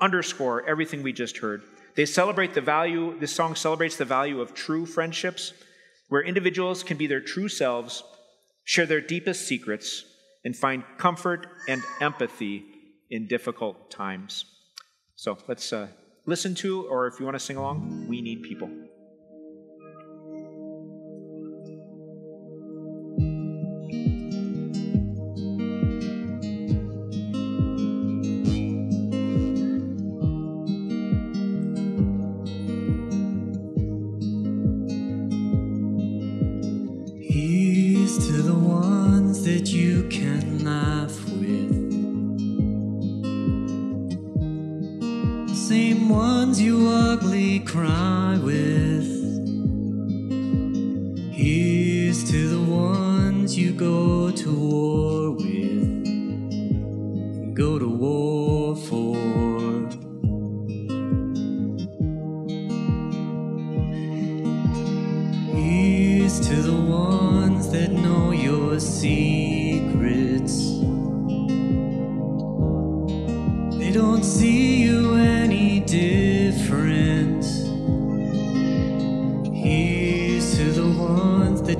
underscore 0.00 0.66
everything 0.68 1.02
we 1.02 1.12
just 1.12 1.38
heard. 1.38 1.62
They 1.94 2.06
celebrate 2.06 2.54
the 2.54 2.60
value, 2.60 3.18
this 3.18 3.32
song 3.32 3.54
celebrates 3.54 3.96
the 3.96 4.04
value 4.04 4.40
of 4.40 4.54
true 4.54 4.86
friendships, 4.86 5.52
where 6.08 6.22
individuals 6.22 6.82
can 6.82 6.96
be 6.96 7.06
their 7.06 7.20
true 7.20 7.48
selves, 7.48 8.02
share 8.64 8.86
their 8.86 9.00
deepest 9.00 9.46
secrets, 9.46 10.04
and 10.44 10.56
find 10.56 10.84
comfort 10.98 11.46
and 11.68 11.82
empathy 12.00 12.64
in 13.10 13.26
difficult 13.26 13.90
times. 13.90 14.44
So 15.16 15.38
let's 15.46 15.72
uh, 15.72 15.88
listen 16.26 16.54
to, 16.56 16.86
or 16.88 17.06
if 17.06 17.20
you 17.20 17.26
want 17.26 17.36
to 17.36 17.44
sing 17.44 17.56
along, 17.56 18.06
We 18.08 18.22
Need 18.22 18.42
People. 18.42 18.70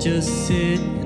Steady 0.02 0.18
walking 0.20 1.01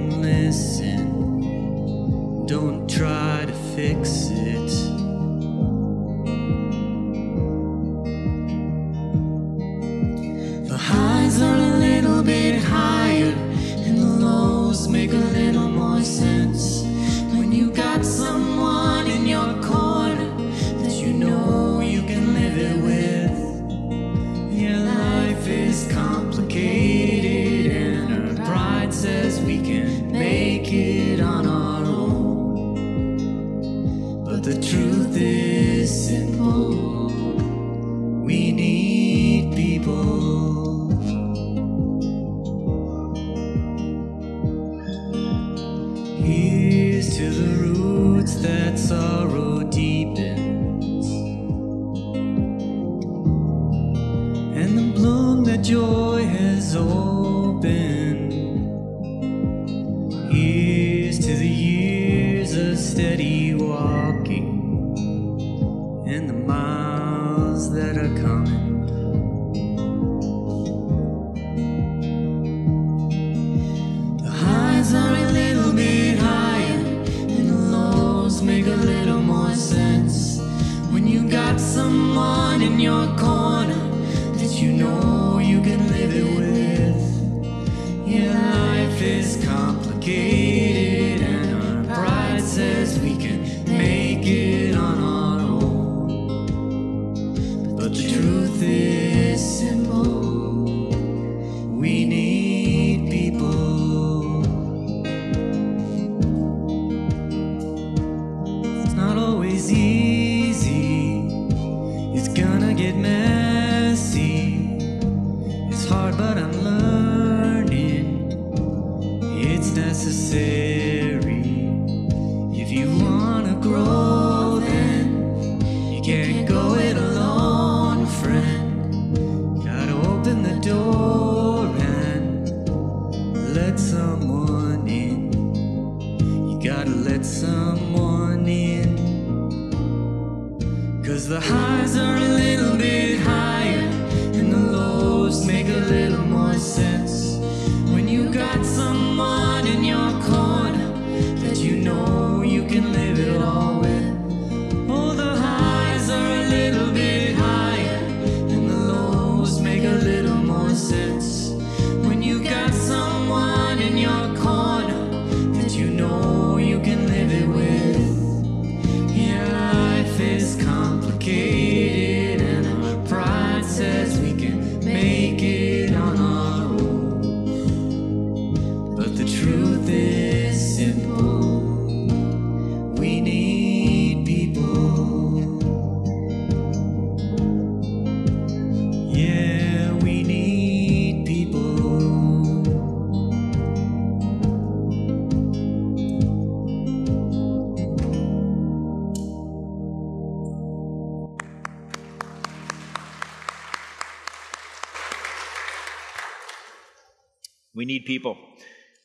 your 82.87 83.09
corner 83.17 83.56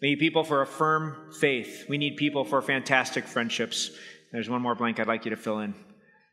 We 0.01 0.09
need 0.09 0.19
people 0.19 0.43
for 0.43 0.61
a 0.61 0.67
firm 0.67 1.31
faith. 1.39 1.85
We 1.87 1.97
need 1.97 2.17
people 2.17 2.43
for 2.43 2.61
fantastic 2.61 3.25
friendships. 3.25 3.91
There's 4.31 4.49
one 4.49 4.61
more 4.61 4.75
blank 4.75 4.99
I'd 4.99 5.07
like 5.07 5.25
you 5.25 5.31
to 5.31 5.37
fill 5.37 5.59
in. 5.59 5.75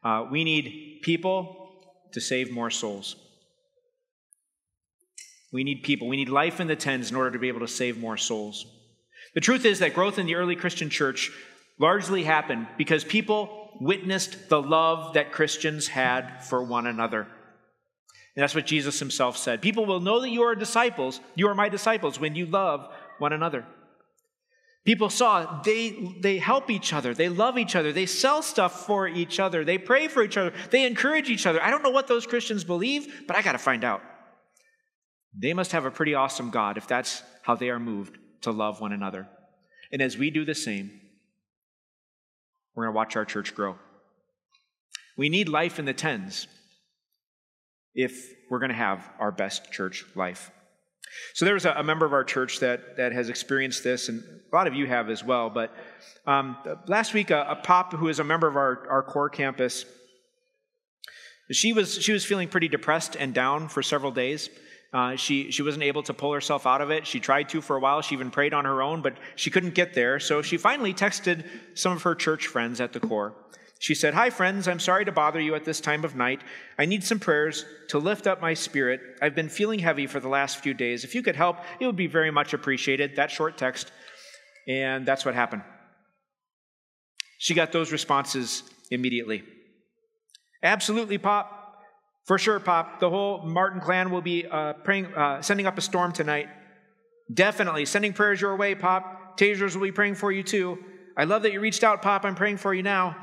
Uh, 0.02 0.26
we 0.30 0.42
need 0.44 1.00
people 1.02 1.70
to 2.12 2.20
save 2.20 2.50
more 2.50 2.70
souls. 2.70 3.16
We 5.52 5.64
need 5.64 5.82
people. 5.82 6.08
We 6.08 6.16
need 6.16 6.28
life 6.28 6.60
in 6.60 6.66
the 6.66 6.76
tens 6.76 7.10
in 7.10 7.16
order 7.16 7.30
to 7.32 7.38
be 7.38 7.48
able 7.48 7.60
to 7.60 7.68
save 7.68 7.98
more 7.98 8.16
souls. 8.16 8.66
The 9.34 9.40
truth 9.40 9.64
is 9.64 9.80
that 9.80 9.94
growth 9.94 10.18
in 10.18 10.26
the 10.26 10.36
early 10.36 10.56
Christian 10.56 10.88
church 10.88 11.30
largely 11.78 12.24
happened 12.24 12.66
because 12.76 13.04
people 13.04 13.70
witnessed 13.80 14.48
the 14.48 14.60
love 14.60 15.14
that 15.14 15.32
Christians 15.32 15.88
had 15.88 16.44
for 16.44 16.62
one 16.62 16.86
another. 16.86 17.22
And 17.22 18.42
that's 18.42 18.54
what 18.54 18.66
Jesus 18.66 18.98
himself 18.98 19.36
said. 19.36 19.60
People 19.60 19.84
will 19.84 20.00
know 20.00 20.20
that 20.20 20.30
you 20.30 20.42
are 20.42 20.54
disciples, 20.54 21.20
you 21.34 21.48
are 21.48 21.54
my 21.54 21.68
disciples, 21.68 22.20
when 22.20 22.34
you 22.34 22.46
love 22.46 22.88
one 23.18 23.32
another. 23.32 23.66
People 24.84 25.10
saw 25.10 25.60
they, 25.62 26.16
they 26.20 26.38
help 26.38 26.70
each 26.70 26.92
other, 26.92 27.12
they 27.12 27.28
love 27.28 27.58
each 27.58 27.76
other, 27.76 27.92
they 27.92 28.06
sell 28.06 28.40
stuff 28.40 28.86
for 28.86 29.06
each 29.06 29.38
other, 29.38 29.64
they 29.64 29.76
pray 29.76 30.08
for 30.08 30.22
each 30.22 30.38
other, 30.38 30.52
they 30.70 30.86
encourage 30.86 31.28
each 31.28 31.46
other. 31.46 31.62
I 31.62 31.70
don't 31.70 31.82
know 31.82 31.90
what 31.90 32.06
those 32.06 32.26
Christians 32.26 32.64
believe, 32.64 33.24
but 33.26 33.36
I 33.36 33.42
got 33.42 33.52
to 33.52 33.58
find 33.58 33.84
out. 33.84 34.00
They 35.36 35.52
must 35.52 35.72
have 35.72 35.84
a 35.84 35.90
pretty 35.90 36.14
awesome 36.14 36.50
God 36.50 36.78
if 36.78 36.86
that's 36.86 37.22
how 37.42 37.54
they 37.54 37.68
are 37.68 37.78
moved 37.78 38.16
to 38.42 38.50
love 38.50 38.80
one 38.80 38.92
another. 38.92 39.28
And 39.92 40.00
as 40.00 40.16
we 40.16 40.30
do 40.30 40.44
the 40.44 40.54
same, 40.54 40.90
we're 42.74 42.84
going 42.84 42.94
to 42.94 42.96
watch 42.96 43.16
our 43.16 43.24
church 43.24 43.54
grow. 43.54 43.76
We 45.16 45.28
need 45.28 45.48
life 45.48 45.78
in 45.78 45.84
the 45.84 45.92
tens 45.92 46.46
if 47.94 48.32
we're 48.48 48.60
going 48.60 48.70
to 48.70 48.76
have 48.76 49.08
our 49.18 49.32
best 49.32 49.72
church 49.72 50.04
life. 50.14 50.50
So 51.34 51.44
there 51.44 51.54
was 51.54 51.64
a, 51.64 51.72
a, 51.72 51.82
member 51.82 52.04
of 52.04 52.12
our 52.12 52.24
church 52.24 52.60
that, 52.60 52.96
that 52.96 53.12
has 53.12 53.28
experienced 53.28 53.84
this, 53.84 54.08
and 54.08 54.22
a 54.52 54.56
lot 54.56 54.66
of 54.66 54.74
you 54.74 54.86
have 54.86 55.10
as 55.10 55.24
well. 55.24 55.50
But 55.50 55.74
um, 56.26 56.56
last 56.86 57.14
week, 57.14 57.30
a, 57.30 57.46
a, 57.50 57.56
pop 57.56 57.92
who 57.92 58.08
is 58.08 58.18
a 58.18 58.24
member 58.24 58.46
of 58.46 58.56
our, 58.56 58.86
our 58.88 59.02
core 59.02 59.30
campus, 59.30 59.84
she 61.50 61.72
was, 61.72 62.02
she 62.02 62.12
was 62.12 62.24
feeling 62.24 62.48
pretty 62.48 62.68
depressed 62.68 63.16
and 63.16 63.32
down 63.32 63.68
for 63.68 63.82
several 63.82 64.12
days. 64.12 64.50
Uh, 64.92 65.16
she, 65.16 65.50
she 65.50 65.62
wasn't 65.62 65.82
able 65.82 66.02
to 66.02 66.14
pull 66.14 66.32
herself 66.32 66.66
out 66.66 66.80
of 66.80 66.90
it. 66.90 67.06
She 67.06 67.20
tried 67.20 67.50
to 67.50 67.60
for 67.60 67.76
a 67.76 67.80
while. 67.80 68.00
She 68.00 68.14
even 68.14 68.30
prayed 68.30 68.54
on 68.54 68.64
her 68.64 68.80
own, 68.80 69.02
but 69.02 69.16
she 69.36 69.50
couldn't 69.50 69.74
get 69.74 69.94
there. 69.94 70.18
So 70.18 70.40
she 70.40 70.56
finally 70.56 70.94
texted 70.94 71.46
some 71.74 71.92
of 71.92 72.02
her 72.02 72.14
church 72.14 72.46
friends 72.46 72.80
at 72.80 72.92
the 72.92 73.00
core. 73.00 73.34
She 73.78 73.94
said, 73.94 74.14
Hi, 74.14 74.30
friends, 74.30 74.66
I'm 74.66 74.80
sorry 74.80 75.04
to 75.04 75.12
bother 75.12 75.40
you 75.40 75.54
at 75.54 75.64
this 75.64 75.80
time 75.80 76.04
of 76.04 76.16
night. 76.16 76.42
I 76.78 76.84
need 76.84 77.04
some 77.04 77.20
prayers 77.20 77.64
to 77.90 77.98
lift 77.98 78.26
up 78.26 78.40
my 78.40 78.54
spirit. 78.54 79.00
I've 79.22 79.36
been 79.36 79.48
feeling 79.48 79.78
heavy 79.78 80.06
for 80.06 80.18
the 80.18 80.28
last 80.28 80.58
few 80.58 80.74
days. 80.74 81.04
If 81.04 81.14
you 81.14 81.22
could 81.22 81.36
help, 81.36 81.58
it 81.78 81.86
would 81.86 81.96
be 81.96 82.08
very 82.08 82.32
much 82.32 82.54
appreciated. 82.54 83.16
That 83.16 83.30
short 83.30 83.56
text. 83.56 83.92
And 84.66 85.06
that's 85.06 85.24
what 85.24 85.34
happened. 85.34 85.62
She 87.38 87.54
got 87.54 87.70
those 87.70 87.92
responses 87.92 88.64
immediately. 88.90 89.44
Absolutely, 90.62 91.18
Pop. 91.18 91.54
For 92.26 92.36
sure, 92.36 92.58
Pop. 92.58 92.98
The 92.98 93.08
whole 93.08 93.42
Martin 93.46 93.80
clan 93.80 94.10
will 94.10 94.20
be 94.20 94.44
uh, 94.44 94.72
praying, 94.72 95.06
uh, 95.14 95.40
sending 95.40 95.66
up 95.66 95.78
a 95.78 95.80
storm 95.80 96.12
tonight. 96.12 96.48
Definitely. 97.32 97.84
Sending 97.84 98.12
prayers 98.12 98.40
your 98.40 98.56
way, 98.56 98.74
Pop. 98.74 99.38
Tasers 99.38 99.76
will 99.76 99.84
be 99.84 99.92
praying 99.92 100.16
for 100.16 100.32
you 100.32 100.42
too. 100.42 100.78
I 101.16 101.24
love 101.24 101.42
that 101.42 101.52
you 101.52 101.60
reached 101.60 101.84
out, 101.84 102.02
Pop. 102.02 102.24
I'm 102.24 102.34
praying 102.34 102.56
for 102.56 102.74
you 102.74 102.82
now. 102.82 103.16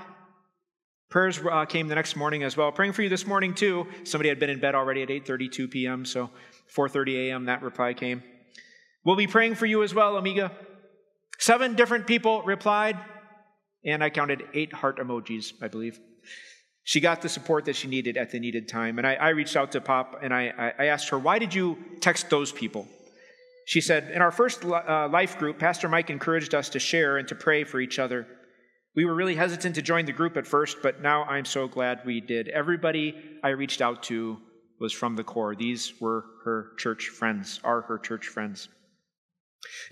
Prayers 1.10 1.40
uh, 1.40 1.66
came 1.66 1.88
the 1.88 1.96
next 1.96 2.16
morning 2.16 2.44
as 2.44 2.58
well. 2.58 2.72
Praying 2.72 2.94
for 2.94 3.02
you 3.04 3.10
this 3.10 3.28
morning 3.28 3.54
too. 3.54 3.88
Somebody 4.04 4.30
had 4.30 4.40
been 4.40 4.50
in 4.50 4.60
bed 4.60 4.76
already 4.76 5.02
at 5.04 5.10
8:32 5.10 5.72
p.m. 5.72 6.06
So 6.06 6.30
4:30 6.76 7.30
a.m. 7.30 7.46
that 7.46 7.62
reply 7.62 7.94
came. 7.94 8.24
We'll 9.04 9.16
be 9.16 9.28
praying 9.28 9.56
for 9.56 9.66
you 9.66 9.84
as 9.84 9.94
well, 9.94 10.18
Amiga. 10.18 10.52
Seven 11.38 11.76
different 11.76 12.08
people 12.08 12.42
replied, 12.42 12.98
and 13.84 14.04
I 14.04 14.10
counted 14.10 14.44
eight 14.54 14.74
heart 14.74 14.98
emojis, 14.98 15.54
I 15.62 15.68
believe. 15.68 16.00
She 16.84 17.00
got 17.00 17.22
the 17.22 17.30
support 17.30 17.66
that 17.66 17.76
she 17.76 17.88
needed 17.88 18.16
at 18.16 18.30
the 18.30 18.40
needed 18.40 18.70
time. 18.70 19.00
And 19.00 19.08
I, 19.08 19.16
I 19.16 19.30
reached 19.30 19.56
out 19.56 19.72
to 19.72 19.82
Pop 19.82 20.20
and 20.22 20.32
I, 20.32 20.74
I, 20.78 20.86
asked 20.86 21.10
her, 21.10 21.18
Why 21.18 21.40
did 21.40 21.54
you 21.54 21.78
text 22.00 22.30
those 22.30 22.52
people? 22.52 22.88
She 23.66 23.82
said, 23.82 24.12
In 24.12 24.22
our 24.22 24.32
first 24.32 24.64
uh, 24.64 25.10
life 25.12 25.40
group, 25.40 25.58
Pastor 25.58 25.90
Mike 25.90 26.12
encouraged 26.12 26.54
us 26.54 26.70
to 26.70 26.80
share 26.80 27.18
and 27.18 27.28
to 27.28 27.34
pray 27.34 27.64
for 27.64 27.80
each 27.80 27.98
other. 27.98 28.28
We 28.96 29.06
were 29.06 29.14
really 29.14 29.36
hesitant 29.36 29.76
to 29.76 29.82
join 29.82 30.06
the 30.06 30.14
group 30.14 30.38
at 30.38 30.48
first, 30.48 30.78
but 30.82 31.02
now 31.02 31.24
I'm 31.24 31.46
so 31.46 31.68
glad 31.68 32.06
we 32.06 32.22
did. 32.22 32.48
Everybody 32.48 33.16
I 33.44 33.50
reached 33.50 33.82
out 33.82 34.04
to 34.04 34.38
was 34.80 34.94
from 34.94 35.16
the 35.16 35.24
core. 35.24 35.56
These 35.56 36.00
were 36.00 36.26
her 36.46 36.72
church 36.78 37.10
friends, 37.10 37.60
are 37.64 37.82
her 37.82 37.98
church 37.98 38.28
friends. 38.28 38.70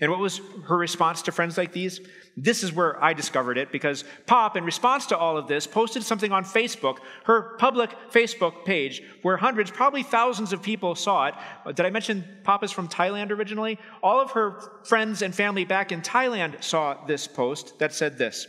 And 0.00 0.10
what 0.10 0.20
was 0.20 0.40
her 0.68 0.76
response 0.76 1.22
to 1.22 1.32
friends 1.32 1.58
like 1.58 1.72
these? 1.72 2.00
This 2.36 2.62
is 2.62 2.72
where 2.72 3.02
I 3.02 3.12
discovered 3.12 3.58
it 3.58 3.72
because 3.72 4.04
Pop, 4.26 4.56
in 4.56 4.64
response 4.64 5.06
to 5.06 5.18
all 5.18 5.36
of 5.36 5.48
this, 5.48 5.66
posted 5.66 6.02
something 6.02 6.32
on 6.32 6.44
Facebook, 6.44 6.98
her 7.24 7.56
public 7.58 7.90
Facebook 8.10 8.64
page, 8.64 9.02
where 9.22 9.36
hundreds, 9.36 9.70
probably 9.70 10.02
thousands 10.02 10.52
of 10.52 10.62
people 10.62 10.94
saw 10.94 11.26
it. 11.26 11.34
Uh, 11.66 11.72
did 11.72 11.86
I 11.86 11.90
mention 11.90 12.24
Pop 12.44 12.62
is 12.62 12.70
from 12.70 12.88
Thailand 12.88 13.30
originally? 13.30 13.78
All 14.02 14.20
of 14.20 14.30
her 14.32 14.60
friends 14.84 15.22
and 15.22 15.34
family 15.34 15.64
back 15.64 15.92
in 15.92 16.02
Thailand 16.02 16.62
saw 16.62 17.04
this 17.06 17.26
post 17.26 17.78
that 17.78 17.92
said 17.92 18.16
this 18.16 18.46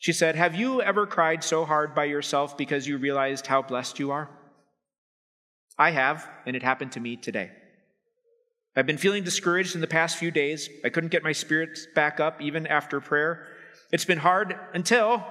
She 0.00 0.14
said, 0.14 0.34
Have 0.34 0.54
you 0.54 0.80
ever 0.82 1.06
cried 1.06 1.44
so 1.44 1.64
hard 1.64 1.94
by 1.94 2.06
yourself 2.06 2.56
because 2.56 2.88
you 2.88 2.96
realized 2.96 3.46
how 3.46 3.62
blessed 3.62 3.98
you 3.98 4.10
are? 4.10 4.30
I 5.78 5.90
have, 5.90 6.26
and 6.46 6.56
it 6.56 6.62
happened 6.62 6.92
to 6.92 7.00
me 7.00 7.16
today. 7.16 7.50
I've 8.74 8.86
been 8.86 8.98
feeling 8.98 9.24
discouraged 9.24 9.74
in 9.74 9.82
the 9.82 9.86
past 9.86 10.16
few 10.16 10.30
days. 10.30 10.70
I 10.84 10.88
couldn't 10.88 11.10
get 11.10 11.22
my 11.22 11.32
spirits 11.32 11.86
back 11.94 12.18
up 12.18 12.40
even 12.40 12.66
after 12.66 13.00
prayer. 13.00 13.46
It's 13.92 14.06
been 14.06 14.18
hard 14.18 14.58
until 14.72 15.22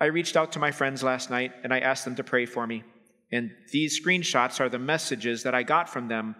I 0.00 0.06
reached 0.06 0.36
out 0.36 0.52
to 0.52 0.60
my 0.60 0.70
friends 0.70 1.02
last 1.02 1.28
night 1.28 1.52
and 1.64 1.74
I 1.74 1.80
asked 1.80 2.04
them 2.04 2.14
to 2.16 2.24
pray 2.24 2.46
for 2.46 2.66
me. 2.66 2.84
And 3.32 3.50
these 3.72 4.00
screenshots 4.00 4.60
are 4.60 4.68
the 4.68 4.78
messages 4.78 5.42
that 5.42 5.56
I 5.56 5.64
got 5.64 5.88
from 5.88 6.06
them. 6.06 6.36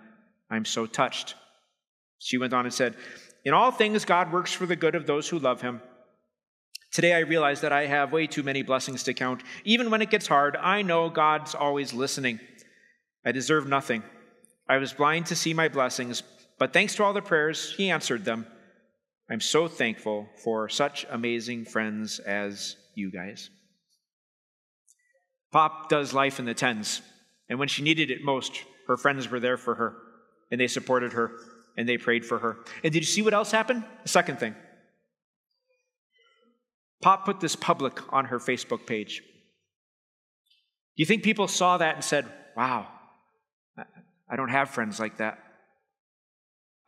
I'm 0.49 0.65
so 0.65 0.87
touched. 0.87 1.35
She 2.19 2.39
went 2.39 2.55
on 2.55 2.67
and 2.67 2.75
said, 2.75 2.95
In 3.45 3.53
all 3.53 3.73
things, 3.73 4.05
God 4.05 4.33
works 4.33 4.53
for 4.53 4.67
the 4.67 4.77
good 4.77 4.95
of 4.95 5.07
those 5.07 5.29
who 5.29 5.41
love 5.41 5.61
him. 5.61 5.81
Today, 6.91 7.13
I 7.13 7.21
realize 7.21 7.61
that 7.61 7.73
I 7.73 7.87
have 7.87 8.13
way 8.13 8.27
too 8.27 8.43
many 8.43 8.63
blessings 8.63 9.03
to 9.05 9.15
count. 9.15 9.43
Even 9.65 9.91
when 9.91 10.03
it 10.03 10.11
gets 10.11 10.27
hard, 10.27 10.57
I 10.57 10.83
know 10.83 11.11
God's 11.11 11.55
always 11.55 11.93
listening. 11.93 12.41
I 13.25 13.33
deserve 13.33 13.69
nothing. 13.69 14.03
I 14.69 14.79
was 14.79 14.93
blind 14.93 15.27
to 15.27 15.37
see 15.37 15.53
my 15.55 15.69
blessings, 15.69 16.23
but 16.59 16.73
thanks 16.73 16.95
to 16.95 17.05
all 17.05 17.13
the 17.13 17.23
prayers, 17.23 17.75
He 17.77 17.91
answered 17.91 18.25
them. 18.25 18.47
I'm 19.31 19.41
so 19.41 19.69
thankful 19.69 20.29
for 20.43 20.69
such 20.69 21.07
amazing 21.11 21.67
friends 21.67 22.19
as 22.19 22.77
you 22.95 23.11
guys. 23.11 23.51
Pop 25.53 25.89
does 25.89 26.15
life 26.15 26.39
in 26.39 26.47
the 26.47 26.55
tens, 26.55 27.03
and 27.49 27.59
when 27.59 27.69
she 27.69 27.83
needed 27.83 28.11
it 28.11 28.23
most, 28.23 28.65
her 28.87 28.97
friends 28.97 29.31
were 29.31 29.41
there 29.41 29.57
for 29.59 29.75
her, 29.75 29.97
and 30.51 30.61
they 30.61 30.67
supported 30.67 31.13
her, 31.13 31.33
and 31.77 31.89
they 31.89 31.99
prayed 31.99 32.25
for 32.25 32.39
her. 32.39 32.59
And 32.83 32.93
did 32.93 33.01
you 33.01 33.07
see 33.07 33.23
what 33.23 33.35
else 33.35 33.51
happened? 33.51 33.85
The 34.03 34.09
second 34.09 34.39
thing. 34.39 34.55
Pop 37.01 37.25
put 37.25 37.41
this 37.41 37.57
public 37.57 38.01
on 38.13 38.27
her 38.27 38.39
Facebook 38.39 38.87
page. 38.87 39.19
Do 39.19 41.03
you 41.03 41.07
think 41.07 41.23
people 41.23 41.47
saw 41.47 41.79
that 41.79 41.95
and 41.95 42.05
said, 42.05 42.27
wow, 42.57 42.89
I 44.29 44.37
don't 44.37 44.49
have 44.49 44.71
friends 44.71 44.99
like 44.99 45.19
that? 45.19 45.39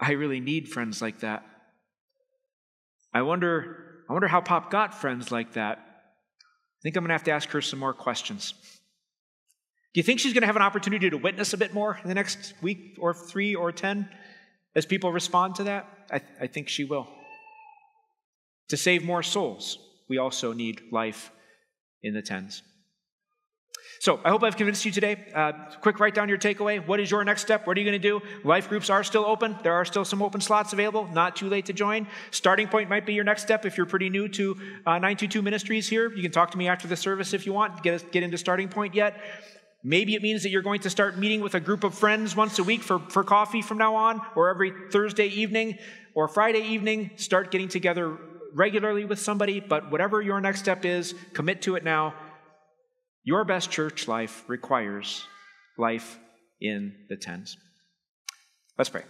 I 0.01 0.13
really 0.13 0.41
need 0.41 0.69
friends 0.69 1.01
like 1.01 1.21
that. 1.21 1.45
I 3.13 3.23
wonder, 3.23 4.03
I 4.09 4.13
wonder 4.13 4.29
how 4.29 4.41
Pop 4.41 4.71
got 4.71 4.95
friends 4.95 5.31
like 5.31 5.53
that. 5.53 5.79
I 5.79 6.81
think 6.83 6.97
I'm 6.97 7.05
going 7.05 7.11
to 7.11 7.15
have 7.15 7.25
to 7.25 7.33
ask 7.33 7.49
her 7.51 7.61
some 7.61 7.79
more 7.79 7.93
questions. 7.93 8.55
Do 9.93 9.99
you 9.99 10.03
think 10.03 10.21
she's 10.21 10.33
going 10.33 10.43
to 10.43 10.47
have 10.47 10.57
an 10.57 10.63
opportunity 10.63 11.11
to 11.11 11.17
witness 11.17 11.53
a 11.53 11.59
bit 11.59 11.75
more 11.75 11.99
in 12.03 12.09
the 12.09 12.15
next 12.15 12.55
week 12.63 12.97
or 12.99 13.13
three 13.13 13.55
or 13.55 13.71
ten 13.73 14.09
as 14.75 14.87
people 14.87 15.13
respond 15.13 15.57
to 15.57 15.65
that? 15.65 15.87
I, 16.11 16.21
I 16.41 16.47
think 16.47 16.69
she 16.69 16.85
will. 16.85 17.07
To 18.69 18.77
save 18.77 19.05
more 19.05 19.23
souls, 19.23 19.79
we 20.11 20.19
also 20.19 20.53
need 20.53 20.83
life 20.91 21.31
in 22.03 22.13
the 22.13 22.21
tens. 22.21 22.63
So 24.01 24.19
I 24.25 24.31
hope 24.31 24.43
I've 24.43 24.57
convinced 24.57 24.85
you 24.85 24.91
today. 24.91 25.31
Uh, 25.35 25.53
quick, 25.83 26.01
write 26.01 26.15
down 26.15 26.29
your 26.29 26.39
takeaway. 26.39 26.85
What 26.85 27.01
is 27.01 27.11
your 27.11 27.23
next 27.23 27.43
step? 27.43 27.67
What 27.67 27.77
are 27.77 27.81
you 27.81 27.87
going 27.87 28.01
to 28.01 28.09
do? 28.09 28.21
Life 28.43 28.69
groups 28.69 28.91
are 28.91 29.05
still 29.05 29.25
open. 29.25 29.57
There 29.63 29.75
are 29.75 29.85
still 29.85 30.05
some 30.05 30.23
open 30.23 30.41
slots 30.41 30.73
available. 30.73 31.07
Not 31.13 31.37
too 31.37 31.49
late 31.49 31.67
to 31.67 31.73
join. 31.73 32.07
Starting 32.31 32.67
point 32.67 32.89
might 32.89 33.07
be 33.07 33.13
your 33.13 33.25
next 33.25 33.43
step 33.43 33.67
if 33.67 33.77
you're 33.77 33.87
pretty 33.87 34.09
new 34.09 34.27
to 34.29 34.57
uh, 34.87 34.93
922 34.93 35.43
Ministries 35.43 35.89
here. 35.89 36.11
You 36.13 36.23
can 36.23 36.33
talk 36.33 36.51
to 36.53 36.59
me 36.59 36.67
after 36.67 36.89
the 36.89 36.97
service 36.97 37.35
if 37.35 37.47
you 37.47 37.53
want. 37.53 37.83
Get, 37.83 38.11
get 38.11 38.23
into 38.23 38.39
starting 38.39 38.69
point 38.69 38.95
yet. 38.95 39.21
Maybe 39.85 40.15
it 40.15 40.23
means 40.23 40.43
that 40.43 40.51
you're 40.51 40.63
going 40.63 40.81
to 40.81 40.91
start 40.91 41.19
meeting 41.19 41.41
with 41.41 41.55
a 41.55 41.61
group 41.61 41.85
of 41.85 41.95
friends 41.95 42.35
once 42.35 42.59
a 42.59 42.65
week 42.65 42.83
for, 42.83 42.99
for 42.99 43.23
coffee 43.23 43.63
from 43.63 43.79
now 43.79 43.95
on, 43.95 44.21
or 44.35 44.49
every 44.49 44.73
Thursday 44.91 45.27
evening 45.29 45.79
or 46.15 46.27
Friday 46.27 46.63
evening. 46.63 47.11
Start 47.17 47.51
getting 47.51 47.69
together 47.69 48.19
regularly 48.55 49.05
with 49.05 49.19
somebody, 49.19 49.61
but 49.61 49.91
whatever 49.91 50.21
your 50.21 50.41
next 50.41 50.61
step 50.61 50.85
is, 50.85 51.15
commit 51.33 51.63
to 51.63 51.77
it 51.77 51.85
now 51.85 52.15
your 53.23 53.45
best 53.45 53.71
church 53.71 54.09
life 54.09 54.45
requires 54.49 55.25
life 55.77 56.19
in 56.61 56.95
the 57.09 57.17
tens. 57.17 57.57
Let's 58.79 58.91
pray. 58.91 59.03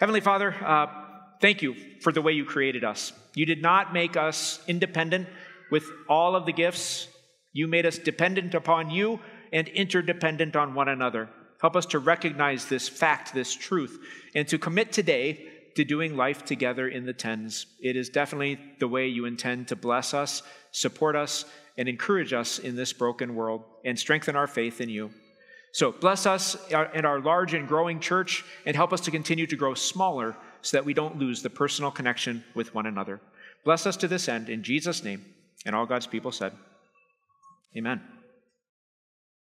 Heavenly 0.00 0.20
Father, 0.20 0.54
uh, 0.54 0.86
thank 1.40 1.62
you 1.62 1.74
for 2.02 2.12
the 2.12 2.20
way 2.20 2.32
you 2.32 2.44
created 2.44 2.84
us. 2.84 3.12
You 3.34 3.46
did 3.46 3.62
not 3.62 3.92
make 3.92 4.16
us 4.16 4.60
independent 4.68 5.28
with 5.70 5.90
all 6.08 6.36
of 6.36 6.44
the 6.44 6.52
gifts. 6.52 7.08
You 7.52 7.66
made 7.66 7.86
us 7.86 7.98
dependent 7.98 8.54
upon 8.54 8.90
you 8.90 9.20
and 9.52 9.68
interdependent 9.68 10.56
on 10.56 10.74
one 10.74 10.88
another. 10.88 11.30
Help 11.60 11.76
us 11.76 11.86
to 11.86 11.98
recognize 11.98 12.66
this 12.66 12.88
fact, 12.88 13.32
this 13.32 13.54
truth, 13.54 13.98
and 14.34 14.46
to 14.48 14.58
commit 14.58 14.92
today 14.92 15.48
to 15.76 15.84
doing 15.84 16.16
life 16.16 16.44
together 16.44 16.88
in 16.88 17.06
the 17.06 17.12
tens. 17.12 17.66
It 17.80 17.96
is 17.96 18.08
definitely 18.08 18.58
the 18.78 18.88
way 18.88 19.08
you 19.08 19.24
intend 19.24 19.68
to 19.68 19.76
bless 19.76 20.14
us, 20.14 20.42
support 20.72 21.16
us, 21.16 21.44
and 21.76 21.88
encourage 21.88 22.32
us 22.32 22.58
in 22.58 22.76
this 22.76 22.92
broken 22.92 23.34
world 23.34 23.64
and 23.84 23.98
strengthen 23.98 24.36
our 24.36 24.46
faith 24.46 24.80
in 24.80 24.88
you. 24.88 25.10
So 25.72 25.90
bless 25.90 26.24
us 26.24 26.54
uh, 26.72 26.86
and 26.94 27.04
our 27.04 27.20
large 27.20 27.52
and 27.52 27.66
growing 27.66 27.98
church 27.98 28.44
and 28.64 28.76
help 28.76 28.92
us 28.92 29.00
to 29.02 29.10
continue 29.10 29.46
to 29.48 29.56
grow 29.56 29.74
smaller 29.74 30.36
so 30.62 30.76
that 30.76 30.84
we 30.84 30.94
don't 30.94 31.18
lose 31.18 31.42
the 31.42 31.50
personal 31.50 31.90
connection 31.90 32.44
with 32.54 32.74
one 32.74 32.86
another. 32.86 33.20
Bless 33.64 33.84
us 33.84 33.96
to 33.98 34.08
this 34.08 34.28
end 34.28 34.48
in 34.48 34.62
Jesus' 34.62 35.02
name. 35.02 35.24
And 35.66 35.74
all 35.74 35.86
God's 35.86 36.06
people 36.06 36.30
said, 36.30 36.52
Amen. 37.76 38.00